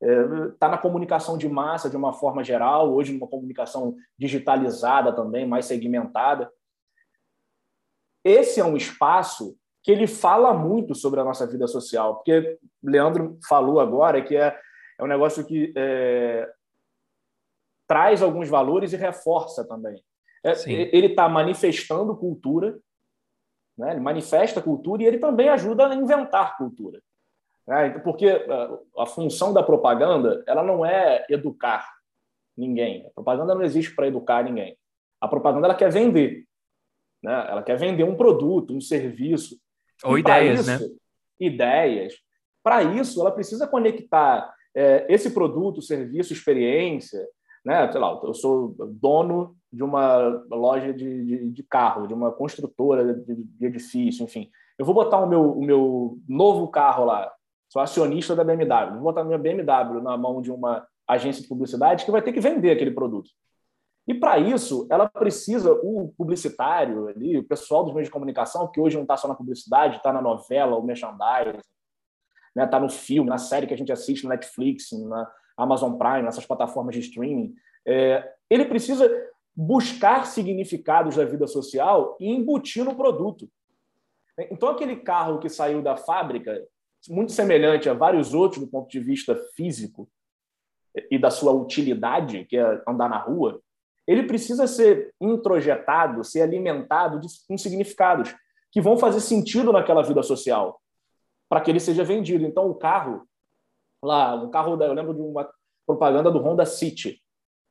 está 0.00 0.06
é, 0.06 0.48
tá 0.58 0.68
na 0.68 0.78
comunicação 0.78 1.38
de 1.38 1.48
massa 1.48 1.88
de 1.88 1.96
uma 1.96 2.12
forma 2.12 2.44
geral, 2.44 2.92
hoje 2.92 3.12
numa 3.12 3.28
comunicação 3.28 3.96
digitalizada 4.18 5.12
também, 5.12 5.46
mais 5.46 5.66
segmentada. 5.66 6.50
Esse 8.24 8.60
é 8.60 8.64
um 8.64 8.76
espaço 8.76 9.56
que 9.82 9.92
ele 9.92 10.06
fala 10.06 10.52
muito 10.52 10.94
sobre 10.94 11.20
a 11.20 11.24
nossa 11.24 11.46
vida 11.46 11.66
social, 11.68 12.16
porque 12.16 12.58
Leandro 12.82 13.38
falou 13.48 13.78
agora 13.78 14.20
que 14.20 14.36
é, 14.36 14.58
é 14.98 15.04
um 15.04 15.06
negócio 15.06 15.46
que 15.46 15.72
é, 15.76 16.50
traz 17.86 18.20
alguns 18.20 18.48
valores 18.48 18.92
e 18.92 18.96
reforça 18.96 19.64
também. 19.64 20.02
É, 20.44 20.52
ele 20.66 21.08
está 21.08 21.28
manifestando 21.28 22.16
cultura, 22.16 22.78
né? 23.76 23.92
Ele 23.92 24.00
manifesta 24.00 24.62
cultura 24.62 25.02
e 25.02 25.06
ele 25.06 25.18
também 25.18 25.48
ajuda 25.48 25.86
a 25.86 25.94
inventar 25.94 26.56
cultura. 26.56 27.00
Né? 27.66 27.90
Porque 27.98 28.28
ah, 28.28 28.78
a 28.98 29.06
função 29.06 29.52
da 29.52 29.62
propaganda 29.62 30.42
ela 30.46 30.62
não 30.62 30.84
é 30.84 31.26
educar 31.28 31.86
ninguém. 32.56 33.06
A 33.06 33.10
propaganda 33.10 33.54
não 33.54 33.62
existe 33.62 33.94
para 33.94 34.08
educar 34.08 34.42
ninguém. 34.44 34.76
A 35.20 35.28
propaganda 35.28 35.66
ela 35.66 35.74
quer 35.74 35.90
vender. 35.90 36.44
Né? 37.22 37.46
Ela 37.48 37.62
quer 37.62 37.76
vender 37.76 38.04
um 38.04 38.16
produto, 38.16 38.74
um 38.74 38.80
serviço. 38.80 39.58
Ou 40.04 40.18
ideias, 40.18 40.60
isso, 40.60 40.88
né? 40.88 40.96
Ideias. 41.40 42.14
Para 42.62 42.82
isso, 42.82 43.20
ela 43.20 43.30
precisa 43.30 43.66
conectar 43.66 44.52
é, 44.74 45.06
esse 45.08 45.30
produto, 45.30 45.82
serviço, 45.82 46.32
experiência. 46.32 47.26
Né? 47.66 47.90
Sei 47.90 48.00
lá, 48.00 48.20
eu 48.22 48.32
sou 48.32 48.76
dono 48.78 49.56
de 49.72 49.82
uma 49.82 50.18
loja 50.48 50.94
de, 50.94 51.24
de, 51.24 51.50
de 51.50 51.62
carro, 51.64 52.06
de 52.06 52.14
uma 52.14 52.30
construtora 52.30 53.12
de, 53.12 53.34
de, 53.34 53.66
edifício, 53.66 54.22
enfim. 54.22 54.48
Eu 54.78 54.86
vou 54.86 54.94
botar 54.94 55.18
o 55.18 55.26
meu, 55.26 55.50
o 55.50 55.64
meu 55.64 56.16
novo 56.28 56.68
carro 56.68 57.04
lá, 57.04 57.28
sou 57.68 57.82
acionista 57.82 58.36
da 58.36 58.44
BMW, 58.44 58.94
vou 58.94 59.02
botar 59.02 59.24
minha 59.24 59.36
BMW 59.36 60.00
na 60.00 60.16
mão 60.16 60.40
de 60.40 60.52
uma 60.52 60.86
agência 61.08 61.42
de 61.42 61.48
publicidade 61.48 62.04
que 62.04 62.10
vai 62.12 62.22
ter 62.22 62.32
que 62.32 62.38
vender 62.38 62.70
aquele 62.70 62.92
produto. 62.92 63.30
E 64.06 64.14
para 64.14 64.38
isso, 64.38 64.86
ela 64.88 65.08
precisa, 65.08 65.72
o 65.72 66.14
publicitário 66.16 67.08
ali, 67.08 67.36
o 67.36 67.42
pessoal 67.42 67.82
dos 67.82 67.92
meios 67.92 68.06
de 68.06 68.12
comunicação, 68.12 68.70
que 68.70 68.80
hoje 68.80 68.94
não 68.94 69.02
está 69.02 69.16
só 69.16 69.26
na 69.26 69.34
publicidade, 69.34 69.96
está 69.96 70.12
na 70.12 70.22
novela, 70.22 70.76
o 70.76 70.84
merchandising, 70.84 71.58
está 71.58 71.64
né, 72.54 72.66
tá 72.68 72.78
no 72.78 72.88
filme, 72.88 73.28
na 73.28 73.38
série 73.38 73.66
que 73.66 73.74
a 73.74 73.76
gente 73.76 73.90
assiste 73.90 74.22
na 74.22 74.30
Netflix, 74.30 74.92
na 74.92 75.28
Amazon 75.56 75.96
Prime, 75.96 76.22
nessas 76.22 76.46
plataformas 76.46 76.94
de 76.94 77.00
streaming, 77.00 77.54
é, 77.86 78.32
ele 78.50 78.64
precisa 78.64 79.10
buscar 79.54 80.26
significados 80.26 81.16
da 81.16 81.24
vida 81.24 81.46
social 81.46 82.16
e 82.20 82.28
embutir 82.28 82.84
no 82.84 82.94
produto. 82.94 83.48
Então, 84.50 84.68
aquele 84.68 84.96
carro 84.96 85.38
que 85.38 85.48
saiu 85.48 85.80
da 85.80 85.96
fábrica, 85.96 86.62
muito 87.08 87.32
semelhante 87.32 87.88
a 87.88 87.94
vários 87.94 88.34
outros 88.34 88.60
do 88.60 88.70
ponto 88.70 88.90
de 88.90 89.00
vista 89.00 89.34
físico 89.54 90.08
e 91.10 91.18
da 91.18 91.30
sua 91.30 91.52
utilidade, 91.52 92.44
que 92.44 92.56
é 92.56 92.82
andar 92.86 93.08
na 93.08 93.18
rua, 93.18 93.62
ele 94.06 94.24
precisa 94.24 94.66
ser 94.66 95.14
introjetado, 95.20 96.22
ser 96.22 96.42
alimentado 96.42 97.18
de, 97.18 97.28
com 97.48 97.56
significados 97.56 98.34
que 98.70 98.80
vão 98.80 98.98
fazer 98.98 99.20
sentido 99.20 99.72
naquela 99.72 100.02
vida 100.02 100.22
social, 100.22 100.80
para 101.48 101.60
que 101.60 101.70
ele 101.70 101.80
seja 101.80 102.04
vendido. 102.04 102.44
Então, 102.44 102.68
o 102.68 102.74
carro, 102.74 103.26
lá, 104.02 104.34
um 104.34 104.50
carro, 104.50 104.76
da, 104.76 104.86
eu 104.86 104.92
lembro 104.92 105.14
de 105.14 105.20
uma 105.20 105.48
propaganda 105.86 106.30
do 106.30 106.38
Honda 106.38 106.66
City. 106.66 107.20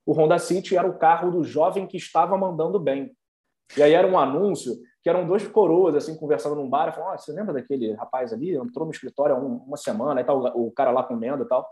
O 0.05 0.13
Honda 0.13 0.38
City 0.38 0.78
era 0.78 0.88
o 0.88 0.97
carro 0.97 1.32
do 1.32 1.43
jovem 1.43 1.88
que 1.88 1.97
estava 1.97 2.38
mandando 2.38 2.80
bem. 2.80 3.15
E 3.76 3.82
aí 3.82 3.93
era 3.93 4.07
um 4.07 4.17
anúncio 4.17 4.76
que 5.01 5.09
eram 5.09 5.26
dois 5.26 5.47
coroas 5.47 5.95
assim 5.95 6.15
conversando 6.15 6.55
num 6.55 6.69
bar, 6.69 6.93
falando: 6.93 7.13
oh, 7.13 7.17
"Você 7.17 7.32
lembra 7.32 7.53
daquele 7.53 7.93
rapaz 7.93 8.32
ali? 8.32 8.55
Entrou 8.55 8.86
no 8.86 8.91
escritório 8.91 9.36
há 9.36 9.39
uma 9.39 9.78
semana, 9.78 10.21
e 10.21 10.23
tal, 10.23 10.43
o 10.55 10.71
cara 10.71 10.91
lá 10.91 11.03
comendo 11.03 11.43
e 11.43 11.47
tal. 11.47 11.67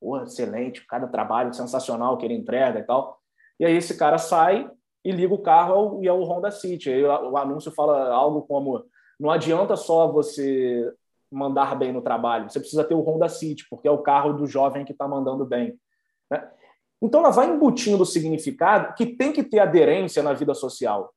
Pô, 0.00 0.20
excelente, 0.22 0.86
cada 0.86 1.06
trabalho 1.06 1.52
sensacional 1.52 2.16
que 2.16 2.24
ele 2.24 2.34
entrega 2.34 2.80
e 2.80 2.82
tal. 2.82 3.18
E 3.58 3.64
aí 3.64 3.74
esse 3.76 3.96
cara 3.96 4.18
sai 4.18 4.70
e 5.04 5.12
liga 5.12 5.32
o 5.32 5.42
carro 5.42 6.02
e 6.02 6.08
é 6.08 6.12
o 6.12 6.24
Honda 6.24 6.50
City. 6.50 6.90
Aí 6.90 7.04
o 7.04 7.36
anúncio 7.36 7.70
fala 7.72 8.12
algo 8.12 8.42
como: 8.42 8.84
não 9.18 9.30
adianta 9.30 9.76
só 9.76 10.10
você 10.10 10.92
mandar 11.34 11.76
bem 11.76 11.92
no 11.92 12.02
trabalho, 12.02 12.48
você 12.48 12.60
precisa 12.60 12.84
ter 12.84 12.94
o 12.94 13.00
Honda 13.00 13.28
City, 13.28 13.66
porque 13.68 13.88
é 13.88 13.90
o 13.90 14.02
carro 14.02 14.32
do 14.32 14.46
jovem 14.46 14.84
que 14.84 14.92
está 14.92 15.06
mandando 15.08 15.44
bem. 15.44 15.78
Né? 16.30 16.48
Então 17.02 17.20
ela 17.20 17.30
vai 17.30 17.46
embutindo 17.46 18.02
o 18.02 18.06
significado 18.06 18.94
que 18.94 19.06
tem 19.06 19.32
que 19.32 19.42
ter 19.42 19.58
aderência 19.58 20.22
na 20.22 20.32
vida 20.32 20.54
social. 20.54 21.12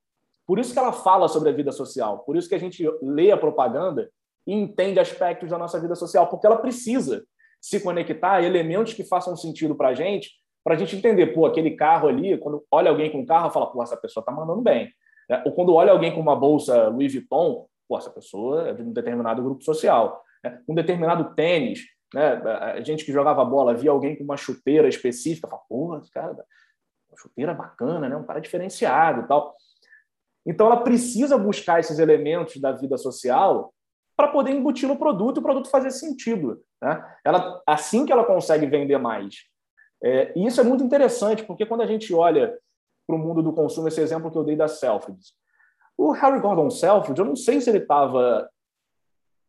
Por 0.45 0.59
isso 0.59 0.73
que 0.73 0.79
ela 0.79 0.93
fala 0.93 1.27
sobre 1.27 1.49
a 1.49 1.53
vida 1.53 1.71
social, 1.71 2.19
por 2.19 2.35
isso 2.35 2.47
que 2.47 2.55
a 2.55 2.59
gente 2.59 2.83
lê 3.01 3.31
a 3.31 3.37
propaganda 3.37 4.09
e 4.45 4.53
entende 4.53 4.99
aspectos 4.99 5.49
da 5.49 5.57
nossa 5.57 5.79
vida 5.79 5.95
social, 5.95 6.27
porque 6.27 6.47
ela 6.47 6.57
precisa 6.57 7.25
se 7.61 7.79
conectar 7.79 8.33
a 8.33 8.43
elementos 8.43 8.93
que 8.93 9.03
façam 9.03 9.35
sentido 9.35 9.75
para 9.75 9.89
a 9.89 9.93
gente 9.93 10.29
para 10.67 10.75
a 10.75 10.77
gente 10.77 10.97
entender, 10.97 11.27
pô, 11.27 11.45
aquele 11.45 11.77
carro 11.77 12.09
ali, 12.09 12.37
quando 12.39 12.61
olha 12.69 12.91
alguém 12.91 13.09
com 13.09 13.19
um 13.19 13.25
carro, 13.25 13.49
fala, 13.49 13.67
pô, 13.67 13.81
essa 13.81 13.95
pessoa 13.95 14.21
está 14.21 14.33
mandando 14.33 14.61
bem. 14.61 14.91
É, 15.31 15.41
ou 15.45 15.53
quando 15.53 15.73
olha 15.73 15.93
alguém 15.93 16.13
com 16.13 16.19
uma 16.19 16.35
bolsa 16.35 16.89
Louis 16.89 17.13
Vuitton, 17.13 17.65
pô, 17.87 17.97
essa 17.97 18.09
pessoa 18.09 18.69
é 18.69 18.73
de 18.73 18.81
um 18.81 18.91
determinado 18.91 19.43
grupo 19.43 19.63
social. 19.63 20.23
É, 20.43 20.59
um 20.67 20.75
determinado 20.75 21.35
tênis, 21.35 21.85
né? 22.13 22.35
A 22.75 22.81
gente 22.81 23.03
que 23.03 23.11
jogava 23.11 23.43
bola 23.43 23.73
via 23.73 23.91
alguém 23.91 24.15
com 24.15 24.23
uma 24.23 24.37
chuteira 24.37 24.87
específica, 24.87 25.47
fala, 25.47 25.61
porra, 25.67 26.01
cara, 26.13 26.33
uma 27.09 27.17
chuteira 27.17 27.53
bacana, 27.53 28.07
né? 28.07 28.15
Um 28.15 28.25
cara 28.25 28.39
diferenciado 28.39 29.21
e 29.21 29.27
tal. 29.27 29.55
Então 30.45 30.67
ela 30.67 30.77
precisa 30.77 31.37
buscar 31.37 31.79
esses 31.79 31.99
elementos 31.99 32.57
da 32.61 32.71
vida 32.71 32.97
social 32.97 33.73
para 34.15 34.29
poder 34.29 34.51
embutir 34.51 34.87
no 34.87 34.97
produto 34.97 35.37
e 35.37 35.39
o 35.39 35.43
produto 35.43 35.69
fazer 35.69 35.91
sentido. 35.91 36.63
Né? 36.81 37.17
Ela, 37.23 37.61
assim 37.67 38.05
que 38.05 38.11
ela 38.11 38.23
consegue 38.23 38.65
vender 38.65 38.97
mais. 38.97 39.35
É, 40.03 40.31
e 40.35 40.45
isso 40.45 40.61
é 40.61 40.63
muito 40.63 40.83
interessante, 40.83 41.43
porque 41.43 41.65
quando 41.65 41.81
a 41.81 41.85
gente 41.85 42.13
olha 42.13 42.57
para 43.05 43.15
o 43.15 43.19
mundo 43.19 43.43
do 43.43 43.53
consumo, 43.53 43.87
esse 43.87 44.01
exemplo 44.01 44.31
que 44.31 44.37
eu 44.37 44.43
dei 44.43 44.55
da 44.55 44.67
Selfridges, 44.67 45.33
o 45.97 46.11
Harry 46.11 46.39
Gordon 46.39 46.69
Selfridge, 46.69 47.19
eu 47.19 47.25
não 47.25 47.35
sei 47.35 47.59
se 47.59 47.69
ele 47.69 47.79
estava 47.79 48.47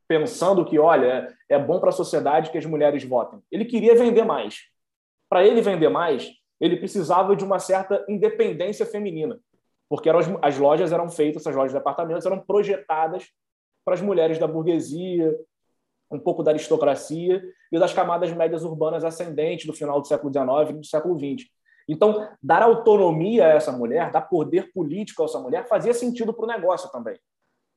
pensando 0.08 0.64
que, 0.64 0.78
olha, 0.78 1.36
é 1.48 1.58
bom 1.58 1.78
para 1.78 1.90
a 1.90 1.92
sociedade 1.92 2.50
que 2.50 2.56
as 2.56 2.64
mulheres 2.64 3.04
votem. 3.04 3.40
Ele 3.52 3.66
queria 3.66 3.94
vender 3.94 4.24
mais. 4.24 4.62
Para 5.28 5.46
ele 5.46 5.60
vender 5.60 5.90
mais, 5.90 6.32
ele 6.58 6.78
precisava 6.78 7.36
de 7.36 7.44
uma 7.44 7.58
certa 7.58 8.02
independência 8.08 8.86
feminina, 8.86 9.38
porque 9.88 10.08
eram 10.08 10.18
as, 10.18 10.26
as 10.40 10.58
lojas 10.58 10.92
eram 10.92 11.10
feitas, 11.10 11.42
essas 11.42 11.54
lojas 11.54 11.72
de 11.72 11.78
apartamentos 11.78 12.24
eram 12.24 12.40
projetadas 12.40 13.28
para 13.84 13.94
as 13.94 14.00
mulheres 14.00 14.38
da 14.38 14.46
burguesia, 14.46 15.38
um 16.10 16.18
pouco 16.18 16.42
da 16.42 16.50
aristocracia 16.50 17.42
e 17.70 17.78
das 17.78 17.92
camadas 17.92 18.32
médias 18.32 18.64
urbanas 18.64 19.04
ascendentes 19.04 19.66
do 19.66 19.74
final 19.74 20.00
do 20.00 20.06
século 20.06 20.32
XIX 20.32 20.70
e 20.70 20.72
do 20.80 20.86
século 20.86 21.18
XX. 21.18 21.46
Então, 21.88 22.28
dar 22.42 22.62
autonomia 22.62 23.46
a 23.46 23.50
essa 23.50 23.72
mulher, 23.72 24.10
dar 24.10 24.22
poder 24.22 24.72
político 24.72 25.22
a 25.22 25.24
essa 25.24 25.40
mulher, 25.40 25.66
fazia 25.66 25.94
sentido 25.94 26.34
para 26.34 26.44
o 26.44 26.48
negócio 26.48 26.90
também. 26.90 27.18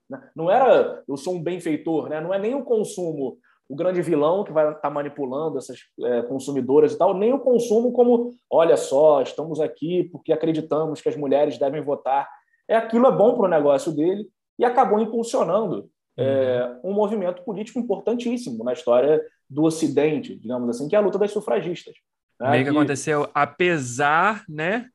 Né? 0.09 0.21
Não 0.35 0.51
era 0.51 1.03
eu 1.07 1.15
sou 1.15 1.35
um 1.35 1.41
benfeitor, 1.41 2.09
né? 2.09 2.19
não 2.19 2.33
é 2.33 2.37
nem 2.37 2.53
o 2.53 2.63
consumo 2.63 3.37
o 3.71 3.75
grande 3.75 4.01
vilão 4.01 4.43
que 4.43 4.51
vai 4.51 4.67
estar 4.67 4.81
tá 4.81 4.89
manipulando 4.89 5.57
essas 5.57 5.79
é, 6.01 6.23
consumidoras 6.23 6.91
e 6.91 6.97
tal, 6.97 7.13
nem 7.13 7.31
o 7.31 7.39
consumo 7.39 7.93
como, 7.93 8.31
olha 8.49 8.75
só, 8.75 9.21
estamos 9.21 9.61
aqui 9.61 10.03
porque 10.11 10.33
acreditamos 10.33 10.99
que 10.99 11.07
as 11.07 11.15
mulheres 11.15 11.57
devem 11.57 11.81
votar. 11.81 12.27
É 12.67 12.75
aquilo 12.75 13.07
é 13.07 13.11
bom 13.15 13.33
para 13.33 13.45
o 13.45 13.49
negócio 13.49 13.93
dele 13.93 14.27
e 14.59 14.65
acabou 14.65 14.99
impulsionando 14.99 15.89
é, 16.17 16.79
uhum. 16.83 16.91
um 16.91 16.93
movimento 16.93 17.43
político 17.43 17.79
importantíssimo 17.79 18.61
na 18.61 18.73
história 18.73 19.21
do 19.49 19.63
Ocidente, 19.63 20.35
digamos 20.35 20.69
assim, 20.69 20.89
que 20.89 20.95
é 20.95 20.99
a 20.99 21.01
luta 21.01 21.17
das 21.17 21.31
sufragistas. 21.31 21.95
Né? 22.41 22.51
Meio 22.51 22.63
que 22.63 22.69
aconteceu, 22.69 23.29
apesar, 23.33 24.43
né, 24.49 24.87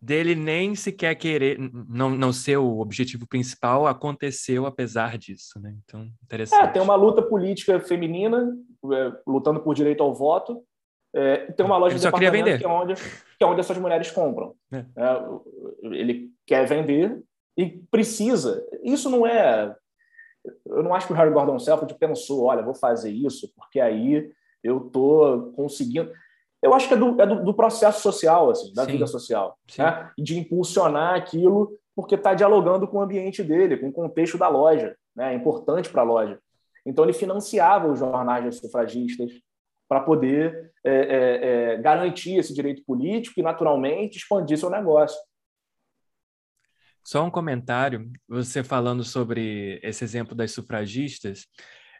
dele 0.00 0.34
nem 0.34 0.74
sequer 0.74 1.14
querer, 1.14 1.58
não, 1.88 2.10
não 2.10 2.32
ser 2.32 2.58
o 2.58 2.80
objetivo 2.80 3.26
principal, 3.26 3.86
aconteceu 3.86 4.66
apesar 4.66 5.16
disso, 5.16 5.58
né? 5.58 5.74
Então, 5.84 6.06
interessante. 6.22 6.62
É, 6.62 6.66
tem 6.68 6.82
uma 6.82 6.94
luta 6.94 7.22
política 7.22 7.80
feminina, 7.80 8.54
é, 8.92 9.12
lutando 9.26 9.60
por 9.60 9.74
direito 9.74 10.02
ao 10.02 10.14
voto, 10.14 10.62
é, 11.14 11.50
tem 11.52 11.64
uma 11.64 11.78
loja 11.78 11.96
de 11.96 12.02
departamento 12.02 12.58
que 12.58 12.64
é, 12.64 12.68
onde, 12.68 12.94
que 12.94 13.42
é 13.42 13.46
onde 13.46 13.60
essas 13.60 13.78
mulheres 13.78 14.10
compram. 14.10 14.54
É. 14.70 14.78
É, 14.78 15.22
ele 15.84 16.30
quer 16.46 16.66
vender 16.66 17.22
e 17.56 17.66
precisa. 17.90 18.62
Isso 18.82 19.08
não 19.08 19.26
é 19.26 19.74
eu 20.66 20.82
não 20.82 20.94
acho 20.94 21.06
que 21.06 21.12
o 21.12 21.16
Harry 21.16 21.32
Gordon 21.32 21.58
Selford 21.58 21.92
pensou, 21.98 22.44
olha, 22.44 22.62
vou 22.62 22.74
fazer 22.74 23.10
isso 23.10 23.52
porque 23.56 23.80
aí 23.80 24.30
eu 24.62 24.80
tô 24.80 25.52
conseguindo. 25.56 26.12
Eu 26.66 26.74
acho 26.74 26.88
que 26.88 26.94
é 26.94 26.96
do, 26.96 27.20
é 27.20 27.26
do, 27.26 27.44
do 27.44 27.54
processo 27.54 28.00
social, 28.00 28.50
assim, 28.50 28.74
da 28.74 28.84
Sim. 28.84 28.92
vida 28.92 29.06
social, 29.06 29.56
né? 29.78 30.10
de 30.18 30.36
impulsionar 30.36 31.14
aquilo 31.14 31.78
porque 31.94 32.16
está 32.16 32.34
dialogando 32.34 32.88
com 32.88 32.98
o 32.98 33.00
ambiente 33.00 33.42
dele, 33.42 33.76
com 33.76 33.88
o 33.88 33.92
contexto 33.92 34.36
da 34.36 34.48
loja, 34.48 34.96
né? 35.14 35.32
É 35.32 35.36
importante 35.36 35.88
para 35.88 36.02
a 36.02 36.04
loja. 36.04 36.38
Então 36.84 37.04
ele 37.04 37.12
financiava 37.12 37.86
os 37.86 38.00
jornais 38.00 38.44
de 38.44 38.52
sufragistas 38.52 39.32
para 39.88 40.00
poder 40.00 40.72
é, 40.84 40.90
é, 40.90 41.72
é, 41.72 41.76
garantir 41.78 42.36
esse 42.36 42.52
direito 42.52 42.82
político 42.84 43.38
e, 43.38 43.42
naturalmente, 43.42 44.18
expandir 44.18 44.58
seu 44.58 44.68
negócio. 44.68 45.18
Só 47.02 47.24
um 47.24 47.30
comentário, 47.30 48.10
você 48.28 48.64
falando 48.64 49.04
sobre 49.04 49.78
esse 49.82 50.02
exemplo 50.02 50.34
das 50.34 50.50
sufragistas, 50.50 51.46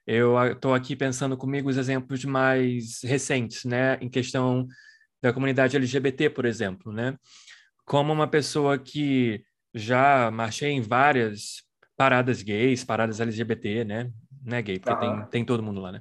eu 0.07 0.36
estou 0.52 0.72
aqui 0.74 0.94
pensando 0.94 1.36
comigo 1.36 1.68
os 1.68 1.76
exemplos 1.76 2.24
mais 2.24 3.02
recentes, 3.02 3.64
né, 3.64 3.98
em 4.00 4.09
questão 4.09 4.66
da 5.22 5.32
comunidade 5.32 5.76
LGBT, 5.76 6.30
por 6.30 6.44
exemplo, 6.44 6.92
né? 6.92 7.16
Como 7.84 8.12
uma 8.12 8.28
pessoa 8.28 8.78
que 8.78 9.42
já 9.74 10.30
marchei 10.30 10.70
em 10.70 10.80
várias 10.80 11.62
paradas 11.96 12.42
gays, 12.42 12.84
paradas 12.84 13.20
LGBT, 13.20 13.84
né? 13.84 14.11
Não 14.44 14.57
é 14.57 14.62
gay, 14.62 14.78
porque 14.78 14.96
tem, 15.00 15.26
tem 15.26 15.44
todo 15.44 15.62
mundo 15.62 15.80
lá, 15.80 15.92
né? 15.92 16.00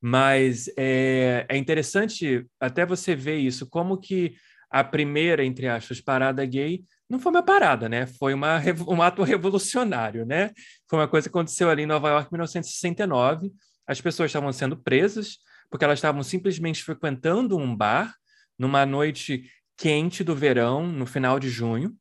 Mas 0.00 0.68
é, 0.76 1.46
é 1.48 1.56
interessante 1.56 2.44
até 2.58 2.84
você 2.84 3.14
ver 3.14 3.38
isso, 3.38 3.68
como 3.68 3.98
que 3.98 4.34
a 4.70 4.82
primeira, 4.82 5.44
entre 5.44 5.68
aspas, 5.68 6.00
parada 6.00 6.44
gay 6.44 6.84
não 7.14 7.20
foi 7.20 7.30
uma 7.30 7.42
parada, 7.42 7.88
né? 7.88 8.06
Foi 8.06 8.34
uma, 8.34 8.60
um 8.86 9.00
ato 9.00 9.22
revolucionário, 9.22 10.26
né? 10.26 10.50
Foi 10.88 10.98
uma 10.98 11.08
coisa 11.08 11.28
que 11.28 11.36
aconteceu 11.36 11.70
ali 11.70 11.82
em 11.82 11.86
Nova 11.86 12.08
York 12.10 12.28
em 12.28 12.34
1969. 12.34 13.52
As 13.86 14.00
pessoas 14.00 14.28
estavam 14.28 14.52
sendo 14.52 14.76
presas 14.76 15.38
porque 15.70 15.84
elas 15.84 15.98
estavam 15.98 16.22
simplesmente 16.22 16.82
frequentando 16.84 17.56
um 17.56 17.74
bar 17.74 18.14
numa 18.58 18.84
noite 18.84 19.50
quente 19.76 20.22
do 20.22 20.34
verão, 20.34 20.86
no 20.86 21.06
final 21.06 21.40
de 21.40 21.48
junho, 21.48 21.96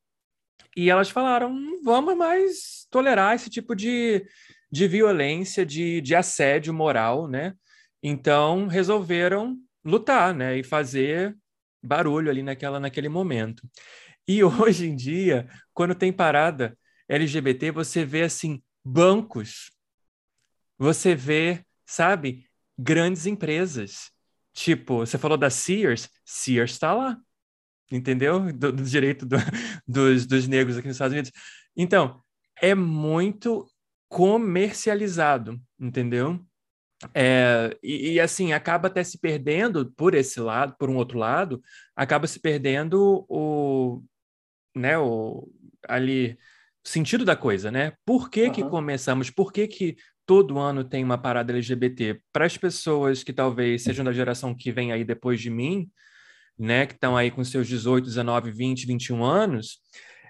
e 0.75 0.89
elas 0.89 1.09
falaram: 1.09 1.53
não 1.53 1.83
vamos 1.83 2.15
mais 2.15 2.87
tolerar 2.89 3.35
esse 3.35 3.49
tipo 3.49 3.75
de, 3.75 4.25
de 4.71 4.87
violência, 4.87 5.65
de, 5.65 6.01
de 6.01 6.15
assédio 6.15 6.73
moral, 6.73 7.27
né? 7.27 7.53
Então 8.01 8.67
resolveram 8.67 9.57
lutar, 9.83 10.33
né? 10.33 10.57
E 10.57 10.63
fazer 10.63 11.35
barulho 11.81 12.29
ali 12.29 12.41
naquela, 12.41 12.79
naquele 12.79 13.09
momento. 13.09 13.63
E 14.27 14.43
hoje 14.43 14.87
em 14.87 14.95
dia, 14.95 15.47
quando 15.73 15.95
tem 15.95 16.11
parada 16.11 16.77
LGBT, 17.07 17.71
você 17.71 18.05
vê 18.05 18.23
assim 18.23 18.61
bancos, 18.83 19.71
você 20.77 21.15
vê, 21.15 21.65
sabe, 21.85 22.45
grandes 22.77 23.25
empresas. 23.25 24.11
Tipo, 24.53 24.97
você 24.97 25.17
falou 25.17 25.37
da 25.37 25.49
Sears, 25.49 26.09
Sears 26.25 26.71
está 26.71 26.93
lá, 26.93 27.17
entendeu? 27.91 28.51
Do, 28.53 28.71
do 28.71 28.83
direito 28.83 29.25
do, 29.25 29.37
dos, 29.87 30.25
dos 30.25 30.47
negros 30.47 30.77
aqui 30.77 30.87
nos 30.87 30.95
Estados 30.95 31.13
Unidos. 31.13 31.31
Então, 31.75 32.21
é 32.61 32.75
muito 32.75 33.67
comercializado, 34.07 35.59
entendeu? 35.79 36.39
É, 37.13 37.75
e, 37.83 38.13
e, 38.13 38.19
assim, 38.19 38.53
acaba 38.53 38.87
até 38.87 39.03
se 39.03 39.17
perdendo 39.17 39.91
por 39.93 40.13
esse 40.13 40.39
lado, 40.39 40.75
por 40.77 40.89
um 40.89 40.95
outro 40.95 41.17
lado, 41.17 41.61
acaba 41.95 42.27
se 42.27 42.39
perdendo 42.39 43.25
o, 43.27 44.01
né, 44.75 44.97
o, 44.97 45.47
ali, 45.87 46.37
sentido 46.83 47.23
da 47.23 47.35
coisa, 47.35 47.71
né? 47.71 47.93
Por 48.05 48.29
que, 48.29 48.45
uhum. 48.45 48.51
que 48.51 48.63
começamos? 48.63 49.29
Por 49.29 49.51
que, 49.51 49.67
que 49.67 49.95
todo 50.25 50.59
ano 50.59 50.83
tem 50.83 51.03
uma 51.03 51.17
parada 51.17 51.53
LGBT? 51.53 52.19
Para 52.31 52.45
as 52.45 52.57
pessoas 52.57 53.23
que 53.23 53.33
talvez 53.33 53.83
sejam 53.83 54.03
da 54.03 54.11
geração 54.11 54.55
que 54.55 54.71
vem 54.71 54.91
aí 54.91 55.03
depois 55.03 55.39
de 55.39 55.49
mim, 55.49 55.89
né, 56.57 56.85
que 56.85 56.93
estão 56.93 57.17
aí 57.17 57.31
com 57.31 57.43
seus 57.43 57.67
18, 57.67 58.05
19, 58.05 58.51
20, 58.51 58.85
21 58.85 59.23
anos, 59.23 59.79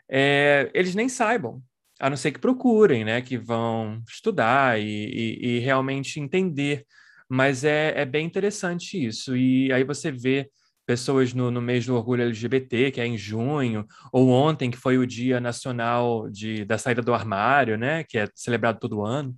é, 0.10 0.70
eles 0.74 0.96
nem 0.96 1.10
saibam, 1.10 1.62
a 2.00 2.10
não 2.10 2.18
ser 2.18 2.32
que 2.32 2.40
procurem, 2.40 3.04
né, 3.04 3.22
que 3.22 3.38
vão 3.38 4.02
estudar 4.08 4.80
e, 4.80 4.86
e, 4.86 5.48
e 5.48 5.60
realmente 5.60 6.20
entender. 6.20 6.86
Mas 7.28 7.64
é, 7.64 7.94
é 7.96 8.06
bem 8.06 8.26
interessante 8.26 9.04
isso. 9.04 9.36
E 9.36 9.72
aí 9.72 9.84
você 9.84 10.12
vê 10.12 10.50
pessoas 10.86 11.34
no, 11.34 11.50
no 11.52 11.62
mês 11.62 11.86
do 11.86 11.96
orgulho 11.96 12.24
LGBT, 12.24 12.92
que 12.92 13.02
é 13.02 13.06
em 13.06 13.18
junho, 13.18 13.86
ou 14.12 14.30
ontem, 14.30 14.70
que 14.72 14.78
foi 14.78 14.98
o 14.98 15.08
Dia 15.08 15.40
Nacional 15.40 16.30
de, 16.30 16.66
da 16.66 16.78
Saída 16.78 17.02
do 17.02 17.14
Armário, 17.14 17.78
né, 17.78 18.04
que 18.04 18.18
é 18.18 18.28
celebrado 18.36 18.80
todo 18.80 19.04
ano. 19.04 19.36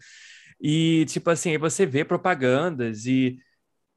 E, 0.59 1.05
tipo 1.07 1.29
assim, 1.29 1.57
você 1.57 1.85
vê 1.85 2.03
propagandas 2.05 3.05
e 3.05 3.37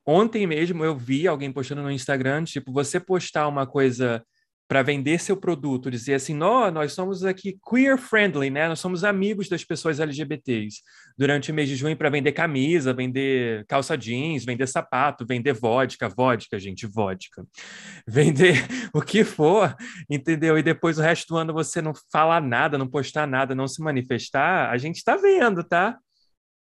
ontem 0.06 0.46
mesmo 0.46 0.84
eu 0.84 0.96
vi 0.96 1.26
alguém 1.28 1.52
postando 1.52 1.82
no 1.82 1.90
Instagram, 1.90 2.44
tipo, 2.44 2.72
você 2.72 2.98
postar 3.00 3.48
uma 3.48 3.66
coisa 3.66 4.24
para 4.68 4.82
vender 4.82 5.18
seu 5.18 5.34
produto, 5.34 5.90
dizer 5.90 6.14
assim, 6.14 6.34
nós, 6.34 6.72
nós 6.72 6.92
somos 6.92 7.24
aqui 7.24 7.58
queer 7.68 7.96
friendly, 7.96 8.50
né? 8.50 8.68
Nós 8.68 8.78
somos 8.78 9.02
amigos 9.02 9.48
das 9.48 9.64
pessoas 9.64 9.98
LGBTs. 9.98 10.82
Durante 11.16 11.50
o 11.50 11.54
mês 11.54 11.70
de 11.70 11.74
junho 11.74 11.96
para 11.96 12.10
vender 12.10 12.32
camisa, 12.32 12.92
vender 12.92 13.64
calça 13.66 13.96
jeans, 13.96 14.44
vender 14.44 14.66
sapato, 14.66 15.24
vender 15.26 15.54
vodka, 15.54 16.06
vodka, 16.06 16.58
gente, 16.58 16.86
vodka. 16.86 17.46
Vender 18.06 18.56
o 18.92 19.00
que 19.00 19.24
for, 19.24 19.74
entendeu? 20.08 20.58
E 20.58 20.62
depois 20.62 20.98
o 20.98 21.02
resto 21.02 21.28
do 21.28 21.36
ano 21.38 21.52
você 21.52 21.80
não 21.80 21.92
falar 22.12 22.42
nada, 22.42 22.76
não 22.76 22.86
postar 22.86 23.26
nada, 23.26 23.54
não 23.54 23.66
se 23.66 23.82
manifestar, 23.82 24.70
a 24.70 24.76
gente 24.76 24.96
está 24.96 25.16
vendo, 25.16 25.64
tá? 25.64 25.98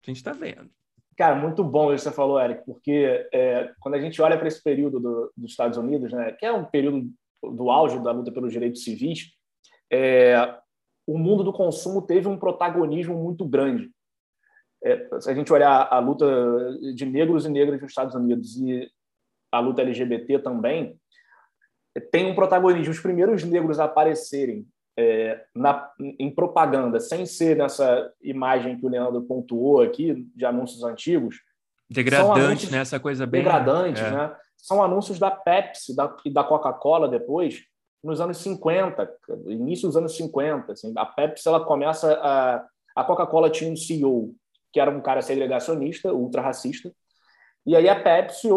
A 0.02 0.06
gente 0.06 0.16
está 0.16 0.32
vendo. 0.32 0.70
Cara, 1.16 1.34
muito 1.34 1.64
bom 1.64 1.92
isso 1.92 2.04
que 2.04 2.10
você 2.10 2.16
falou, 2.16 2.40
Eric, 2.40 2.64
porque 2.64 3.28
é, 3.34 3.72
quando 3.80 3.96
a 3.96 4.00
gente 4.00 4.22
olha 4.22 4.38
para 4.38 4.46
esse 4.46 4.62
período 4.62 5.00
do, 5.00 5.32
dos 5.36 5.50
Estados 5.50 5.76
Unidos, 5.76 6.12
né, 6.12 6.32
que 6.32 6.46
é 6.46 6.52
um 6.52 6.64
período 6.64 7.10
do 7.42 7.70
auge 7.70 7.98
da 8.02 8.10
luta 8.10 8.32
pelos 8.32 8.52
direitos 8.52 8.82
civis, 8.82 9.32
é, 9.90 10.56
o 11.06 11.16
mundo 11.18 11.42
do 11.42 11.52
consumo 11.52 12.02
teve 12.02 12.28
um 12.28 12.36
protagonismo 12.36 13.14
muito 13.14 13.44
grande. 13.44 13.90
É, 14.84 15.08
se 15.20 15.30
a 15.30 15.34
gente 15.34 15.52
olhar 15.52 15.88
a 15.90 15.98
luta 15.98 16.26
de 16.94 17.04
negros 17.04 17.46
e 17.46 17.48
negras 17.48 17.80
nos 17.80 17.90
Estados 17.90 18.14
Unidos 18.14 18.56
e 18.56 18.88
a 19.50 19.60
luta 19.60 19.82
LGBT 19.82 20.38
também, 20.40 20.98
tem 22.12 22.30
um 22.30 22.34
protagonismo. 22.34 22.92
Os 22.92 23.00
primeiros 23.00 23.42
negros 23.44 23.80
a 23.80 23.84
aparecerem 23.84 24.66
é, 24.98 25.44
na, 25.54 25.90
em 25.98 26.30
propaganda, 26.30 27.00
sem 27.00 27.24
ser 27.24 27.56
nessa 27.56 28.12
imagem 28.20 28.76
que 28.76 28.84
o 28.84 28.88
Leandro 28.88 29.22
pontuou 29.22 29.80
aqui, 29.80 30.26
de 30.34 30.44
anúncios 30.44 30.82
antigos. 30.84 31.36
Degradante, 31.88 32.70
né? 32.70 32.78
Essa 32.78 33.00
coisa 33.00 33.26
bem. 33.26 33.42
Degradantes, 33.42 34.02
é. 34.02 34.10
né? 34.10 34.36
São 34.58 34.82
anúncios 34.82 35.18
da 35.18 35.30
Pepsi 35.30 35.94
da, 35.94 36.14
e 36.24 36.30
da 36.30 36.44
Coca-Cola 36.44 37.08
depois, 37.08 37.64
nos 38.02 38.20
anos 38.20 38.38
50, 38.38 39.10
início 39.46 39.88
dos 39.88 39.96
anos 39.96 40.16
50. 40.16 40.72
Assim, 40.72 40.92
a 40.96 41.06
Pepsi 41.06 41.48
ela 41.48 41.64
começa 41.64 42.18
a. 42.20 42.66
A 42.96 43.04
Coca-Cola 43.04 43.48
tinha 43.48 43.70
um 43.72 43.76
CEO 43.76 44.34
que 44.72 44.80
era 44.80 44.90
um 44.90 45.00
cara 45.00 45.22
segregacionista, 45.22 46.12
ultra-racista, 46.12 46.92
e 47.64 47.76
aí 47.76 47.88
a 47.88 48.02
Pepsi 48.02 48.48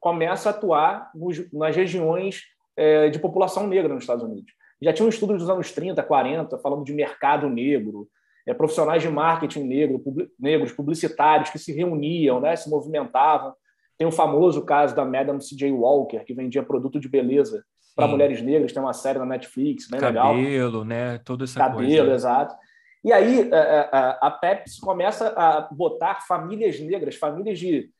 começa 0.00 0.48
a 0.48 0.52
atuar 0.52 1.10
nos, 1.14 1.52
nas 1.52 1.76
regiões 1.76 2.42
é, 2.74 3.10
de 3.10 3.18
população 3.18 3.66
negra 3.66 3.92
nos 3.92 4.04
Estados 4.04 4.24
Unidos. 4.24 4.52
Já 4.80 4.92
tinha 4.94 5.04
um 5.04 5.10
estudo 5.10 5.36
dos 5.36 5.50
anos 5.50 5.70
30, 5.72 6.02
40, 6.02 6.58
falando 6.58 6.84
de 6.84 6.94
mercado 6.94 7.50
negro, 7.50 8.08
é, 8.46 8.54
profissionais 8.54 9.02
de 9.02 9.10
marketing 9.10 9.64
negro, 9.64 10.02
negros, 10.38 10.72
publicitários 10.72 11.50
que 11.50 11.58
se 11.58 11.72
reuniam, 11.72 12.40
né, 12.40 12.56
se 12.56 12.70
movimentavam 12.70 13.54
tem 14.00 14.06
o 14.06 14.10
famoso 14.10 14.64
caso 14.64 14.96
da 14.96 15.04
Madam 15.04 15.38
C.J. 15.38 15.70
Walker, 15.72 16.24
que 16.24 16.32
vendia 16.32 16.62
produto 16.62 16.98
de 16.98 17.06
beleza 17.06 17.62
para 17.94 18.08
mulheres 18.08 18.40
negras, 18.40 18.72
tem 18.72 18.82
uma 18.82 18.94
série 18.94 19.18
na 19.18 19.26
Netflix, 19.26 19.90
bem 19.90 20.00
Cabelo, 20.00 20.24
legal. 20.24 20.42
Cabelo, 20.42 20.84
né? 20.86 21.18
Toda 21.18 21.44
essa 21.44 21.60
Cabelo, 21.60 21.82
coisa. 21.82 21.96
Cabelo, 21.98 22.14
exato. 22.14 22.54
E 23.04 23.12
aí 23.12 23.50
a 23.52 24.30
Pepsi 24.30 24.80
começa 24.80 25.34
a 25.36 25.68
botar 25.70 26.26
famílias 26.26 26.80
negras, 26.80 27.16
famílias 27.16 27.58
de, 27.58 27.90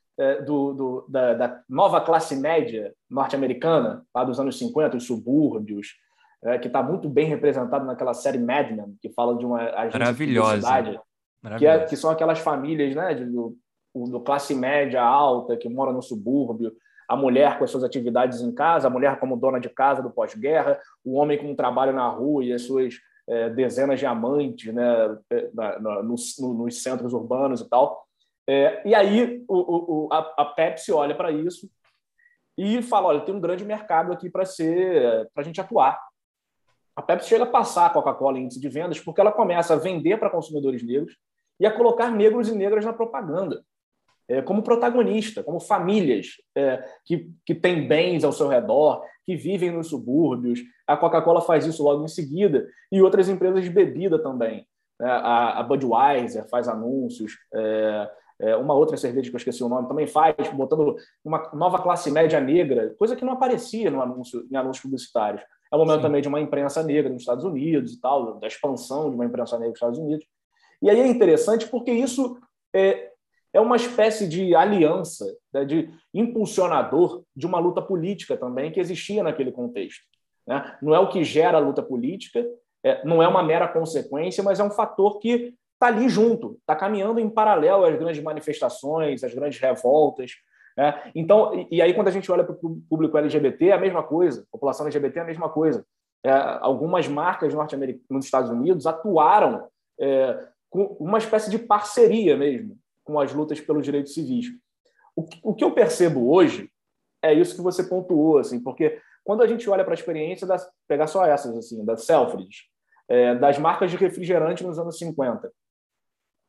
do, 0.43 0.73
do 0.73 1.05
da, 1.07 1.33
da, 1.35 1.61
nova 1.69 2.01
classe 2.01 2.35
média 2.35 2.95
norte-americana, 3.07 4.03
lá 4.15 4.23
dos 4.23 4.39
anos 4.39 4.57
50, 4.57 4.97
os 4.97 5.05
subúrbios, 5.05 5.89
é, 6.43 6.57
que 6.57 6.65
está 6.65 6.81
muito 6.81 7.07
bem 7.07 7.27
representado 7.27 7.85
naquela 7.85 8.15
série 8.15 8.39
Mad 8.39 8.71
Men, 8.71 8.97
que 8.99 9.13
fala 9.13 9.37
de 9.37 9.45
uma 9.45 9.59
agência 9.69 9.99
Maravilhosa. 9.99 10.81
de 10.81 10.99
Que, 11.59 11.67
é, 11.67 11.85
que, 11.85 11.95
são 11.95 12.09
aquelas 12.09 12.39
famílias 12.39 12.95
né, 12.95 13.13
de, 13.13 13.23
do, 13.93 14.19
classe 14.19 14.53
média 14.55 15.01
alta 15.01 15.57
que 15.57 15.69
mora 15.69 15.91
no 15.91 16.01
subúrbio, 16.01 16.73
a 17.07 17.15
mulher 17.15 17.57
com 17.57 17.65
as 17.65 17.71
suas 17.71 17.83
atividades 17.83 18.41
em 18.41 18.53
casa, 18.53 18.87
a 18.87 18.89
mulher 18.89 19.19
como 19.19 19.35
dona 19.35 19.59
de 19.59 19.69
casa 19.69 20.01
do 20.01 20.09
pós-guerra, 20.09 20.79
o 21.03 21.15
homem 21.15 21.37
com 21.37 21.51
um 21.51 21.55
trabalho 21.55 21.91
na 21.91 22.07
rua 22.07 22.43
e 22.43 22.53
as 22.53 22.61
suas 22.61 22.95
é, 23.27 23.49
dezenas 23.49 23.99
de 23.99 24.05
amantes 24.05 24.73
né, 24.73 25.17
é, 25.29 25.49
na, 25.53 25.79
na, 25.79 26.03
nos, 26.03 26.37
nos, 26.39 26.81
centros 26.81 27.11
urbanos 27.11 27.59
e 27.59 27.69
tal. 27.69 28.05
É, 28.47 28.87
e 28.87 28.95
aí 28.95 29.43
o, 29.47 30.05
o, 30.05 30.09
a, 30.11 30.19
a 30.37 30.45
Pepsi 30.45 30.91
olha 30.93 31.13
para 31.13 31.31
isso 31.31 31.69
e 32.57 32.81
fala: 32.81 33.09
olha, 33.09 33.21
tem 33.21 33.35
um 33.35 33.41
grande 33.41 33.65
mercado 33.65 34.13
aqui 34.13 34.29
para 34.29 34.45
ser 34.45 35.29
para 35.33 35.41
a 35.41 35.45
gente 35.45 35.59
atuar. 35.59 35.99
A 36.95 37.01
Pepsi 37.01 37.27
chega 37.27 37.43
a 37.43 37.47
passar 37.47 37.87
a 37.87 37.89
Coca-Cola 37.89 38.37
em 38.39 38.43
índice 38.43 38.59
de 38.59 38.69
vendas 38.69 38.99
porque 38.99 39.19
ela 39.19 39.31
começa 39.31 39.73
a 39.73 39.77
vender 39.77 40.17
para 40.17 40.29
consumidores 40.29 40.81
negros 40.81 41.17
e 41.59 41.65
a 41.65 41.71
colocar 41.71 42.09
negros 42.09 42.47
e 42.47 42.55
negras 42.55 42.85
na 42.85 42.93
propaganda 42.93 43.63
como 44.39 44.61
protagonista, 44.61 45.43
como 45.43 45.59
famílias 45.59 46.27
é, 46.55 46.83
que, 47.03 47.31
que 47.43 47.55
têm 47.55 47.87
bens 47.87 48.23
ao 48.23 48.31
seu 48.31 48.47
redor, 48.47 49.03
que 49.25 49.35
vivem 49.35 49.71
nos 49.71 49.87
subúrbios. 49.87 50.59
A 50.85 50.95
Coca-Cola 50.95 51.41
faz 51.41 51.65
isso 51.65 51.83
logo 51.83 52.05
em 52.05 52.07
seguida, 52.07 52.67
e 52.91 53.01
outras 53.01 53.27
empresas 53.27 53.63
de 53.63 53.69
bebida 53.69 54.21
também. 54.21 54.65
É, 55.01 55.05
a, 55.05 55.63
Budweiser 55.63 56.47
faz 56.47 56.67
anúncios, 56.67 57.33
é, 57.53 58.11
é, 58.41 58.55
uma 58.55 58.73
outra 58.73 58.97
cerveja 58.97 59.29
que 59.29 59.35
eu 59.35 59.39
esqueci 59.39 59.63
o 59.63 59.69
nome 59.69 59.87
também 59.87 60.07
faz, 60.07 60.35
botando 60.53 60.95
uma 61.23 61.49
nova 61.53 61.81
classe 61.81 62.11
média 62.11 62.39
negra, 62.39 62.93
coisa 62.97 63.15
que 63.15 63.25
não 63.25 63.33
aparecia 63.33 63.89
no 63.89 64.01
anúncio, 64.01 64.47
em 64.51 64.55
anúncios 64.55 64.83
publicitários. 64.83 65.41
É 65.71 65.75
o 65.75 65.79
momento 65.79 65.97
Sim. 65.97 66.01
também 66.03 66.21
de 66.21 66.27
uma 66.27 66.39
imprensa 66.39 66.83
negra 66.83 67.11
nos 67.11 67.21
Estados 67.21 67.43
Unidos 67.43 67.93
e 67.93 68.01
tal, 68.01 68.39
da 68.39 68.47
expansão 68.47 69.09
de 69.09 69.15
uma 69.15 69.25
imprensa 69.25 69.55
negra 69.55 69.69
nos 69.69 69.77
Estados 69.77 69.99
Unidos. 69.99 70.25
E 70.81 70.89
aí 70.89 70.99
é 70.99 71.07
interessante 71.07 71.67
porque 71.67 71.91
isso 71.91 72.37
é, 72.75 73.10
é 73.53 73.59
uma 73.59 73.75
espécie 73.75 74.27
de 74.27 74.55
aliança, 74.55 75.25
né, 75.53 75.65
de 75.65 75.89
impulsionador 76.13 77.23
de 77.35 77.45
uma 77.45 77.59
luta 77.59 77.81
política 77.81 78.37
também 78.37 78.71
que 78.71 78.79
existia 78.79 79.23
naquele 79.23 79.51
contexto. 79.51 80.03
Né? 80.47 80.77
Não 80.81 80.95
é 80.95 80.99
o 80.99 81.09
que 81.09 81.23
gera 81.23 81.57
a 81.57 81.61
luta 81.61 81.83
política, 81.83 82.45
é, 82.83 83.05
não 83.05 83.21
é 83.21 83.27
uma 83.27 83.43
mera 83.43 83.67
consequência, 83.67 84.43
mas 84.43 84.59
é 84.59 84.63
um 84.63 84.71
fator 84.71 85.19
que 85.19 85.53
está 85.73 85.87
ali 85.87 86.07
junto, 86.07 86.57
está 86.59 86.75
caminhando 86.75 87.19
em 87.19 87.29
paralelo 87.29 87.85
às 87.85 87.97
grandes 87.97 88.21
manifestações, 88.21 89.23
às 89.23 89.33
grandes 89.33 89.59
revoltas. 89.59 90.31
Né? 90.77 91.11
Então, 91.13 91.67
e 91.69 91.81
aí 91.81 91.93
quando 91.93 92.07
a 92.07 92.11
gente 92.11 92.31
olha 92.31 92.43
para 92.43 92.55
o 92.55 92.81
público 92.89 93.17
LGBT, 93.17 93.67
é 93.67 93.73
a 93.73 93.79
mesma 93.79 94.03
coisa, 94.03 94.45
população 94.51 94.85
LGBT 94.85 95.19
é 95.19 95.21
a 95.23 95.25
mesma 95.25 95.49
coisa. 95.49 95.85
É, 96.23 96.31
algumas 96.61 97.07
marcas 97.07 97.53
norte-americanas 97.53 98.05
nos 98.09 98.25
Estados 98.25 98.49
Unidos 98.49 98.85
atuaram 98.85 99.67
é, 99.99 100.39
com 100.69 100.83
uma 100.99 101.17
espécie 101.17 101.49
de 101.49 101.57
parceria 101.57 102.37
mesmo 102.37 102.77
com 103.11 103.19
as 103.19 103.33
lutas 103.33 103.59
pelos 103.59 103.83
direitos 103.83 104.13
civis. 104.13 104.47
O 105.15 105.23
que, 105.23 105.39
o 105.43 105.53
que 105.53 105.63
eu 105.63 105.71
percebo 105.73 106.31
hoje 106.31 106.71
é 107.21 107.33
isso 107.33 107.55
que 107.55 107.61
você 107.61 107.83
pontuou, 107.83 108.37
assim, 108.37 108.59
porque 108.61 108.99
quando 109.23 109.43
a 109.43 109.47
gente 109.47 109.69
olha 109.69 109.83
para 109.83 109.93
a 109.93 109.95
experiência, 109.95 110.47
das, 110.47 110.67
pegar 110.87 111.07
só 111.07 111.25
essas, 111.25 111.55
assim, 111.55 111.83
da 111.85 111.97
Selfridge, 111.97 112.63
é, 113.07 113.35
das 113.35 113.59
marcas 113.59 113.91
de 113.91 113.97
refrigerante 113.97 114.63
nos 114.63 114.79
anos 114.79 114.97
50 114.97 115.51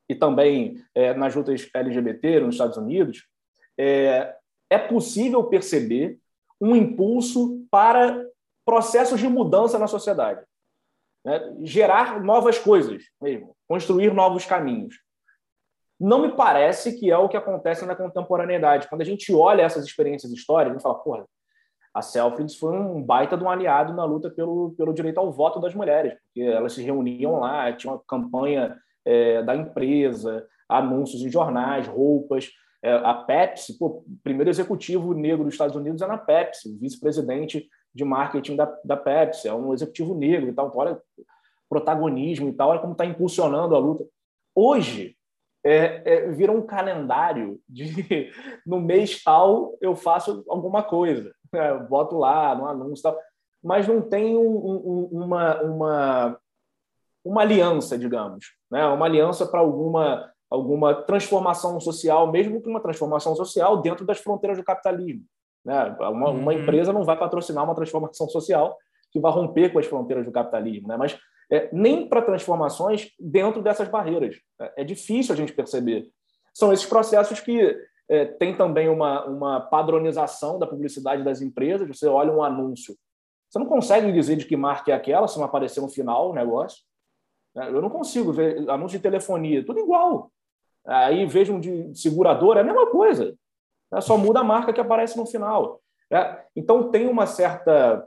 e 0.09 0.15
também 0.15 0.77
é, 0.95 1.13
nas 1.15 1.35
lutas 1.35 1.69
LGBT 1.75 2.41
nos 2.41 2.55
Estados 2.55 2.77
Unidos, 2.77 3.27
é, 3.77 4.35
é 4.71 4.79
possível 4.79 5.45
perceber 5.45 6.19
um 6.61 6.77
impulso 6.77 7.67
para 7.71 8.25
processos 8.65 9.19
de 9.19 9.29
mudança 9.29 9.79
na 9.79 9.89
sociedade. 9.89 10.47
Né? 11.25 11.57
Gerar 11.63 12.23
novas 12.23 12.59
coisas 12.59 13.03
mesmo, 13.21 13.57
construir 13.69 14.15
novos 14.15 14.47
caminhos. 14.47 15.03
Não 16.03 16.21
me 16.21 16.33
parece 16.35 16.99
que 16.99 17.13
é 17.13 17.17
o 17.17 17.29
que 17.29 17.37
acontece 17.37 17.87
na 17.87 17.95
contemporaneidade. 17.95 18.89
Quando 18.89 19.03
a 19.03 19.05
gente 19.05 19.33
olha 19.33 19.63
essas 19.63 19.85
experiências 19.85 20.33
históricas, 20.33 20.73
a 20.73 20.75
gente 20.75 20.83
fala, 20.83 20.97
porra, 20.97 21.25
a 21.95 22.03
Selfridges 22.03 22.57
foi 22.57 22.77
um 22.77 23.01
baita 23.01 23.37
de 23.37 23.45
um 23.45 23.49
aliado 23.49 23.95
na 23.95 24.05
luta 24.05 24.29
pelo, 24.29 24.75
pelo 24.77 24.93
direito 24.93 25.19
ao 25.19 25.31
voto 25.31 25.61
das 25.61 25.77
mulheres, 25.77 26.15
porque 26.25 26.41
elas 26.41 26.73
se 26.73 26.83
reuniam 26.83 27.39
lá, 27.39 27.73
tinha 27.73 27.93
uma 27.93 28.03
campanha 28.05 28.77
é, 29.05 29.45
da 29.45 29.55
empresa, 29.55 30.45
anúncios 30.69 31.23
em 31.23 31.31
jornais, 31.31 31.87
roupas. 31.87 32.51
É, 32.83 32.95
a 32.95 33.15
Pepsi, 33.15 33.77
o 33.81 34.03
primeiro 34.25 34.51
executivo 34.51 35.15
negro 35.15 35.45
dos 35.45 35.55
Estados 35.55 35.77
Unidos 35.77 36.03
é 36.03 36.07
na 36.09 36.19
Pepsi, 36.19 36.77
vice-presidente 36.81 37.69
de 37.95 38.05
marketing 38.05 38.57
da, 38.57 38.77
da 38.85 38.97
Pepsi, 38.97 39.47
é 39.47 39.55
um 39.55 39.73
executivo 39.73 40.17
negro 40.17 40.51
e 40.51 40.53
tal. 40.53 40.67
Então, 40.67 40.81
olha 40.81 41.01
protagonismo 41.69 42.49
e 42.49 42.53
tal, 42.55 42.71
olha 42.71 42.81
como 42.81 42.93
está 42.93 43.07
impulsionando 43.07 43.77
a 43.77 43.79
luta. 43.79 44.05
Hoje, 44.53 45.17
é, 45.65 46.03
é, 46.05 46.31
vira 46.31 46.51
um 46.51 46.63
calendário 46.63 47.61
de 47.69 48.31
no 48.67 48.81
mês 48.81 49.23
tal 49.23 49.77
eu 49.81 49.95
faço 49.95 50.45
alguma 50.49 50.83
coisa, 50.83 51.33
é, 51.55 51.75
boto 51.79 52.17
lá 52.17 52.55
no 52.55 52.67
anúncio 52.67 53.03
tal, 53.03 53.19
mas 53.63 53.87
não 53.87 54.03
tem 54.03 54.37
um, 54.37 54.57
um, 54.57 55.09
uma, 55.13 55.63
uma, 55.63 56.41
uma 57.25 57.43
aliança, 57.43 57.97
digamos, 57.97 58.47
né? 58.71 58.85
uma 58.87 59.07
aliança 59.07 59.47
para 59.47 59.61
alguma, 59.61 60.33
alguma 60.51 60.95
transformação 60.95 61.79
social, 61.79 62.31
mesmo 62.31 62.61
que 62.61 62.69
uma 62.69 62.81
transformação 62.81 63.37
social 63.37 63.81
dentro 63.81 64.05
das 64.05 64.19
fronteiras 64.19 64.59
do 64.59 64.65
capitalismo. 64.65 65.25
Né? 65.65 65.97
Uma, 66.01 66.31
uhum. 66.31 66.41
uma 66.41 66.55
empresa 66.55 66.93
não 66.93 67.05
vai 67.05 67.17
patrocinar 67.17 67.63
uma 67.63 67.75
transformação 67.75 68.27
social 68.31 68.77
que 69.13 69.21
vai 69.21 69.31
romper 69.31 69.71
com 69.71 69.79
as 69.79 69.87
fronteiras 69.87 70.25
do 70.25 70.33
capitalismo, 70.33 70.89
né? 70.89 70.97
mas 70.97 71.17
é, 71.53 71.69
nem 71.71 72.09
para 72.09 72.23
transformações 72.23 73.11
dentro 73.21 73.61
dessas 73.61 73.87
barreiras. 73.87 74.37
É, 74.59 74.73
é, 74.79 74.85
difícil 74.85 75.35
a 75.35 75.37
gente 75.37 75.53
perceber. 75.53 76.09
São 76.55 76.73
esses 76.73 76.87
processos 76.87 77.41
que 77.41 77.77
é, 78.09 78.25
tem 78.25 78.57
também 78.57 78.89
uma, 78.89 79.27
uma 79.27 79.61
padronização 79.61 80.59
da 80.59 80.67
publicidade 80.67 81.23
das 81.23 81.43
empresas. 81.43 81.87
Você 81.87 82.07
olha 82.07 82.33
um 82.33 82.43
anúncio, 82.43 82.97
você 83.51 83.59
não 83.59 83.67
consegue 83.67 84.11
dizer 84.11 84.37
de 84.37 84.47
que 84.47 84.57
marca 84.57 84.91
é 84.91 84.95
aquela 84.95 85.29
se 85.29 85.37
não 85.37 85.45
aparecer 85.45 85.83
no 85.83 85.89
final 85.91 86.31
o 86.31 86.35
negócio. 86.35 86.83
É, 87.55 87.69
eu 87.69 87.83
não 87.83 87.91
consigo 87.91 88.33
ver 88.33 88.69
anúncio 88.71 88.99
de 88.99 89.03
telefonia, 89.03 89.65
tudo 89.65 89.79
igual. 89.79 90.33
Aí 90.87 91.27
vejo 91.27 91.53
um 91.53 91.61
de 91.61 91.95
seguradora, 91.95 92.61
é 92.61 92.63
a 92.63 92.67
mesma 92.67 92.91
coisa. 92.91 93.37
Né? 93.93 94.01
Só 94.01 94.17
muda 94.17 94.41
a 94.41 94.45
marca 94.45 94.73
que 94.73 94.81
aparece 94.81 95.19
no 95.19 95.27
final. 95.27 95.83
É, 96.11 96.45
então 96.57 96.91
tem 96.91 97.07
uma 97.07 97.27
certa 97.27 98.07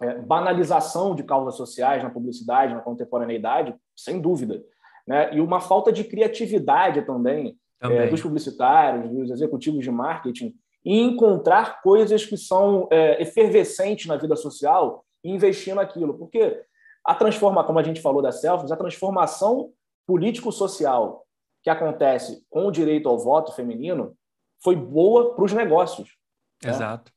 é, 0.00 0.18
banalização 0.18 1.14
de 1.14 1.22
causas 1.22 1.56
sociais 1.56 2.02
na 2.02 2.10
publicidade, 2.10 2.74
na 2.74 2.80
contemporaneidade, 2.80 3.74
sem 3.96 4.20
dúvida. 4.20 4.62
Né? 5.06 5.34
E 5.34 5.40
uma 5.40 5.60
falta 5.60 5.92
de 5.92 6.04
criatividade 6.04 7.02
também, 7.02 7.58
também. 7.78 7.98
É, 7.98 8.06
dos 8.06 8.22
publicitários, 8.22 9.10
dos 9.10 9.30
executivos 9.30 9.82
de 9.82 9.90
marketing, 9.90 10.54
em 10.84 11.08
encontrar 11.08 11.82
coisas 11.82 12.24
que 12.24 12.36
são 12.36 12.88
é, 12.90 13.20
efervescentes 13.22 14.06
na 14.06 14.16
vida 14.16 14.34
social 14.36 15.04
e 15.22 15.30
investir 15.30 15.74
naquilo. 15.74 16.14
Porque 16.14 16.62
a 17.04 17.14
transformação, 17.14 17.66
como 17.66 17.78
a 17.78 17.82
gente 17.82 18.00
falou 18.00 18.22
das 18.22 18.40
selfies, 18.40 18.72
a 18.72 18.76
transformação 18.76 19.70
político-social 20.06 21.26
que 21.62 21.68
acontece 21.68 22.42
com 22.48 22.66
o 22.66 22.70
direito 22.70 23.08
ao 23.08 23.18
voto 23.18 23.52
feminino 23.52 24.16
foi 24.62 24.76
boa 24.76 25.34
para 25.34 25.44
os 25.44 25.52
negócios. 25.52 26.16
Né? 26.64 26.70
Exato. 26.70 27.12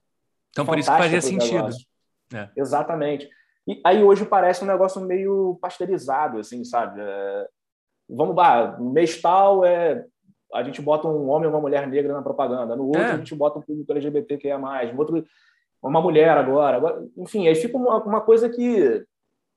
Então, 0.50 0.66
por 0.66 0.78
isso 0.78 0.92
que 0.92 0.98
fazia 0.98 1.22
sentido. 1.22 1.70
É. 2.34 2.50
Exatamente. 2.56 3.30
E 3.68 3.82
aí 3.84 4.04
hoje 4.04 4.26
parece 4.26 4.64
um 4.64 4.68
negócio 4.68 5.02
meio 5.02 5.58
pasteurizado, 5.62 6.40
assim, 6.40 6.64
sabe? 6.64 7.02
É... 7.02 7.48
Vamos 8.10 8.36
lá, 8.36 8.78
mês 8.80 9.22
tal 9.22 9.66
é 9.66 10.06
a 10.54 10.62
gente 10.62 10.82
bota 10.82 11.08
um 11.08 11.30
homem 11.30 11.48
ou 11.48 11.54
uma 11.54 11.62
mulher 11.62 11.88
negra 11.88 12.14
na 12.14 12.22
propaganda, 12.22 12.76
no 12.76 12.86
outro 12.86 13.02
é. 13.02 13.12
a 13.12 13.18
gente 13.18 13.34
bota 13.34 13.58
um 13.58 13.62
público 13.62 13.92
LGBT 13.92 14.38
que 14.38 14.48
é 14.48 14.58
mais, 14.58 14.94
no 14.94 15.00
outro 15.00 15.26
uma 15.82 16.02
mulher 16.02 16.38
agora. 16.38 16.78
agora 16.78 17.06
enfim, 17.18 17.48
aí 17.48 17.56
fica 17.56 17.76
uma, 17.76 17.98
uma 18.04 18.22
coisa 18.22 18.50
que 18.50 19.04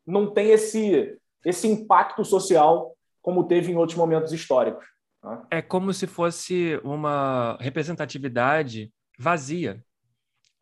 não 0.06 0.32
tem 0.32 0.50
esse, 0.50 1.16
esse 1.44 1.68
impacto 1.68 2.24
social 2.24 2.96
como 3.22 3.44
teve 3.44 3.72
em 3.72 3.76
outros 3.76 3.98
momentos 3.98 4.32
históricos. 4.32 4.86
Né? 5.22 5.42
É 5.50 5.62
como 5.62 5.92
se 5.92 6.06
fosse 6.06 6.80
uma 6.82 7.56
representatividade 7.60 8.92
vazia. 9.18 9.82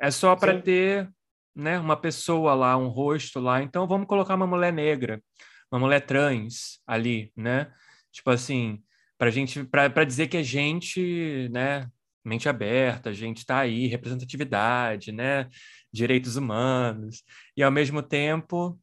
É 0.00 0.11
só 0.11 0.34
para 0.34 0.61
ter 0.61 1.09
né, 1.55 1.78
uma 1.78 1.96
pessoa 1.96 2.55
lá, 2.55 2.76
um 2.76 2.88
rosto 2.88 3.40
lá. 3.40 3.62
Então 3.62 3.86
vamos 3.86 4.07
colocar 4.07 4.34
uma 4.34 4.46
mulher 4.46 4.72
negra, 4.72 5.22
uma 5.70 5.78
mulher 5.80 6.00
trans 6.00 6.80
ali, 6.86 7.32
né? 7.36 7.72
Tipo 8.12 8.30
assim, 8.30 8.82
para 9.18 9.30
gente, 9.30 9.64
para 9.64 10.05
dizer 10.05 10.28
que 10.28 10.36
a 10.36 10.42
gente, 10.42 11.48
né, 11.50 11.88
mente 12.24 12.48
aberta, 12.48 13.11
a 13.11 13.12
gente 13.12 13.38
está 13.38 13.59
aí, 13.61 13.86
representatividade, 13.86 15.12
né, 15.12 15.48
direitos 15.92 16.36
humanos, 16.36 17.22
e 17.57 17.62
ao 17.62 17.70
mesmo 17.70 18.02
tempo, 18.02 18.78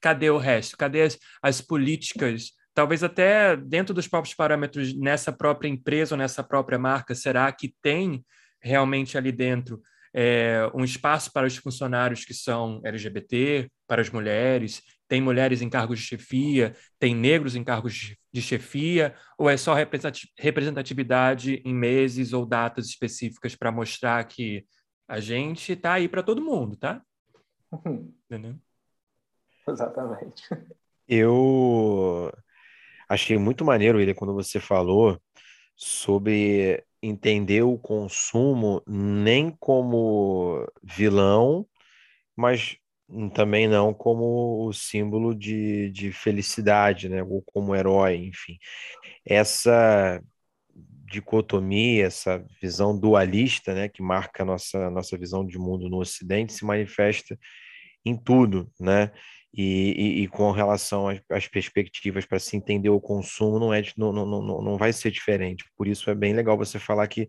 cadê 0.00 0.30
o 0.30 0.38
resto? 0.38 0.76
Cadê 0.76 1.02
as, 1.02 1.18
as 1.42 1.60
políticas? 1.60 2.52
Talvez 2.74 3.02
até 3.02 3.56
dentro 3.56 3.94
dos 3.94 4.08
próprios 4.08 4.34
parâmetros 4.34 4.94
nessa 4.94 5.32
própria 5.32 5.68
empresa 5.68 6.14
ou 6.14 6.18
nessa 6.18 6.42
própria 6.42 6.78
marca, 6.78 7.14
será 7.14 7.50
que 7.52 7.74
tem 7.82 8.24
realmente 8.60 9.18
ali 9.18 9.32
dentro 9.32 9.82
é, 10.14 10.70
um 10.74 10.84
espaço 10.84 11.32
para 11.32 11.46
os 11.46 11.56
funcionários 11.56 12.24
que 12.24 12.34
são 12.34 12.80
LGBT, 12.84 13.70
para 13.86 14.02
as 14.02 14.10
mulheres, 14.10 14.82
tem 15.08 15.20
mulheres 15.20 15.60
em 15.60 15.68
cargos 15.68 15.98
de 15.98 16.06
chefia, 16.06 16.74
tem 16.98 17.14
negros 17.14 17.54
em 17.54 17.64
cargos 17.64 18.14
de 18.32 18.42
chefia, 18.42 19.14
ou 19.36 19.48
é 19.48 19.56
só 19.56 19.74
representatividade 20.38 21.62
em 21.64 21.74
meses 21.74 22.32
ou 22.32 22.46
datas 22.46 22.86
específicas 22.86 23.54
para 23.54 23.70
mostrar 23.70 24.24
que 24.24 24.64
a 25.06 25.20
gente 25.20 25.72
está 25.72 25.94
aí 25.94 26.08
para 26.08 26.22
todo 26.22 26.44
mundo, 26.44 26.76
tá? 26.76 27.02
Entendeu? 28.26 28.56
Exatamente. 29.68 30.42
Eu 31.06 32.32
achei 33.08 33.36
muito 33.36 33.64
maneiro, 33.64 34.00
ele 34.00 34.14
quando 34.14 34.32
você 34.32 34.58
falou 34.58 35.20
sobre 35.76 36.82
entender 37.02 37.62
o 37.62 37.78
consumo 37.78 38.82
nem 38.86 39.50
como 39.58 40.66
vilão, 40.82 41.66
mas 42.36 42.76
também 43.34 43.68
não 43.68 43.92
como 43.92 44.66
o 44.66 44.72
símbolo 44.72 45.34
de, 45.34 45.90
de 45.90 46.12
felicidade, 46.12 47.08
né? 47.08 47.22
Ou 47.22 47.42
como 47.42 47.74
herói, 47.74 48.16
enfim. 48.16 48.58
Essa 49.26 50.22
dicotomia, 51.10 52.06
essa 52.06 52.44
visão 52.60 52.98
dualista, 52.98 53.74
né, 53.74 53.88
que 53.88 54.02
marca 54.02 54.42
a 54.42 54.46
nossa, 54.46 54.90
nossa 54.90 55.18
visão 55.18 55.44
de 55.46 55.58
mundo 55.58 55.88
no 55.90 55.98
Ocidente, 55.98 56.54
se 56.54 56.64
manifesta 56.64 57.38
em 58.04 58.16
tudo, 58.16 58.70
né? 58.80 59.12
E, 59.54 59.92
e, 59.92 60.22
e, 60.22 60.28
com 60.28 60.50
relação 60.50 61.08
às, 61.08 61.20
às 61.30 61.46
perspectivas 61.46 62.24
para 62.24 62.38
se 62.38 62.56
entender 62.56 62.88
o 62.88 63.00
consumo, 63.00 63.58
não, 63.58 63.74
é, 63.74 63.82
não, 63.98 64.12
não, 64.12 64.26
não, 64.26 64.62
não 64.62 64.76
vai 64.78 64.92
ser 64.92 65.10
diferente. 65.10 65.64
Por 65.76 65.86
isso 65.86 66.08
é 66.08 66.14
bem 66.14 66.32
legal 66.32 66.56
você 66.56 66.78
falar 66.78 67.06
que 67.06 67.28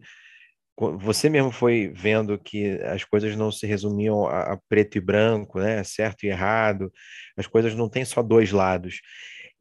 você 0.76 1.30
mesmo 1.30 1.52
foi 1.52 1.92
vendo 1.94 2.38
que 2.40 2.80
as 2.84 3.04
coisas 3.04 3.36
não 3.36 3.52
se 3.52 3.68
resumiam 3.68 4.26
a, 4.26 4.54
a 4.54 4.58
preto 4.68 4.98
e 4.98 5.02
branco, 5.02 5.60
né? 5.60 5.84
certo 5.84 6.24
e 6.24 6.30
errado, 6.30 6.92
as 7.38 7.46
coisas 7.46 7.76
não 7.76 7.88
têm 7.88 8.04
só 8.04 8.24
dois 8.24 8.52
lados. 8.52 9.00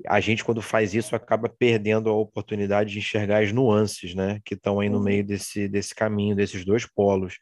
A 0.06 0.20
gente, 0.20 0.44
quando 0.44 0.62
faz 0.62 0.94
isso, 0.94 1.14
acaba 1.14 1.48
perdendo 1.48 2.08
a 2.10 2.14
oportunidade 2.14 2.92
de 2.92 2.98
enxergar 2.98 3.42
as 3.42 3.52
nuances 3.52 4.14
né? 4.14 4.40
que 4.44 4.54
estão 4.54 4.80
aí 4.80 4.88
no 4.88 4.98
uhum. 4.98 5.04
meio 5.04 5.24
desse, 5.24 5.68
desse 5.68 5.94
caminho, 5.94 6.36
desses 6.36 6.64
dois 6.64 6.86
polos 6.86 7.36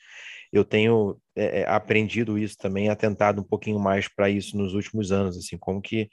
eu 0.53 0.65
tenho 0.65 1.17
é, 1.37 1.61
é, 1.61 1.69
aprendido 1.69 2.39
isso 2.39 2.57
também, 2.59 2.89
atentado 2.89 3.41
um 3.41 3.45
pouquinho 3.45 3.79
mais 3.79 4.09
para 4.09 4.29
isso 4.29 4.57
nos 4.57 4.75
últimos 4.75 5.13
anos, 5.13 5.37
assim, 5.37 5.57
como 5.57 5.81
que 5.81 6.11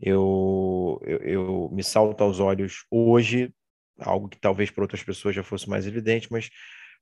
eu, 0.00 1.00
eu, 1.04 1.18
eu, 1.18 1.70
me 1.72 1.82
salto 1.82 2.22
aos 2.22 2.40
olhos 2.40 2.84
hoje, 2.90 3.52
algo 3.98 4.28
que 4.28 4.38
talvez 4.38 4.70
para 4.70 4.84
outras 4.84 5.02
pessoas 5.02 5.34
já 5.34 5.42
fosse 5.42 5.68
mais 5.68 5.86
evidente, 5.86 6.28
mas 6.30 6.50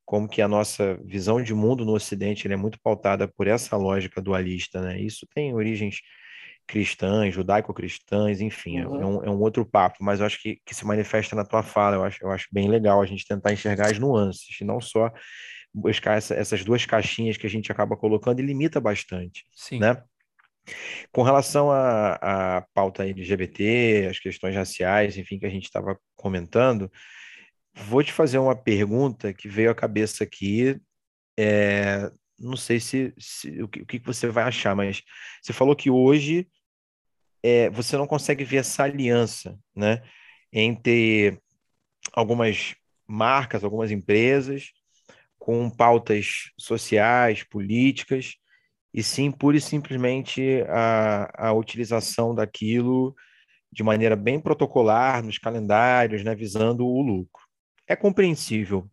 como 0.04 0.28
que 0.28 0.40
a 0.40 0.48
nossa 0.48 0.98
visão 1.04 1.42
de 1.42 1.52
mundo 1.52 1.84
no 1.84 1.94
Ocidente 1.94 2.50
é 2.50 2.56
muito 2.56 2.80
pautada 2.80 3.28
por 3.28 3.46
essa 3.46 3.76
lógica 3.76 4.22
dualista, 4.22 4.80
né? 4.80 4.98
Isso 5.00 5.26
tem 5.34 5.54
origens 5.54 6.00
cristãs, 6.68 7.34
judaico-cristãs, 7.34 8.40
enfim, 8.42 8.78
é 8.78 8.86
uhum. 8.86 9.00
é, 9.00 9.06
um, 9.06 9.24
é, 9.24 9.30
um, 9.30 9.40
outro 9.40 9.64
papo, 9.64 9.96
mas 10.00 10.20
eu 10.20 10.26
acho 10.26 10.40
que, 10.40 10.60
que 10.64 10.74
se 10.74 10.84
manifesta 10.84 11.34
na 11.34 11.44
tua 11.44 11.62
fala, 11.62 11.96
eu 11.96 12.04
acho, 12.04 12.22
eu 12.22 12.30
acho 12.30 12.46
bem 12.52 12.68
legal 12.68 13.00
a 13.00 13.06
gente 13.06 13.26
tentar 13.26 13.52
enxergar 13.52 13.90
as 13.90 13.98
nuances, 13.98 14.60
e 14.60 14.64
não 14.64 14.78
só 14.78 15.10
buscar 15.74 16.18
essa, 16.18 16.34
essas 16.34 16.62
duas 16.62 16.84
caixinhas 16.84 17.38
que 17.38 17.46
a 17.46 17.50
gente 17.50 17.72
acaba 17.72 17.96
colocando 17.96 18.40
e 18.40 18.46
limita 18.46 18.80
bastante, 18.80 19.44
Sim. 19.54 19.78
né? 19.78 20.02
Com 21.10 21.22
relação 21.22 21.70
à, 21.70 22.58
à 22.58 22.66
pauta 22.74 23.02
LGBT, 23.02 24.08
as 24.10 24.18
questões 24.18 24.54
raciais, 24.54 25.16
enfim, 25.16 25.38
que 25.38 25.46
a 25.46 25.50
gente 25.50 25.64
estava 25.64 25.98
comentando, 26.14 26.92
vou 27.74 28.02
te 28.02 28.12
fazer 28.12 28.36
uma 28.36 28.54
pergunta 28.54 29.32
que 29.32 29.48
veio 29.48 29.70
à 29.70 29.74
cabeça 29.74 30.22
aqui. 30.22 30.78
É, 31.38 32.10
não 32.38 32.56
sei 32.56 32.78
se, 32.78 33.14
se 33.18 33.62
o, 33.62 33.68
que, 33.68 33.80
o, 33.80 33.86
que, 33.86 33.98
você 34.00 34.28
vai 34.28 34.44
achar, 34.44 34.76
mas 34.76 35.02
você 35.42 35.54
falou 35.54 35.74
que 35.74 35.88
hoje 35.88 36.46
é, 37.48 37.70
você 37.70 37.96
não 37.96 38.06
consegue 38.06 38.44
ver 38.44 38.58
essa 38.58 38.84
aliança, 38.84 39.58
né, 39.74 40.02
entre 40.52 41.40
algumas 42.12 42.74
marcas, 43.06 43.64
algumas 43.64 43.90
empresas 43.90 44.70
com 45.38 45.70
pautas 45.70 46.50
sociais, 46.58 47.42
políticas, 47.42 48.34
e 48.92 49.02
sim 49.02 49.30
pura 49.30 49.56
e 49.56 49.60
simplesmente 49.60 50.62
a, 50.68 51.48
a 51.48 51.52
utilização 51.52 52.34
daquilo 52.34 53.14
de 53.70 53.82
maneira 53.82 54.16
bem 54.16 54.40
protocolar 54.40 55.22
nos 55.22 55.38
calendários, 55.38 56.24
né, 56.24 56.34
visando 56.34 56.86
o 56.86 57.02
lucro. 57.02 57.42
É 57.86 57.94
compreensível. 57.94 58.90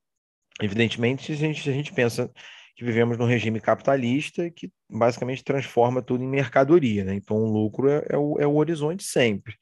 Evidentemente, 0.62 1.26
se 1.26 1.32
a 1.34 1.36
gente, 1.36 1.70
a 1.70 1.74
gente 1.74 1.94
pensa 1.94 2.32
que 2.76 2.84
vivemos 2.84 3.18
num 3.18 3.26
regime 3.26 3.60
capitalista 3.60 4.50
que 4.50 4.72
basicamente 4.90 5.44
transforma 5.44 6.02
tudo 6.02 6.24
em 6.24 6.28
mercadoria, 6.28 7.04
né? 7.06 7.14
Então 7.14 7.38
o 7.38 7.52
lucro 7.52 7.90
é, 7.90 8.06
é, 8.10 8.18
o, 8.18 8.38
é 8.40 8.46
o 8.46 8.56
horizonte 8.56 9.04
sempre. 9.04 9.56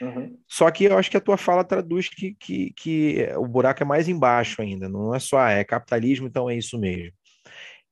Uhum. 0.00 0.38
Só 0.48 0.70
que 0.70 0.84
eu 0.84 0.96
acho 0.96 1.10
que 1.10 1.16
a 1.16 1.20
tua 1.20 1.36
fala 1.36 1.64
traduz 1.64 2.08
que, 2.08 2.34
que, 2.34 2.72
que 2.74 3.28
o 3.36 3.46
buraco 3.46 3.82
é 3.82 3.86
mais 3.86 4.08
embaixo 4.08 4.62
ainda, 4.62 4.88
não 4.88 5.14
é 5.14 5.18
só, 5.18 5.38
ah, 5.38 5.50
é 5.50 5.64
capitalismo, 5.64 6.26
então 6.26 6.48
é 6.48 6.56
isso 6.56 6.78
mesmo. 6.78 7.12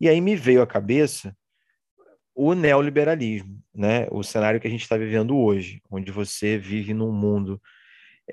E 0.01 0.09
aí 0.09 0.21
me 0.21 0.37
veio 0.37 0.63
à 0.63 0.67
cabeça 0.67 1.35
o 2.35 2.55
neoliberalismo, 2.55 3.61
né? 3.75 4.07
o 4.11 4.23
cenário 4.23 4.61
que 4.61 4.69
a 4.69 4.71
gente 4.71 4.83
está 4.83 4.97
vivendo 4.97 5.37
hoje, 5.37 5.83
onde 5.91 6.13
você 6.13 6.57
vive 6.57 6.95
num 6.95 7.13
mundo 7.13 7.61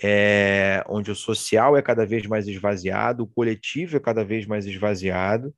é, 0.01 0.83
onde 0.87 1.09
o 1.09 1.15
social 1.15 1.75
é 1.75 1.81
cada 1.81 2.05
vez 2.05 2.25
mais 2.27 2.47
esvaziado, 2.47 3.23
o 3.23 3.27
coletivo 3.27 3.97
é 3.97 3.99
cada 3.99 4.23
vez 4.23 4.45
mais 4.45 4.65
esvaziado, 4.65 5.53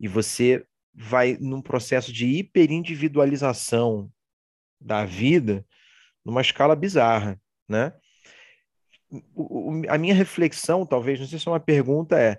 e 0.00 0.08
você 0.08 0.64
vai 0.92 1.36
num 1.40 1.62
processo 1.62 2.12
de 2.12 2.26
hiperindividualização 2.26 4.10
da 4.80 5.04
vida 5.04 5.64
numa 6.24 6.40
escala 6.40 6.74
bizarra 6.74 7.40
né? 7.70 7.92
O, 9.34 9.82
a 9.88 9.96
minha 9.96 10.14
reflexão, 10.14 10.84
talvez, 10.84 11.18
não 11.20 11.26
sei 11.26 11.38
se 11.38 11.48
é 11.48 11.50
uma 11.50 11.60
pergunta, 11.60 12.18
é: 12.18 12.36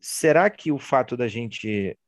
será 0.00 0.48
que 0.50 0.70
o 0.70 0.78
fato 0.78 1.16
da 1.16 1.26
gente 1.26 1.98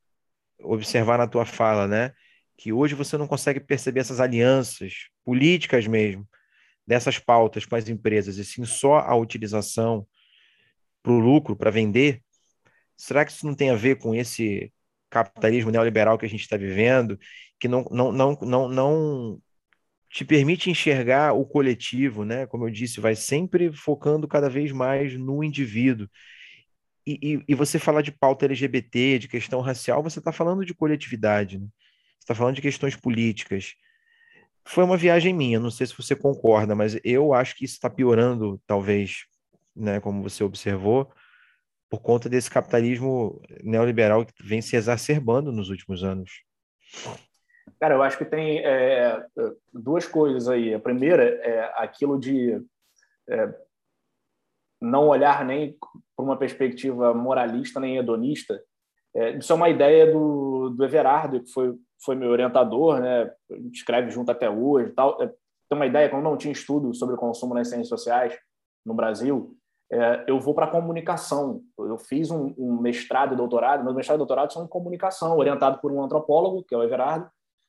observar 0.61 1.18
na 1.18 1.26
tua 1.26 1.46
fala, 1.46 1.86
né, 1.88 2.12
que 2.57 2.72
hoje 2.72 2.94
você 2.94 3.16
não 3.16 3.26
consegue 3.26 3.61
perceber 3.61 4.01
essas 4.01 4.20
alianças 4.20 5.09
políticas 5.24 5.86
mesmo 5.86 6.28
dessas 6.86 7.18
pautas 7.18 7.66
com 7.66 7.76
as 7.76 7.88
empresas, 7.88 8.38
e 8.38 8.44
sim 8.44 8.64
só 8.64 8.99
a 8.99 9.14
utilização 9.14 10.07
para 11.03 11.12
o 11.12 11.18
lucro, 11.18 11.57
para 11.57 11.70
vender? 11.70 12.22
Será 12.96 13.24
que 13.24 13.32
isso 13.32 13.46
não 13.46 13.55
tem 13.55 13.70
a 13.70 13.76
ver 13.76 13.96
com 13.99 14.14
esse 14.14 14.72
capitalismo 15.11 15.70
neoliberal 15.70 16.18
que 16.18 16.26
a 16.26 16.28
gente 16.28 16.42
está 16.42 16.56
vivendo, 16.56 17.18
que 17.59 17.68
não, 17.68 17.84
não, 17.90 18.12
não, 18.12 18.38
não, 18.42 18.68
não 18.68 19.42
te 20.11 20.24
permite 20.24 20.70
enxergar 20.70 21.32
o 21.34 21.44
coletivo, 21.44 22.24
né? 22.24 22.46
Como 22.46 22.66
eu 22.66 22.70
disse, 22.70 23.00
vai 23.00 23.14
sempre 23.14 23.72
focando 23.72 24.26
cada 24.26 24.48
vez 24.48 24.72
mais 24.72 25.16
no 25.18 25.44
indivíduo. 25.44 26.09
E, 27.06 27.18
e, 27.22 27.44
e 27.48 27.54
você 27.54 27.78
falar 27.78 28.02
de 28.02 28.12
pauta 28.12 28.44
LGBT, 28.46 29.18
de 29.18 29.28
questão 29.28 29.61
racial, 29.61 30.02
você 30.02 30.18
está 30.18 30.32
falando 30.32 30.64
de 30.64 30.74
coletividade, 30.74 31.59
né? 31.59 31.66
Você 32.18 32.24
está 32.24 32.34
falando 32.34 32.56
de 32.56 32.62
questões 32.62 32.96
políticas. 32.96 33.74
Foi 34.64 34.84
uma 34.84 34.96
viagem 34.96 35.32
minha, 35.32 35.59
não 35.59 35.70
sei 35.70 35.86
se 35.86 35.96
você 35.96 36.14
concorda, 36.14 36.74
mas 36.74 36.98
eu 37.02 37.32
acho 37.32 37.56
que 37.56 37.64
isso 37.64 37.74
está 37.74 37.88
piorando, 37.88 38.61
talvez, 38.66 39.24
né? 39.74 40.00
Como 40.00 40.22
você 40.22 40.44
observou, 40.44 41.11
por 41.89 42.01
conta 42.01 42.28
desse 42.28 42.51
capitalismo 42.51 43.41
neoliberal 43.62 44.24
que 44.24 44.32
vem 44.43 44.61
se 44.61 44.76
exacerbando 44.76 45.51
nos 45.51 45.70
últimos 45.70 46.05
anos. 46.05 46.43
Cara, 47.80 47.95
eu 47.95 48.03
acho 48.03 48.18
que 48.18 48.24
tem 48.24 48.59
é, 48.64 49.24
duas 49.72 50.07
coisas 50.07 50.49
aí. 50.49 50.74
A 50.74 50.80
primeira 50.80 51.24
é 51.24 51.72
aquilo 51.76 52.18
de 52.18 52.61
é, 53.28 53.55
não 54.80 55.09
olhar 55.09 55.45
nem 55.45 55.76
por 56.16 56.24
uma 56.24 56.36
perspectiva 56.36 57.14
moralista 57.14 57.78
nem 57.80 57.97
hedonista. 57.97 58.61
É, 59.14 59.30
isso 59.30 59.53
é 59.53 59.57
uma 59.57 59.68
ideia 59.68 60.12
do, 60.12 60.70
do 60.70 60.84
Everardo, 60.84 61.43
que 61.43 61.51
foi, 61.51 61.74
foi 62.05 62.14
meu 62.14 62.30
orientador, 62.30 63.01
né? 63.01 63.30
escreve 63.72 64.11
junto 64.11 64.30
até 64.30 64.49
hoje. 64.51 64.93
Tal. 64.93 65.22
É, 65.22 65.26
tem 65.26 65.78
uma 65.78 65.86
ideia, 65.86 66.09
como 66.09 66.22
não 66.22 66.36
tinha 66.36 66.53
estudo 66.53 66.95
sobre 66.95 67.14
o 67.14 67.18
consumo 67.18 67.55
nas 67.55 67.68
ciências 67.68 67.89
sociais 67.89 68.36
no 68.84 68.95
Brasil, 68.95 69.55
é, 69.91 70.24
eu 70.26 70.39
vou 70.39 70.55
para 70.55 70.66
a 70.66 70.70
comunicação. 70.70 71.62
Eu 71.78 71.99
fiz 71.99 72.30
um, 72.30 72.55
um, 72.59 72.80
mestrado 72.80 73.32
e 73.32 73.36
doutorado, 73.36 73.84
meu 73.84 73.95
mestrado 73.95 74.18
e 74.18 74.18
doutorado 74.18 74.53
são 74.53 74.64
em 74.64 74.68
comunicação, 74.68 75.36
orientado 75.36 75.80
por 75.80 75.91
um 75.91 76.03
antropólogo, 76.03 76.62
que 76.64 76.74
é 76.74 76.78
o 76.78 76.82
Everardo, 76.82 77.28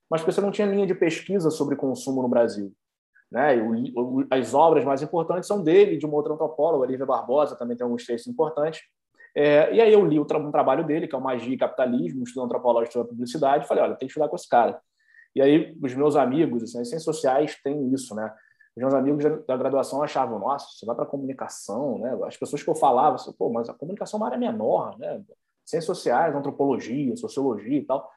mas 0.10 0.22
porque 0.22 0.34
você 0.34 0.42
não 0.42 0.52
tinha 0.52 0.68
linha 0.68 0.86
de 0.86 0.96
pesquisa 0.96 1.50
sobre 1.50 1.76
consumo 1.76 2.22
no 2.22 2.28
Brasil. 2.28 2.74
Né? 3.32 3.56
As 4.32 4.54
obras 4.54 4.84
mais 4.84 5.02
importantes 5.02 5.48
são 5.48 5.64
dele, 5.64 5.98
de 5.98 6.06
uma 6.06 6.16
outra 6.16 6.34
antropóloga, 6.34 6.88
Lívia 6.88 7.06
Barbosa, 7.06 7.56
também 7.56 7.78
tem 7.78 7.86
alguns 7.86 8.06
textos 8.06 8.32
importantes. 8.32 8.82
É, 9.36 9.74
e 9.74 9.80
aí 9.80 9.94
eu 9.94 10.04
li 10.06 10.20
um 10.20 10.26
trabalho 10.26 10.86
dele, 10.86 11.08
que 11.08 11.16
é 11.16 11.18
o 11.18 11.22
Magia 11.22 11.54
e 11.54 11.58
Capitalismo, 11.58 12.24
estudo 12.24 12.46
antropológico 12.46 12.94
sobre 12.94 13.10
publicidade, 13.10 13.64
e 13.64 13.68
falei, 13.68 13.84
olha, 13.84 13.96
tem 13.96 14.08
que 14.08 14.12
estudar 14.12 14.28
com 14.28 14.36
esse 14.36 14.50
cara. 14.50 14.82
E 15.36 15.42
aí 15.42 15.78
os 15.82 15.94
meus 15.94 16.16
amigos, 16.16 16.64
assim, 16.64 16.82
as 16.82 16.90
ciências 16.90 17.04
sociais 17.04 17.56
têm 17.64 17.94
isso, 17.94 18.16
né? 18.16 18.34
Os 18.80 18.82
meus 18.82 18.94
amigos 18.94 19.46
da 19.46 19.58
graduação 19.58 20.02
achavam, 20.02 20.40
nossa, 20.40 20.68
você 20.70 20.86
vai 20.86 20.96
para 20.96 21.06
comunicação, 21.06 22.00
né? 22.00 22.18
As 22.26 22.38
pessoas 22.38 22.64
que 22.64 22.70
eu 22.70 22.76
falava, 22.76 23.16
assim, 23.16 23.34
pô, 23.34 23.50
mas 23.50 23.68
a 23.68 23.74
comunicação 23.74 24.18
é 24.18 24.22
uma 24.22 24.28
área 24.28 24.38
menor, 24.38 24.98
né? 24.98 25.22
Ciências 25.66 25.86
sociais, 25.86 26.34
antropologia, 26.34 27.16
sociologia 27.18 27.78
e 27.78 27.86
tal 27.86 28.10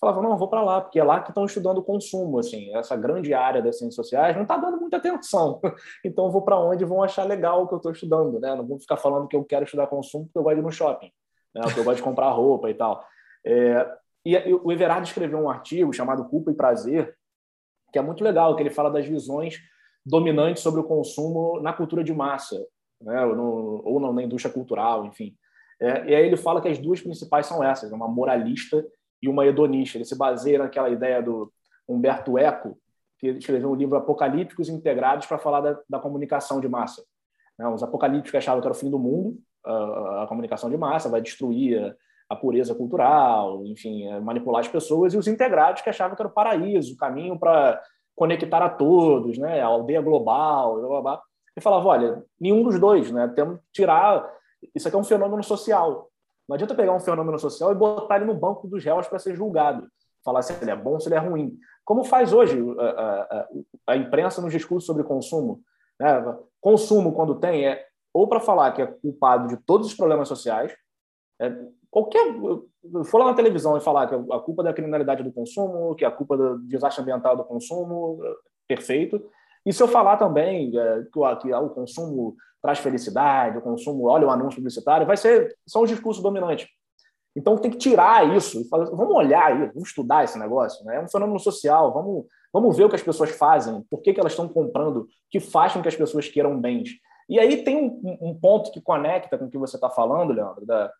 falava, 0.00 0.22
não, 0.22 0.36
vou 0.36 0.48
para 0.48 0.62
lá, 0.62 0.80
porque 0.80 1.00
é 1.00 1.04
lá 1.04 1.20
que 1.20 1.30
estão 1.30 1.44
estudando 1.44 1.82
consumo, 1.82 2.38
assim, 2.38 2.72
essa 2.74 2.96
grande 2.96 3.34
área 3.34 3.60
das 3.60 3.78
ciências 3.78 3.96
sociais 3.96 4.36
não 4.36 4.42
está 4.42 4.56
dando 4.56 4.78
muita 4.78 4.96
atenção, 4.96 5.60
então 6.04 6.30
vou 6.30 6.42
para 6.42 6.56
onde 6.56 6.84
vão 6.84 7.02
achar 7.02 7.24
legal 7.24 7.62
o 7.62 7.66
que 7.68 7.74
eu 7.74 7.78
estou 7.78 7.90
estudando, 7.90 8.38
né? 8.38 8.54
Não 8.54 8.64
vou 8.64 8.78
ficar 8.78 8.96
falando 8.96 9.26
que 9.26 9.34
eu 9.34 9.44
quero 9.44 9.64
estudar 9.64 9.88
consumo 9.88 10.26
porque 10.26 10.38
eu 10.38 10.42
gosto 10.44 10.54
de 10.54 10.60
ir 10.60 10.64
no 10.64 10.70
shopping, 10.70 11.10
né? 11.52 11.62
porque 11.62 11.80
eu 11.80 11.84
gosto 11.84 11.96
de 11.96 12.02
comprar 12.04 12.30
roupa 12.30 12.70
e 12.70 12.74
tal. 12.74 13.04
É, 13.44 13.90
e 14.24 14.36
o 14.54 14.70
Everardo 14.70 15.06
escreveu 15.06 15.38
um 15.38 15.50
artigo 15.50 15.92
chamado 15.92 16.28
Culpa 16.28 16.50
e 16.50 16.54
Prazer, 16.54 17.16
que 17.92 17.98
é 17.98 18.02
muito 18.02 18.22
legal, 18.22 18.54
que 18.54 18.62
ele 18.62 18.70
fala 18.70 18.90
das 18.90 19.06
visões 19.06 19.58
dominantes 20.04 20.62
sobre 20.62 20.80
o 20.80 20.84
consumo 20.84 21.60
na 21.60 21.72
cultura 21.72 22.02
de 22.02 22.12
massa, 22.14 22.56
né? 23.00 23.24
ou, 23.24 23.36
no, 23.36 23.82
ou 23.84 24.12
na 24.12 24.22
indústria 24.22 24.52
cultural, 24.52 25.06
enfim. 25.06 25.36
É, 25.80 26.10
e 26.10 26.14
aí 26.14 26.26
ele 26.26 26.36
fala 26.36 26.60
que 26.60 26.68
as 26.68 26.78
duas 26.78 27.00
principais 27.00 27.46
são 27.46 27.62
essas, 27.62 27.92
uma 27.92 28.08
moralista 28.08 28.84
e 29.22 29.28
uma 29.28 29.46
hedonista. 29.46 29.96
Ele 29.96 30.04
se 30.04 30.16
baseia 30.16 30.58
naquela 30.58 30.90
ideia 30.90 31.22
do 31.22 31.52
Humberto 31.88 32.36
Eco, 32.36 32.78
que 33.18 33.28
escreveu 33.28 33.70
um 33.70 33.74
livro 33.74 33.96
Apocalípticos 33.96 34.68
Integrados 34.68 35.26
para 35.26 35.38
falar 35.38 35.60
da, 35.60 35.80
da, 35.88 35.98
comunicação 35.98 36.60
de 36.60 36.68
massa. 36.68 37.02
Né? 37.58 37.66
Os 37.68 37.82
apocalípticos 37.82 38.34
achavam 38.36 38.60
que 38.60 38.66
era 38.66 38.74
o 38.74 38.78
fim 38.78 38.90
do 38.90 38.98
mundo, 38.98 39.38
a, 39.64 40.24
a 40.24 40.26
comunicação 40.28 40.70
de 40.70 40.76
massa 40.76 41.08
vai 41.08 41.20
destruir 41.20 41.96
a 42.28 42.36
pureza 42.36 42.74
cultural, 42.74 43.64
enfim, 43.64 44.06
é, 44.06 44.20
manipular 44.20 44.60
as 44.60 44.68
pessoas, 44.68 45.14
e 45.14 45.16
os 45.16 45.26
integrados 45.26 45.82
que 45.82 45.88
achavam 45.88 46.14
que 46.14 46.22
era 46.22 46.28
o 46.28 46.32
paraíso, 46.34 46.94
o 46.94 46.96
caminho 46.96 47.38
para 47.38 47.80
conectar 48.18 48.60
a 48.60 48.68
todos, 48.68 49.38
né? 49.38 49.60
a 49.60 49.66
aldeia 49.66 50.02
global, 50.02 50.76
blá, 50.76 50.88
blá, 50.88 51.00
blá. 51.00 51.22
Ele 51.56 51.62
falava, 51.62 51.88
olha, 51.88 52.24
nenhum 52.40 52.62
dos 52.64 52.78
dois, 52.78 53.10
né? 53.10 53.28
temos 53.28 53.58
que 53.60 53.66
tirar... 53.72 54.28
Isso 54.74 54.88
aqui 54.88 54.96
é 54.96 55.00
um 55.00 55.04
fenômeno 55.04 55.42
social. 55.42 56.10
Não 56.48 56.54
adianta 56.54 56.74
pegar 56.74 56.92
um 56.92 57.00
fenômeno 57.00 57.38
social 57.38 57.70
e 57.70 57.76
botar 57.76 58.16
ele 58.16 58.24
no 58.24 58.34
banco 58.34 58.66
dos 58.66 58.84
réus 58.84 59.06
para 59.06 59.20
ser 59.20 59.36
julgado, 59.36 59.86
falar 60.24 60.42
se 60.42 60.52
ele 60.60 60.70
é 60.70 60.76
bom, 60.76 60.98
se 60.98 61.08
ele 61.08 61.14
é 61.14 61.18
ruim. 61.18 61.56
Como 61.84 62.02
faz 62.02 62.32
hoje 62.32 62.58
a, 62.78 62.86
a, 62.86 63.48
a 63.88 63.96
imprensa 63.96 64.42
nos 64.42 64.52
discursos 64.52 64.84
sobre 64.84 65.04
consumo. 65.04 65.60
Né? 66.00 66.36
Consumo, 66.60 67.14
quando 67.14 67.38
tem, 67.38 67.66
é 67.66 67.86
ou 68.12 68.26
para 68.26 68.40
falar 68.40 68.72
que 68.72 68.82
é 68.82 68.86
culpado 68.86 69.46
de 69.48 69.56
todos 69.58 69.86
os 69.86 69.94
problemas 69.94 70.26
sociais, 70.26 70.74
é, 71.40 71.54
qualquer 71.90 72.34
for 73.04 73.18
lá 73.18 73.26
na 73.26 73.34
televisão 73.34 73.76
e 73.76 73.80
falar 73.80 74.06
que 74.06 74.14
a 74.14 74.38
culpa 74.38 74.62
da 74.62 74.72
criminalidade 74.72 75.22
do 75.22 75.32
consumo, 75.32 75.94
que 75.94 76.04
a 76.04 76.10
culpa 76.10 76.36
do 76.36 76.58
desastre 76.60 77.02
ambiental 77.02 77.36
do 77.36 77.44
consumo, 77.44 78.20
perfeito. 78.66 79.22
E 79.64 79.72
se 79.72 79.82
eu 79.82 79.88
falar 79.88 80.16
também 80.16 80.72
é, 80.78 81.02
que, 81.12 81.18
o, 81.18 81.36
que 81.36 81.52
o 81.52 81.70
consumo 81.70 82.36
traz 82.62 82.78
felicidade, 82.78 83.58
o 83.58 83.62
consumo, 83.62 84.06
olha 84.06 84.26
o 84.26 84.30
anúncio 84.30 84.56
publicitário, 84.56 85.06
vai 85.06 85.16
ser 85.16 85.56
são 85.66 85.82
os 85.82 85.90
discursos 85.90 86.22
dominantes. 86.22 86.68
Então 87.36 87.56
tem 87.56 87.70
que 87.70 87.78
tirar 87.78 88.34
isso 88.36 88.60
e 88.60 88.68
falar, 88.68 88.86
vamos 88.86 89.14
olhar 89.14 89.46
aí, 89.46 89.66
vamos 89.68 89.88
estudar 89.88 90.24
esse 90.24 90.38
negócio, 90.38 90.84
né? 90.84 90.96
É 90.96 91.00
um 91.00 91.08
fenômeno 91.08 91.38
social, 91.38 91.92
vamos, 91.92 92.26
vamos 92.52 92.76
ver 92.76 92.84
o 92.84 92.88
que 92.88 92.96
as 92.96 93.02
pessoas 93.02 93.30
fazem, 93.30 93.84
por 93.90 94.00
que, 94.00 94.12
que 94.12 94.20
elas 94.20 94.32
estão 94.32 94.48
comprando, 94.48 95.06
que 95.30 95.38
faz 95.38 95.72
com 95.72 95.82
que 95.82 95.88
as 95.88 95.96
pessoas 95.96 96.28
queiram 96.28 96.58
bens. 96.60 96.90
E 97.28 97.38
aí 97.38 97.62
tem 97.62 97.76
um, 97.76 98.18
um 98.20 98.34
ponto 98.34 98.72
que 98.72 98.80
conecta 98.80 99.38
com 99.38 99.44
o 99.44 99.50
que 99.50 99.58
você 99.58 99.76
está 99.76 99.90
falando, 99.90 100.32
Leandro, 100.32 100.64
da, 100.64 100.90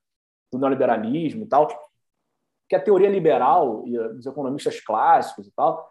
do 0.53 0.59
neoliberalismo 0.59 1.44
e 1.44 1.46
tal, 1.46 1.68
que 2.68 2.76
a 2.76 2.80
teoria 2.80 3.09
liberal 3.09 3.84
e 3.86 3.99
os 3.99 4.26
economistas 4.26 4.80
clássicos 4.80 5.46
e 5.46 5.53
tal 5.53 5.88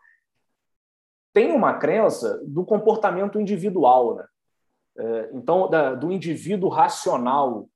tem 1.34 1.52
uma 1.52 1.76
crença 1.76 2.42
do 2.46 2.66
comportamento 2.66 3.40
individual, 3.40 4.16
né? 4.16 4.26
É, 4.98 5.30
então, 5.34 5.70
da, 5.70 5.94
do 5.94 6.12
indivíduo 6.12 6.68
racional, 6.68 7.70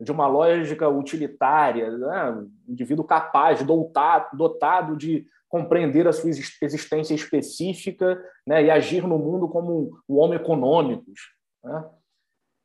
de 0.00 0.10
uma 0.10 0.26
lógica 0.26 0.88
utilitária, 0.88 1.90
né? 1.90 2.44
indivíduo 2.66 3.04
capaz, 3.04 3.62
dotado, 3.62 4.36
dotado 4.36 4.96
de 4.96 5.26
compreender 5.48 6.08
a 6.08 6.12
sua 6.12 6.30
existência 6.30 7.14
específica 7.14 8.18
né? 8.46 8.64
e 8.64 8.70
agir 8.70 9.06
no 9.06 9.18
mundo 9.18 9.46
como 9.48 10.00
um 10.08 10.18
homem 10.18 10.38
econômicos. 10.38 11.20
Né? 11.62 11.84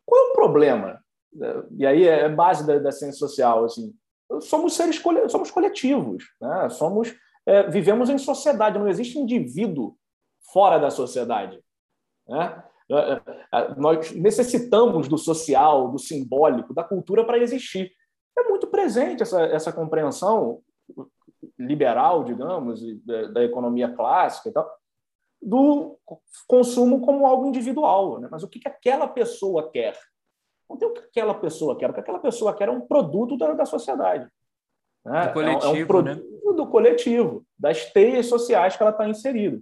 Qual 0.05 0.28
é 0.28 0.32
o 0.32 0.34
problema? 0.34 1.03
E 1.78 1.86
aí 1.86 2.07
é 2.07 2.30
base 2.30 2.65
da, 2.65 2.80
da 2.80 2.91
ciência 2.91 3.19
social. 3.19 3.65
Assim, 3.65 3.93
somos 4.41 4.73
seres 4.75 5.01
somos 5.30 5.51
coletivos, 5.51 6.23
né? 6.41 6.69
somos 6.69 7.15
é, 7.47 7.63
vivemos 7.69 8.09
em 8.09 8.17
sociedade, 8.17 8.78
não 8.78 8.89
existe 8.89 9.17
indivíduo 9.17 9.95
fora 10.51 10.78
da 10.78 10.91
sociedade. 10.91 11.63
Né? 12.28 12.63
É, 12.91 12.95
é, 12.95 13.21
é, 13.53 13.75
nós 13.75 14.11
necessitamos 14.11 15.07
do 15.07 15.17
social, 15.17 15.89
do 15.89 15.97
simbólico, 15.97 16.73
da 16.73 16.84
cultura 16.84 17.25
para 17.25 17.38
existir. 17.38 17.91
É 18.38 18.43
muito 18.43 18.67
presente 18.67 19.23
essa, 19.23 19.41
essa 19.43 19.71
compreensão. 19.71 20.61
liberal, 21.57 22.23
digamos, 22.23 22.82
da, 23.05 23.28
da, 23.28 23.43
economia 23.43 23.93
clássica 23.93 24.49
e 24.49 24.51
tal, 24.51 24.69
do 25.41 25.97
consumo 26.47 27.01
como 27.01 27.25
algo 27.25 27.45
individual. 27.45 28.19
Né? 28.19 28.28
Mas 28.30 28.43
o 28.43 28.47
que, 28.47 28.59
que 28.59 28.67
aquela 28.67 29.07
pessoa 29.07 29.69
quer? 29.71 29.97
Não 30.70 30.78
tem 30.78 30.88
o 30.88 30.93
que 30.93 30.99
aquela 30.99 31.34
pessoa 31.34 31.78
quer. 31.78 31.89
O 31.89 31.93
que 31.93 31.99
aquela 31.99 32.20
pessoa 32.20 32.53
quer 32.53 32.68
é 32.68 32.72
um 32.72 32.82
produto 32.82 33.38
da, 33.38 33.53
da 33.53 33.65
sociedade. 33.65 34.28
Né? 35.05 35.28
Do 35.28 35.34
coletivo, 35.34 35.65
é 35.65 35.70
um, 35.70 35.76
é 35.76 35.84
um 35.84 35.88
produto 35.88 36.45
né? 36.45 36.53
do 36.53 36.68
coletivo, 36.68 37.45
das 37.57 37.91
teias 37.91 38.26
sociais 38.26 38.76
que 38.76 38.84
ela 38.84 38.91
está 38.91 39.07
inserida. 39.07 39.61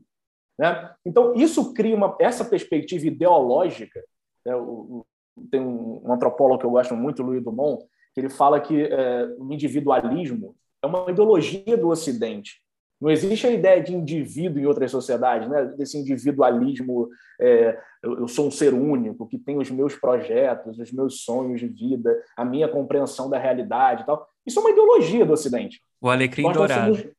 Né? 0.57 0.95
Então, 1.05 1.33
isso 1.35 1.73
cria 1.73 1.95
uma, 1.95 2.15
essa 2.19 2.43
perspectiva 2.45 3.05
ideológica. 3.05 4.03
Né? 4.45 4.55
O, 4.55 5.05
o, 5.37 5.45
tem 5.51 5.59
um, 5.59 6.01
um, 6.05 6.13
antropólogo 6.13 6.59
que 6.59 6.65
eu 6.65 6.71
gosto 6.71 6.95
muito, 6.95 7.21
Louis 7.21 7.43
Dumont, 7.43 7.85
que 8.13 8.21
ele 8.21 8.29
fala 8.29 8.59
que 8.59 8.83
é, 8.83 9.25
o 9.37 9.51
individualismo 9.51 10.55
é 10.81 10.87
uma 10.87 11.09
ideologia 11.09 11.77
do 11.77 11.89
Ocidente. 11.89 12.61
Não 12.99 13.09
existe 13.09 13.45
a 13.45 13.51
ideia 13.51 13.83
de 13.83 13.93
indivíduo 13.93 14.61
em 14.61 14.65
outras 14.65 14.89
sociedades, 14.89 15.49
né? 15.49 15.65
desse 15.77 15.97
individualismo, 15.97 17.09
é, 17.39 17.77
eu, 18.01 18.27
sou 18.27 18.47
um 18.47 18.51
ser 18.51 18.73
único, 18.73 19.27
que 19.27 19.37
tem 19.37 19.57
os 19.57 19.69
meus 19.69 19.95
projetos, 19.95 20.79
os 20.79 20.91
meus 20.91 21.23
sonhos 21.23 21.59
de 21.59 21.67
vida, 21.67 22.17
a 22.37 22.45
minha 22.45 22.67
compreensão 22.67 23.29
da 23.29 23.37
realidade 23.37 24.03
e 24.03 24.05
tal. 24.05 24.27
Isso 24.45 24.59
é 24.59 24.61
uma 24.61 24.71
ideologia 24.71 25.25
do 25.25 25.33
Ocidente. 25.33 25.81
O 26.01 26.09
alecrim 26.09 26.43
Nós 26.43 26.55
dourado. 26.55 26.87
Não 26.87 26.95
somos, 26.95 27.13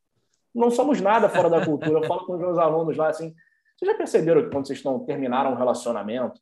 não 0.55 0.70
somos 0.70 1.01
nada 1.01 1.29
fora 1.29 1.51
da 1.51 1.64
cultura. 1.64 2.01
Eu 2.01 2.05
falo 2.05 2.24
com 2.24 2.35
os 2.35 2.41
meus 2.41 2.57
alunos 2.57 2.97
lá 2.97 3.09
assim, 3.09 3.35
vocês 3.77 3.91
já 3.91 3.97
perceberam 3.97 4.43
que 4.43 4.51
quando 4.51 4.66
vocês 4.66 4.79
estão 4.79 4.99
terminaram 5.01 5.53
um 5.53 5.57
relacionamento, 5.57 6.41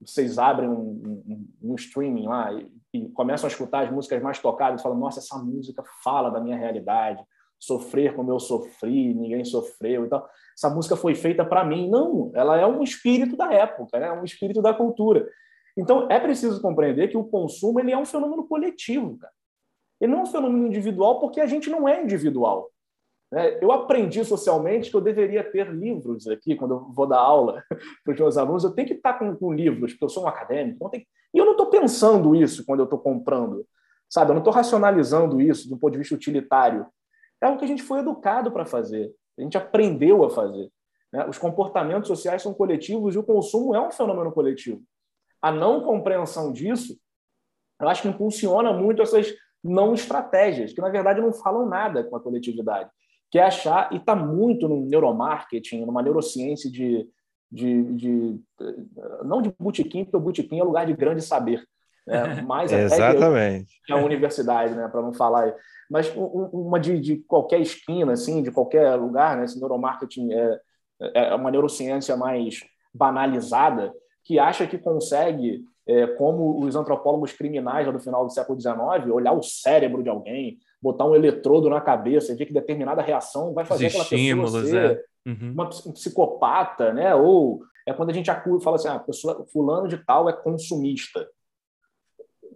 vocês 0.00 0.38
abrem 0.38 0.68
um, 0.68 1.22
um, 1.26 1.48
um 1.62 1.74
streaming 1.76 2.26
lá 2.26 2.52
e, 2.52 2.68
e, 2.92 3.08
começam 3.10 3.46
a 3.46 3.50
escutar 3.50 3.84
as 3.84 3.90
músicas 3.92 4.20
mais 4.20 4.40
tocadas 4.40 4.80
e 4.80 4.82
falam, 4.82 4.98
nossa, 4.98 5.20
essa 5.20 5.38
música 5.38 5.84
fala 6.02 6.30
da 6.30 6.40
minha 6.40 6.56
realidade, 6.56 7.22
sofrer 7.64 8.14
como 8.14 8.30
eu 8.30 8.38
sofri, 8.38 9.14
ninguém 9.14 9.44
sofreu 9.44 10.06
e 10.06 10.08
tal. 10.08 10.28
Essa 10.56 10.70
música 10.70 10.96
foi 10.96 11.14
feita 11.14 11.44
para 11.44 11.64
mim. 11.64 11.88
Não, 11.88 12.30
ela 12.34 12.58
é 12.58 12.66
um 12.66 12.82
espírito 12.82 13.36
da 13.36 13.52
época, 13.52 13.98
né? 13.98 14.12
um 14.12 14.24
espírito 14.24 14.62
da 14.62 14.72
cultura. 14.72 15.28
Então, 15.76 16.08
é 16.10 16.20
preciso 16.20 16.60
compreender 16.60 17.08
que 17.08 17.16
o 17.16 17.24
consumo 17.24 17.80
ele 17.80 17.92
é 17.92 17.98
um 17.98 18.04
fenômeno 18.04 18.46
coletivo, 18.46 19.18
cara. 19.18 19.32
Ele 20.00 20.12
não 20.12 20.20
é 20.20 20.22
um 20.22 20.26
fenômeno 20.26 20.66
individual 20.66 21.20
porque 21.20 21.40
a 21.40 21.46
gente 21.46 21.70
não 21.70 21.88
é 21.88 22.02
individual. 22.02 22.70
Né? 23.32 23.58
Eu 23.60 23.72
aprendi 23.72 24.24
socialmente 24.24 24.90
que 24.90 24.96
eu 24.96 25.00
deveria 25.00 25.42
ter 25.42 25.68
livros 25.68 26.28
aqui, 26.28 26.54
quando 26.54 26.74
eu 26.74 26.92
vou 26.92 27.06
dar 27.06 27.18
aula 27.18 27.64
para 28.04 28.12
os 28.14 28.20
meus 28.20 28.36
alunos, 28.36 28.64
eu 28.64 28.72
tenho 28.72 28.86
que 28.86 28.94
estar 28.94 29.14
com, 29.14 29.34
com 29.34 29.52
livros, 29.52 29.92
porque 29.92 30.04
eu 30.04 30.08
sou 30.08 30.24
um 30.24 30.28
acadêmico. 30.28 30.86
Então. 30.86 31.00
E 31.34 31.38
eu 31.38 31.44
não 31.44 31.52
estou 31.52 31.66
pensando 31.66 32.36
isso 32.36 32.64
quando 32.64 32.80
eu 32.80 32.84
estou 32.84 32.98
comprando, 32.98 33.66
sabe? 34.08 34.30
Eu 34.30 34.34
não 34.34 34.40
estou 34.40 34.52
racionalizando 34.52 35.40
isso 35.40 35.68
do 35.68 35.76
ponto 35.76 35.92
de 35.92 35.98
vista 35.98 36.14
utilitário. 36.14 36.86
É 37.44 37.50
o 37.50 37.58
que 37.58 37.64
a 37.64 37.68
gente 37.68 37.82
foi 37.82 38.00
educado 38.00 38.50
para 38.50 38.64
fazer, 38.64 39.12
a 39.38 39.42
gente 39.42 39.56
aprendeu 39.56 40.24
a 40.24 40.30
fazer. 40.30 40.70
Né? 41.12 41.26
Os 41.26 41.38
comportamentos 41.38 42.08
sociais 42.08 42.42
são 42.42 42.54
coletivos 42.54 43.14
e 43.14 43.18
o 43.18 43.22
consumo 43.22 43.74
é 43.74 43.80
um 43.80 43.90
fenômeno 43.90 44.32
coletivo. 44.32 44.82
A 45.40 45.52
não 45.52 45.82
compreensão 45.82 46.52
disso, 46.52 46.98
eu 47.80 47.88
acho 47.88 48.02
que 48.02 48.08
impulsiona 48.08 48.72
muito 48.72 49.02
essas 49.02 49.32
não 49.62 49.94
estratégias, 49.94 50.72
que 50.72 50.80
na 50.80 50.88
verdade 50.88 51.20
não 51.20 51.32
falam 51.32 51.66
nada 51.66 52.04
com 52.04 52.16
a 52.16 52.20
coletividade 52.20 52.90
que 53.34 53.38
é 53.40 53.42
achar, 53.42 53.92
e 53.92 53.96
está 53.96 54.14
muito 54.14 54.68
no 54.68 54.86
neuromarketing, 54.86 55.84
numa 55.84 56.00
neurociência 56.00 56.70
de, 56.70 57.04
de, 57.50 57.82
de 57.94 58.40
não 59.24 59.42
de 59.42 59.52
botequim, 59.58 60.04
porque 60.04 60.16
o 60.16 60.20
botequim 60.20 60.60
é 60.60 60.62
lugar 60.62 60.86
de 60.86 60.94
grande 60.94 61.20
saber, 61.20 61.66
né? 62.06 62.42
mais 62.42 62.70
Exatamente. 62.72 63.80
que 63.84 63.92
a 63.92 63.96
universidade, 63.96 64.74
né? 64.74 64.88
para 64.88 65.02
não 65.02 65.12
falar, 65.12 65.54
mas 65.90 66.12
uma 66.16 66.78
de, 66.78 66.98
de, 66.98 67.16
qualquer 67.18 67.60
esquina, 67.60 68.12
assim, 68.12 68.42
de 68.42 68.50
qualquer 68.50 68.94
lugar, 68.96 69.36
né? 69.36 69.44
esse 69.44 69.58
neuromarketing 69.58 70.32
é, 70.32 70.58
é 71.14 71.34
uma 71.34 71.50
neurociência 71.50 72.16
mais 72.16 72.60
banalizada, 72.92 73.92
que 74.24 74.38
acha 74.38 74.66
que 74.66 74.78
consegue, 74.78 75.62
é, 75.86 76.06
como 76.06 76.64
os 76.64 76.74
antropólogos 76.74 77.32
criminais 77.32 77.90
do 77.92 78.00
final 78.00 78.24
do 78.24 78.32
século 78.32 78.58
XIX, 78.58 79.10
olhar 79.12 79.32
o 79.32 79.42
cérebro 79.42 80.02
de 80.02 80.08
alguém, 80.08 80.58
botar 80.80 81.06
um 81.06 81.14
eletrodo 81.14 81.68
na 81.68 81.80
cabeça 81.80 82.32
e 82.32 82.36
ver 82.36 82.46
que 82.46 82.52
determinada 82.52 83.02
reação 83.02 83.52
vai 83.52 83.64
fazer 83.64 83.86
Os 83.86 83.94
aquela 83.94 84.04
pessoa 84.42 84.64
ser 84.66 85.04
é. 85.26 85.30
uhum. 85.30 85.52
uma 85.52 85.68
psicopata, 85.68 86.92
né? 86.92 87.14
Ou 87.14 87.60
é 87.86 87.92
quando 87.92 88.10
a 88.10 88.12
gente 88.12 88.30
acusa, 88.30 88.64
fala 88.64 88.76
assim, 88.76 88.88
ah, 88.88 88.98
pessoa, 88.98 89.46
fulano 89.52 89.88
de 89.88 89.98
tal 89.98 90.28
é 90.28 90.32
consumista, 90.32 91.26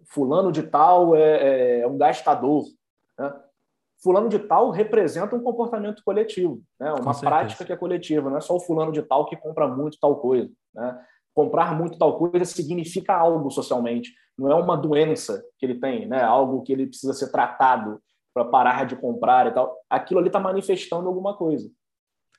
fulano 0.09 0.51
de 0.51 0.63
tal 0.63 1.15
é, 1.15 1.81
é 1.81 1.87
um 1.87 1.99
gastador, 1.99 2.65
né? 3.19 3.33
fulano 4.03 4.29
de 4.29 4.39
tal 4.39 4.71
representa 4.71 5.35
um 5.35 5.43
comportamento 5.43 6.03
coletivo, 6.05 6.63
né? 6.79 6.93
uma 6.93 7.19
prática 7.19 7.65
que 7.65 7.73
é 7.73 7.77
coletiva, 7.77 8.31
não 8.31 8.37
é 8.37 8.41
só 8.41 8.57
o 8.57 8.61
fulano 8.61 8.93
de 8.93 9.03
tal 9.03 9.27
que 9.27 9.37
compra 9.37 9.67
muito 9.69 9.99
tal 10.01 10.17
coisa. 10.17 10.51
Né? 10.75 11.05
Comprar 11.35 11.77
muito 11.77 11.99
tal 11.99 12.19
coisa 12.19 12.45
significa 12.45 13.15
algo 13.15 13.51
socialmente, 13.51 14.13
não 14.37 14.51
é 14.51 14.55
uma 14.55 14.77
doença 14.77 15.45
que 15.59 15.67
ele 15.67 15.81
tem, 15.81 16.07
né? 16.07 16.23
algo 16.23 16.63
que 16.63 16.73
ele 16.73 16.87
precisa 16.87 17.13
ser 17.13 17.31
tratado 17.31 18.01
para 18.33 18.45
parar 18.45 18.87
de 18.87 18.97
comprar 18.97 19.49
e 19.49 19.51
tal, 19.53 19.77
aquilo 19.91 20.21
ali 20.21 20.29
está 20.29 20.39
manifestando 20.39 21.09
alguma 21.09 21.37
coisa. 21.37 21.69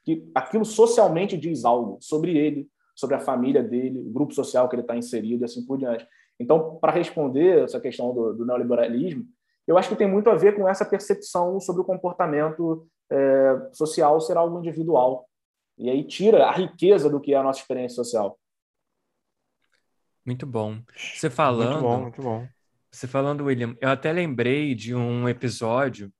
Que 0.05 0.31
aquilo 0.33 0.63
socialmente 0.63 1.37
diz 1.37 1.65
algo 1.65 1.97
sobre 1.99 2.37
ele, 2.37 2.69
sobre 2.95 3.15
a 3.15 3.19
família 3.19 3.61
dele, 3.61 3.99
o 3.99 4.11
grupo 4.11 4.33
social 4.33 4.69
que 4.69 4.75
ele 4.75 4.81
está 4.81 4.95
inserido 4.95 5.41
e 5.41 5.45
assim 5.45 5.65
por 5.65 5.77
diante. 5.77 6.07
Então, 6.39 6.77
para 6.79 6.91
responder 6.91 7.63
essa 7.63 7.79
questão 7.79 8.13
do, 8.13 8.33
do, 8.33 8.45
neoliberalismo, 8.45 9.25
eu 9.67 9.77
acho 9.77 9.89
que 9.89 9.95
tem 9.95 10.09
muito 10.09 10.29
a 10.29 10.35
ver 10.35 10.55
com 10.55 10.67
essa 10.67 10.85
percepção 10.85 11.59
sobre 11.59 11.81
o 11.81 11.85
comportamento 11.85 12.87
é, 13.11 13.69
social 13.73 14.19
ser 14.21 14.37
algo 14.37 14.59
individual. 14.59 15.27
E 15.77 15.89
aí 15.89 16.03
tira 16.03 16.45
a 16.45 16.51
riqueza 16.51 17.09
do 17.09 17.19
que 17.19 17.33
é 17.33 17.37
a 17.37 17.43
nossa 17.43 17.59
experiência 17.59 17.95
social. 17.95 18.39
Muito 20.25 20.45
bom. 20.45 20.79
Você 21.15 21.29
falando. 21.29 21.71
Muito 21.71 21.81
bom, 21.81 22.01
muito 22.01 22.21
bom. 22.21 22.47
Você 22.91 23.07
falando, 23.07 23.45
William, 23.45 23.75
eu 23.79 23.89
até 23.89 24.11
lembrei 24.11 24.73
de 24.73 24.95
um 24.95 25.29
episódio 25.29 26.11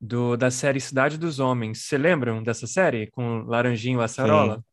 do, 0.00 0.36
da 0.36 0.50
série 0.50 0.80
Cidade 0.80 1.18
dos 1.18 1.38
Homens. 1.38 1.84
Você 1.84 1.98
lembram 1.98 2.42
dessa 2.42 2.66
série 2.66 3.10
com 3.10 3.42
Laranjinho 3.42 4.00
Acerola? 4.00 4.64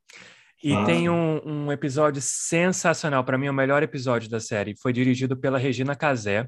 E 0.66 0.74
ah. 0.74 0.84
tem 0.84 1.08
um, 1.08 1.40
um, 1.46 1.72
episódio 1.72 2.20
sensacional, 2.20 3.24
para 3.24 3.38
mim, 3.38 3.48
o 3.48 3.54
melhor 3.54 3.84
episódio 3.84 4.28
da 4.28 4.40
série. 4.40 4.76
Foi 4.76 4.92
dirigido 4.92 5.38
pela 5.38 5.60
Regina 5.60 5.96
Casé. 5.96 6.48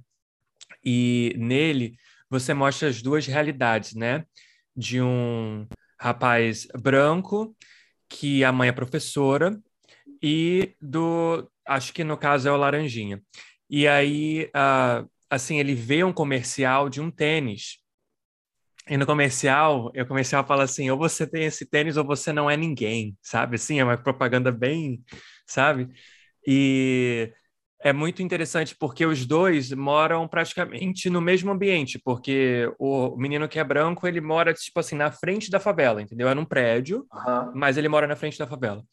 E 0.83 1.35
nele 1.37 1.95
você 2.27 2.51
mostra 2.51 2.89
as 2.89 2.99
duas 2.99 3.27
realidades, 3.27 3.93
né? 3.93 4.25
De 4.75 4.99
um 4.99 5.67
rapaz 5.99 6.67
branco, 6.81 7.55
que 8.09 8.43
a 8.43 8.51
mãe 8.51 8.69
é 8.69 8.71
professora, 8.71 9.55
e 10.19 10.73
do. 10.81 11.47
Acho 11.63 11.93
que 11.93 12.03
no 12.03 12.17
caso 12.17 12.49
é 12.49 12.51
o 12.51 12.57
Laranjinha. 12.57 13.21
E 13.69 13.87
aí, 13.87 14.45
uh, 14.45 15.07
assim, 15.29 15.59
ele 15.59 15.75
vê 15.75 16.03
um 16.03 16.11
comercial 16.11 16.89
de 16.89 16.99
um 16.99 17.11
tênis. 17.11 17.77
E 18.89 18.97
no 18.97 19.05
comercial, 19.05 19.91
o 19.95 20.05
comercial 20.05 20.45
fala 20.45 20.63
assim: 20.63 20.89
ou 20.89 20.97
você 20.97 21.27
tem 21.27 21.45
esse 21.45 21.65
tênis 21.65 21.97
ou 21.97 22.05
você 22.05 22.31
não 22.31 22.49
é 22.49 22.55
ninguém, 22.55 23.17
sabe? 23.21 23.55
Assim, 23.55 23.79
é 23.79 23.83
uma 23.83 23.97
propaganda 23.97 24.51
bem, 24.51 25.03
sabe? 25.45 25.89
E 26.45 27.31
é 27.79 27.93
muito 27.93 28.23
interessante 28.23 28.75
porque 28.75 29.05
os 29.05 29.25
dois 29.25 29.71
moram 29.71 30.27
praticamente 30.27 31.09
no 31.09 31.21
mesmo 31.21 31.51
ambiente, 31.51 31.99
porque 31.99 32.71
o 32.79 33.15
menino 33.17 33.47
que 33.47 33.59
é 33.59 33.63
branco, 33.63 34.07
ele 34.07 34.19
mora, 34.21 34.53
tipo 34.53 34.79
assim, 34.79 34.95
na 34.95 35.11
frente 35.11 35.51
da 35.51 35.59
favela, 35.59 36.01
entendeu? 36.01 36.27
É 36.27 36.33
num 36.33 36.45
prédio, 36.45 37.05
uhum. 37.13 37.51
mas 37.53 37.77
ele 37.77 37.87
mora 37.87 38.07
na 38.07 38.15
frente 38.15 38.39
da 38.39 38.47
favela. 38.47 38.83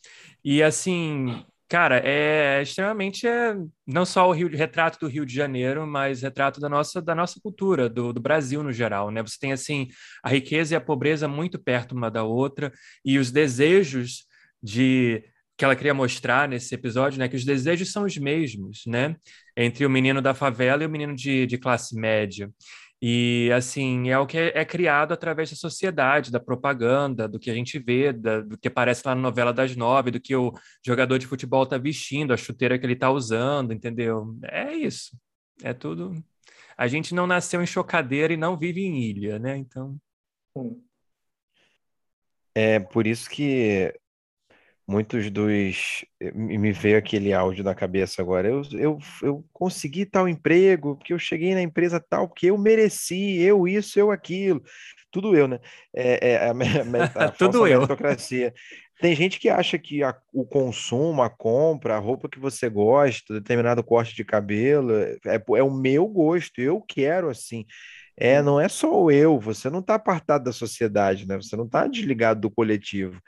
E, 0.45 0.63
assim, 0.63 1.45
Cara, 1.69 1.99
é 2.05 2.63
extremamente 2.63 3.27
é, 3.27 3.55
não 3.87 4.05
só 4.05 4.29
o 4.29 4.33
Rio, 4.33 4.49
retrato 4.49 4.99
do 5.01 5.09
Rio 5.09 5.25
de 5.25 5.35
Janeiro, 5.35 5.87
mas 5.87 6.23
retrato 6.23 6.61
da 6.61 6.69
nossa, 6.69 7.01
da 7.01 7.15
nossa 7.15 7.41
cultura, 7.43 7.89
do, 7.89 8.13
do 8.13 8.21
Brasil 8.21 8.63
no 8.63 8.73
geral, 8.73 9.11
né? 9.11 9.23
Você 9.23 9.39
tem 9.41 9.53
assim 9.53 9.89
a 10.23 10.29
riqueza 10.29 10.75
e 10.75 10.77
a 10.77 10.81
pobreza 10.81 11.27
muito 11.27 11.59
perto 11.59 11.93
uma 11.93 12.11
da 12.11 12.23
outra 12.23 12.71
e 13.05 13.19
os 13.19 13.31
desejos 13.33 14.27
de 14.63 15.25
que 15.57 15.65
ela 15.65 15.77
queria 15.77 15.95
mostrar 15.95 16.49
nesse 16.49 16.75
episódio, 16.75 17.19
né? 17.19 17.29
Que 17.29 17.37
os 17.37 17.45
desejos 17.45 17.91
são 17.93 18.05
os 18.05 18.17
mesmos, 18.19 18.83
né? 18.87 19.17
Entre 19.57 19.87
o 19.87 19.91
menino 19.91 20.21
da 20.21 20.35
favela 20.35 20.83
e 20.83 20.87
o 20.87 20.91
menino 20.91 21.15
de, 21.15 21.47
de 21.47 21.59
classe 21.59 21.97
média. 21.97 22.51
E, 23.07 23.53
assim, 23.53 24.09
é 24.09 24.19
o 24.19 24.27
que 24.27 24.39
é, 24.39 24.65
criado 24.65 25.13
através 25.13 25.51
da 25.51 25.57
sociedade, 25.57 26.33
da 26.33 26.41
propaganda, 26.41 27.29
do 27.29 27.39
que 27.39 27.51
a 27.51 27.55
gente 27.55 27.79
vê, 27.79 28.15
da, 28.15 28.41
do 28.41 28.57
que 28.57 28.67
aparece 28.67 29.03
lá 29.05 29.15
na 29.15 29.21
novela 29.21 29.53
das 29.53 29.77
nove, 29.77 30.11
do 30.11 30.19
que 30.19 30.35
o 30.35 30.55
jogador 30.83 31.19
de 31.19 31.27
futebol 31.27 31.65
está 31.65 31.77
vestindo, 31.77 32.33
a 32.33 32.37
chuteira 32.39 32.79
que 32.79 32.87
ele 32.87 32.95
está 32.95 33.11
usando, 33.11 33.75
entendeu? 33.75 34.35
É 34.45 34.73
isso. 34.73 35.15
É 35.63 35.75
tudo. 35.75 36.15
A 36.79 36.89
gente 36.89 37.15
não 37.15 37.27
nasceu 37.27 37.63
em 37.63 37.67
chocadeira 37.67 38.33
e 38.33 38.39
não 38.39 38.57
vive 38.57 38.81
em 38.81 38.99
ilha, 39.03 39.39
né? 39.39 39.55
Então. 39.59 40.01
É 42.55 42.81
por 42.81 43.07
isso 43.07 43.29
que 43.29 43.95
muitos 44.87 45.31
dos. 45.31 46.05
Me 46.35 46.73
veio 46.73 46.99
aquele 46.99 47.33
áudio 47.33 47.65
na 47.65 47.75
cabeça 47.75 48.23
agora. 48.23 48.49
Eu, 48.49 48.63
eu, 48.73 48.99
eu 49.23 49.45
consegui 49.53 50.07
tal 50.07 50.29
emprego, 50.29 50.97
porque 50.97 51.13
eu 51.13 51.19
cheguei 51.19 51.55
na 51.55 51.63
empresa 51.63 52.01
tal, 52.01 52.29
porque 52.29 52.47
eu 52.47 52.59
mereci, 52.59 53.41
eu 53.41 53.67
isso, 53.67 53.99
eu 53.99 54.11
aquilo. 54.11 54.63
Tudo 55.11 55.37
eu, 55.37 55.47
né? 55.47 55.61
É, 55.95 56.33
é 56.33 56.37
a, 56.49 56.53
a, 56.53 57.25
a 57.27 57.31
Tudo 57.33 57.67
eu. 57.67 57.81
meritocracia. 57.81 58.53
Tem 59.01 59.15
gente 59.15 59.41
que 59.41 59.49
acha 59.49 59.79
que 59.79 60.03
a, 60.03 60.17
o 60.33 60.47
consumo, 60.47 61.23
a 61.23 61.29
compra, 61.29 61.97
a 61.97 61.99
roupa 61.99 62.29
que 62.29 62.39
você 62.39 62.69
gosta, 62.69 63.35
determinado 63.35 63.83
corte 63.83 64.15
de 64.15 64.25
cabelo, 64.25 64.93
é, 64.95 65.19
é 65.57 65.63
o 65.63 65.71
meu 65.71 66.07
gosto, 66.07 66.61
eu 66.61 66.81
quero 66.81 67.29
assim. 67.29 67.67
É, 68.17 68.41
não 68.41 68.61
é 68.61 68.69
só 68.69 69.03
o 69.03 69.11
eu, 69.11 69.39
você 69.41 69.69
não 69.69 69.81
está 69.81 69.97
apartado 69.97 70.45
da 70.45 70.53
sociedade, 70.53 71.27
né? 71.27 71.37
Você 71.37 71.57
não 71.57 71.65
está 71.67 71.87
desligado 71.87 72.41
do 72.41 72.51
coletivo. 72.51 73.21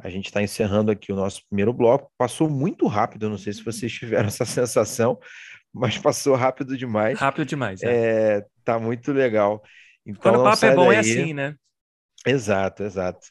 A 0.00 0.08
gente 0.08 0.26
está 0.26 0.40
encerrando 0.40 0.92
aqui 0.92 1.12
o 1.12 1.16
nosso 1.16 1.42
primeiro 1.48 1.72
bloco. 1.72 2.08
Passou 2.16 2.48
muito 2.48 2.86
rápido, 2.86 3.28
não 3.28 3.36
sei 3.36 3.52
se 3.52 3.64
vocês 3.64 3.92
tiveram 3.92 4.28
essa 4.28 4.44
sensação, 4.44 5.18
mas 5.74 5.98
passou 5.98 6.36
rápido 6.36 6.76
demais. 6.76 7.18
Rápido 7.18 7.44
demais, 7.44 7.82
é. 7.82 8.36
é 8.38 8.46
tá 8.64 8.78
muito 8.78 9.12
legal. 9.12 9.60
Então, 10.06 10.32
Quando 10.32 10.40
o 10.40 10.44
papo 10.44 10.64
é 10.64 10.74
bom, 10.74 10.92
é 10.92 10.96
daí. 10.96 10.96
é 10.96 11.00
assim, 11.00 11.34
né? 11.34 11.56
Exato, 12.24 12.84
exato. 12.84 13.26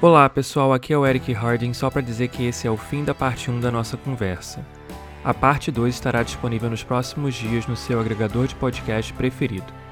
Olá 0.00 0.28
pessoal, 0.30 0.72
aqui 0.72 0.92
é 0.92 0.96
o 0.96 1.04
Eric 1.04 1.32
Harding, 1.32 1.74
só 1.74 1.90
para 1.90 2.00
dizer 2.00 2.28
que 2.28 2.46
esse 2.46 2.68
é 2.68 2.70
o 2.70 2.76
fim 2.76 3.04
da 3.04 3.12
parte 3.12 3.50
1 3.50 3.58
da 3.58 3.72
nossa 3.72 3.96
conversa. 3.96 4.64
A 5.24 5.34
parte 5.34 5.72
2 5.72 5.92
estará 5.92 6.22
disponível 6.22 6.70
nos 6.70 6.84
próximos 6.84 7.34
dias 7.34 7.66
no 7.66 7.74
seu 7.74 7.98
agregador 7.98 8.46
de 8.46 8.54
podcast 8.54 9.12
preferido. 9.14 9.87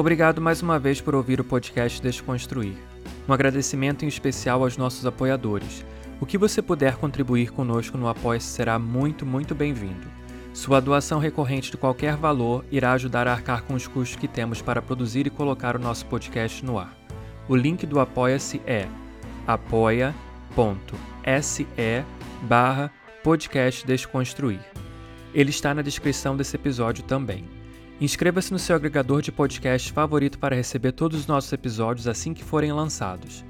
Obrigado 0.00 0.40
mais 0.40 0.62
uma 0.62 0.78
vez 0.78 0.98
por 0.98 1.14
ouvir 1.14 1.42
o 1.42 1.44
podcast 1.44 2.00
Desconstruir. 2.00 2.72
Um 3.28 3.34
agradecimento 3.34 4.02
em 4.02 4.08
especial 4.08 4.62
aos 4.62 4.78
nossos 4.78 5.04
apoiadores. 5.04 5.84
O 6.18 6.24
que 6.24 6.38
você 6.38 6.62
puder 6.62 6.96
contribuir 6.96 7.50
conosco 7.50 7.98
no 7.98 8.08
apoia 8.08 8.40
será 8.40 8.78
muito, 8.78 9.26
muito 9.26 9.54
bem-vindo. 9.54 10.08
Sua 10.54 10.80
doação 10.80 11.18
recorrente 11.18 11.70
de 11.70 11.76
qualquer 11.76 12.16
valor 12.16 12.64
irá 12.70 12.92
ajudar 12.94 13.28
a 13.28 13.32
arcar 13.32 13.62
com 13.64 13.74
os 13.74 13.86
custos 13.86 14.16
que 14.16 14.26
temos 14.26 14.62
para 14.62 14.80
produzir 14.80 15.26
e 15.26 15.30
colocar 15.30 15.76
o 15.76 15.78
nosso 15.78 16.06
podcast 16.06 16.64
no 16.64 16.78
ar. 16.78 16.96
O 17.46 17.54
link 17.54 17.84
do 17.84 18.00
Apoia-se 18.00 18.58
é 18.66 18.88
apoia.se 19.46 20.14
barra 22.40 22.90
podcast 23.22 23.86
Desconstruir. 23.86 24.60
Ele 25.34 25.50
está 25.50 25.74
na 25.74 25.82
descrição 25.82 26.38
desse 26.38 26.56
episódio 26.56 27.04
também. 27.04 27.59
Inscreva-se 28.00 28.50
no 28.50 28.58
seu 28.58 28.74
agregador 28.74 29.20
de 29.20 29.30
podcast 29.30 29.92
favorito 29.92 30.38
para 30.38 30.56
receber 30.56 30.92
todos 30.92 31.20
os 31.20 31.26
nossos 31.26 31.52
episódios 31.52 32.08
assim 32.08 32.32
que 32.32 32.42
forem 32.42 32.72
lançados. 32.72 33.44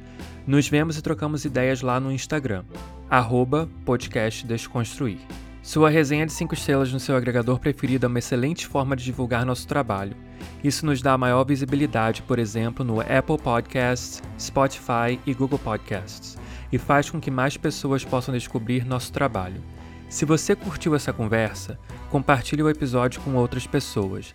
Nos 0.44 0.68
vemos 0.68 0.98
e 0.98 1.02
trocamos 1.02 1.44
ideias 1.44 1.82
lá 1.82 2.00
no 2.00 2.10
Instagram, 2.10 2.64
arroba 3.08 3.68
podcast 3.84 4.44
Desconstruir. 4.44 5.18
Sua 5.62 5.88
resenha 5.88 6.26
de 6.26 6.32
5 6.32 6.52
estrelas 6.54 6.92
no 6.92 6.98
seu 6.98 7.14
agregador 7.14 7.60
preferido 7.60 8.06
é 8.06 8.08
uma 8.08 8.18
excelente 8.18 8.66
forma 8.66 8.96
de 8.96 9.04
divulgar 9.04 9.46
nosso 9.46 9.68
trabalho. 9.68 10.16
Isso 10.64 10.84
nos 10.84 11.00
dá 11.00 11.16
maior 11.16 11.44
visibilidade, 11.44 12.22
por 12.22 12.40
exemplo, 12.40 12.84
no 12.84 13.00
Apple 13.00 13.38
Podcasts, 13.40 14.20
Spotify 14.36 15.20
e 15.24 15.32
Google 15.32 15.60
Podcasts, 15.60 16.36
e 16.72 16.78
faz 16.78 17.08
com 17.08 17.20
que 17.20 17.30
mais 17.30 17.56
pessoas 17.56 18.04
possam 18.04 18.34
descobrir 18.34 18.84
nosso 18.84 19.12
trabalho. 19.12 19.62
Se 20.10 20.24
você 20.24 20.56
curtiu 20.56 20.96
essa 20.96 21.12
conversa, 21.12 21.78
compartilhe 22.10 22.64
o 22.64 22.68
episódio 22.68 23.20
com 23.20 23.36
outras 23.36 23.64
pessoas. 23.64 24.34